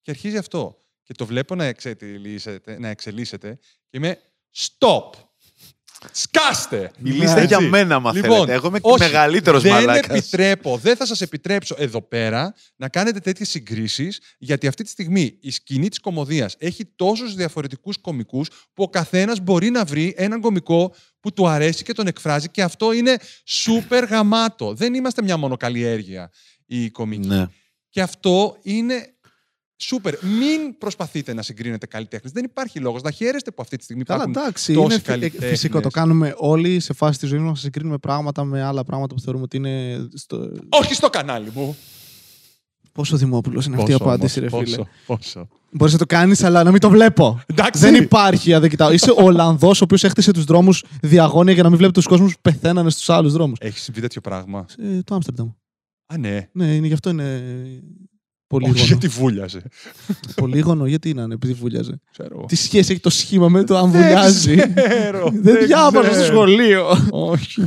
[0.00, 0.84] Και αρχίζει αυτό.
[1.02, 4.18] Και το βλέπω να, εξελίσσεται, να εξελίσσεται και είμαι
[4.56, 5.10] stop!
[6.12, 6.90] Σκάστε!
[6.98, 7.46] Μιλήστε Έτσι.
[7.46, 8.52] για μένα, μα Λοιπόν, θέλετε.
[8.52, 10.18] Εγώ είμαι όχι, μεγαλύτερος δεν μαλάκας.
[10.18, 15.36] επιτρέπω, δεν θα σας επιτρέψω εδώ πέρα να κάνετε τέτοιες συγκρίσεις, γιατί αυτή τη στιγμή
[15.40, 20.40] η σκηνή της κομμωδίας έχει τόσους διαφορετικούς κομικούς που ο καθένας μπορεί να βρει έναν
[20.40, 24.74] κομικό που του αρέσει και τον εκφράζει και αυτό είναι σούπερ γαμάτο.
[24.74, 26.30] Δεν είμαστε μια μονοκαλλιέργεια
[26.66, 27.28] οι κομικοί.
[27.28, 27.46] Ναι.
[27.88, 29.14] Και αυτό είναι
[29.82, 30.14] σούπερ.
[30.24, 32.32] Μην προσπαθείτε να συγκρίνετε καλλιτέχνες.
[32.32, 33.02] Δεν υπάρχει λόγος.
[33.02, 34.72] Να χαίρεστε που αυτή τη στιγμή Καλά, υπάρχουν εντάξει.
[34.72, 35.48] τόσοι Είναι φυ- ε, καλλιτέχνες.
[35.50, 35.80] φυσικό.
[35.80, 39.20] Το κάνουμε όλοι σε φάση της ζωής μας να συγκρίνουμε πράγματα με άλλα πράγματα που
[39.20, 40.06] θεωρούμε ότι είναι.
[40.14, 40.50] Στο...
[40.68, 41.76] Όχι στο κανάλι μου.
[42.92, 45.48] Πόσο δημόπουλος είναι αυτή η Πόσο απάντηση, ρε όμως, φίλε; Πόσο, πόσο.
[45.72, 47.40] Μπορείς να το κάνεις, αλλά να μην το βλέπω.
[47.46, 47.80] Εντάξει.
[47.80, 48.92] Δεν υπάρχει, αν δεν κοιτάω.
[48.92, 52.32] Είσαι ο Ολλανδός ο οποίος έχτισε τους δρόμους διαγώνια για να μην βλέπει τους κόσμους
[52.34, 53.58] που πεθαίνανε στους άλλους δρόμους.
[53.60, 54.66] Έχεις συμβεί τέτοιο πράγμα.
[54.78, 55.48] Ε, το Άμστερνταμ.
[56.06, 56.48] Α, ναι.
[56.52, 57.42] Ναι, είναι, γι' αυτό είναι.
[58.52, 58.84] Όχι Πολύγωνο.
[58.84, 59.62] γιατί βούλιαζε.
[60.34, 62.00] Πολύγωνο, γιατί είναι, επειδή βούλιαζε.
[62.12, 62.44] Ξέρω.
[62.48, 66.34] Τι σχέση έχει το σχήμα με το αν Δεν βουλιάζει; ξέρω, Δεν διάβαζα στο ξέρω.
[66.36, 66.86] σχολείο.
[67.10, 67.62] Όχι.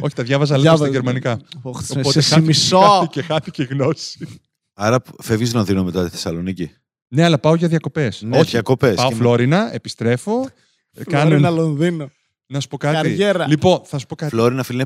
[0.00, 0.84] Όχι, τα διάβαζα λίγο Διάβαζα.
[0.84, 1.40] στα γερμανικά.
[1.62, 2.78] Οχ, σε- Οπότε Σε χάθηκε- μισό.
[2.78, 4.28] χάθηκε- Χάθηκε γνώση.
[4.74, 6.70] Άρα φεύγεις Λονδίνο μετά τη Θεσσαλονίκη.
[7.08, 8.22] Ναι, αλλά πάω για διακοπές.
[8.22, 8.94] Ναι, διακοπές.
[8.94, 10.48] Πάω Και- Φλόρινα, επιστρέφω.
[11.04, 12.10] Κάνω Φλόρινα, ένα- Λονδίνο.
[12.46, 12.94] Να σου πω κάτι.
[12.96, 13.46] Καριέρα.
[13.48, 14.30] Λοιπόν, θα σου πω κάτι.
[14.30, 14.84] Φλόρινα, φίλε.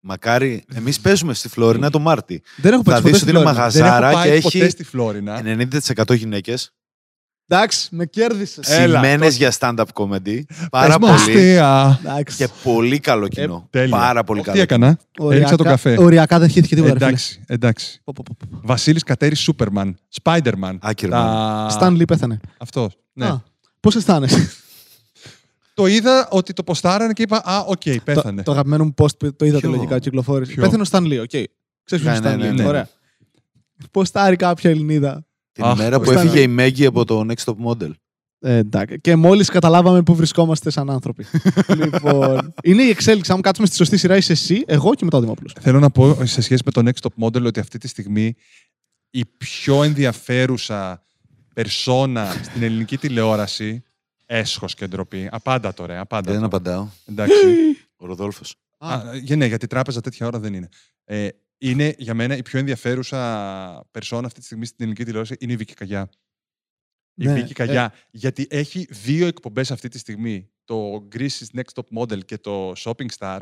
[0.00, 0.64] Μακάρι.
[0.74, 2.42] Εμείς παίζουμε στη Φλόρινα το Μάρτι.
[2.56, 3.92] Δεν έχω Θα παίξει δεις ποτέ ότι είναι στη Φλόρινα.
[3.92, 5.40] μαγαζάρα Δεν έχω πάει και ποτέ έχει στη Φλόρινα.
[6.10, 6.72] 90% γυναίκες.
[7.50, 8.68] Εντάξει, με κέρδισες.
[8.68, 10.40] Έλα, Σημαίνες για stand-up comedy.
[10.70, 11.12] Πάρα Πες μου πολύ.
[11.12, 11.98] αστεία.
[12.04, 12.36] Εντάξει.
[12.36, 13.66] Και πολύ καλό κοινό.
[13.70, 13.96] Τέλεια.
[13.96, 14.60] Πάρα πολύ Τι καλό.
[14.60, 14.98] έκανα;
[15.30, 15.96] Έριξα τον καφέ.
[15.98, 16.92] Οριακά δεν χύθηκε τίποτα.
[16.92, 17.08] ρε φίλε.
[17.10, 18.00] Εντάξει, εντάξει.
[18.04, 18.60] Πω, πω, πω, πω.
[18.64, 19.96] Βασίλης Κατέρης Σούπερμαν.
[20.22, 20.76] Spider-Man.
[20.80, 21.10] Άκυρο.
[21.10, 21.78] Τα...
[21.80, 22.40] Stan Lee πέθανε.
[22.58, 22.96] Αυτός.
[23.12, 23.26] Ναι.
[23.26, 23.42] Α,
[23.80, 24.50] Πώς αισθάνεσαι;
[25.78, 28.42] Το είδα ότι το ποστάρανε και είπα Α, οκ, το, πέθανε.
[28.42, 30.52] το αγαπημένο μου post που το είδατε Ποιο; λογικά κυκλοφόρησε.
[30.52, 31.28] Ποιο; Πέθανε ο Stan Lee, ok.
[31.84, 32.54] Ξέρεις ποιος Ναι, είναι ο ναι, Stan ναι, Lee.
[32.56, 32.66] ναι.
[32.66, 32.88] Ωραία.
[33.90, 35.26] Ποστάρει κάποια Ελληνίδα.
[35.52, 36.26] Την Αχ, ημέρα που πώς ήταν.
[36.26, 37.90] έφυγε η Μέγκη από το Next Top Model.
[38.40, 39.00] Ε, εντάξει.
[39.00, 41.24] Και μόλις καταλάβαμε πού βρισκόμαστε σαν άνθρωποι.
[41.82, 43.32] λοιπόν, είναι η εξέλιξη.
[43.32, 45.52] Αν κάτσουμε στη σωστή σειρά, είσαι εσύ, εγώ και μετά ο Δημόπουλος.
[45.60, 48.34] Θέλω να πω σε σχέση με το Next Top Model ότι αυτή τη στιγμή
[49.10, 51.02] η πιο ενδιαφέρουσα
[51.54, 53.82] περσόνα στην ελληνική τηλεόραση
[54.30, 55.28] έσχος και ντροπή.
[55.30, 56.32] Απάντα ρε, απάντα.
[56.32, 56.88] Δεν απαντάω.
[57.04, 57.34] Εντάξει.
[57.96, 58.54] Ο Ροδόλφος.
[58.78, 60.68] Α, για ναι, γιατί τράπεζα τέτοια ώρα δεν είναι.
[61.04, 65.52] Ε, είναι για μένα η πιο ενδιαφέρουσα περσόνα αυτή τη στιγμή στην ελληνική τηλεόραση είναι
[65.52, 66.08] η Βίκη Καγιά.
[67.14, 70.50] Η Ναι, Βίκη Καγιά, γιατί έχει δύο εκπομπές αυτή τη στιγμή.
[70.64, 73.40] Το Greece's Next Top Model και το Shopping Star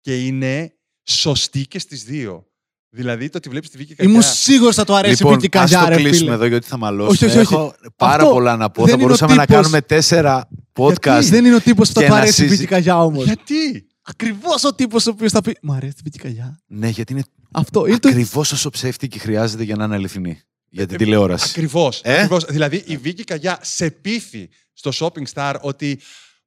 [0.00, 2.51] και είναι σωστή και στις δύο.
[2.94, 4.12] Δηλαδή το ότι βλέπεις τη Βίκη Καγιά...
[4.12, 6.32] Ήμουν σίγουρος θα του αρέσει Λοιπόν, η Βίκη ας Καγιά, το ρε κλείσουμε φίλε.
[6.34, 7.12] εδώ γιατί θα μαλώσουμε.
[7.12, 7.52] Όχι, όχι, όχι.
[7.54, 8.80] Έχω πάρα Αυτό πολλά να πω.
[8.84, 9.56] δεν Θα είναι ο μπορούσαμε να τύπος.
[9.60, 11.20] κάνουμε τέσσερα podcast.
[11.22, 13.24] Δεν είναι ο τύπος που θα και του να αρέσει η συζη- Βίκη Καγιά όμως;
[13.24, 16.60] Γιατί; Ακριβώς ο τύπος ο οποίος θα πει Μ' αρέσει η Βίκη Καγιά.
[16.66, 17.22] Ναι, γιατί είναι
[17.52, 18.08] Αυτό είναι το.
[18.08, 20.40] ακριβώς όσο ψεύτικη χρειάζεται για να είναι αληθινή.
[20.68, 21.46] Για την τηλεόραση.
[21.50, 22.00] Ακριβώς.
[22.04, 22.44] Ε; ακριβώς.
[22.44, 26.00] Δηλαδή η Βίκη Καγιά σε πείθει στο Shopping Star ότι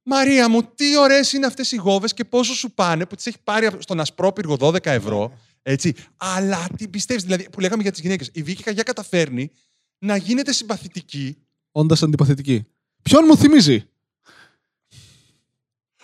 [0.04, 3.38] Μαρία μου, τι ωραίες είναι αυτές οι γόβες και πόσο σου πάνε που τις έχει
[3.44, 5.38] πάρει στον ασπρόπυργο 12 ευρώ.
[5.68, 5.94] Έτσι.
[6.18, 8.30] Αλλά την πιστεύεις, δηλαδή που λέγαμε για τις γυναίκες.
[8.34, 9.52] Η Βίκη Καγιά καταφέρνει
[9.98, 11.38] να γίνεται συμπαθητική.
[11.72, 12.66] Όντας αντιπαθητική.
[13.02, 13.86] Ποιον μου θυμίζει;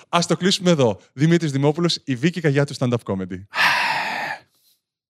[0.09, 0.99] Ας το κλείσουμε εδώ.
[1.13, 3.43] Δημήτρης Δημόπουλος, η Βίκη Καγιά του stand-up comedy.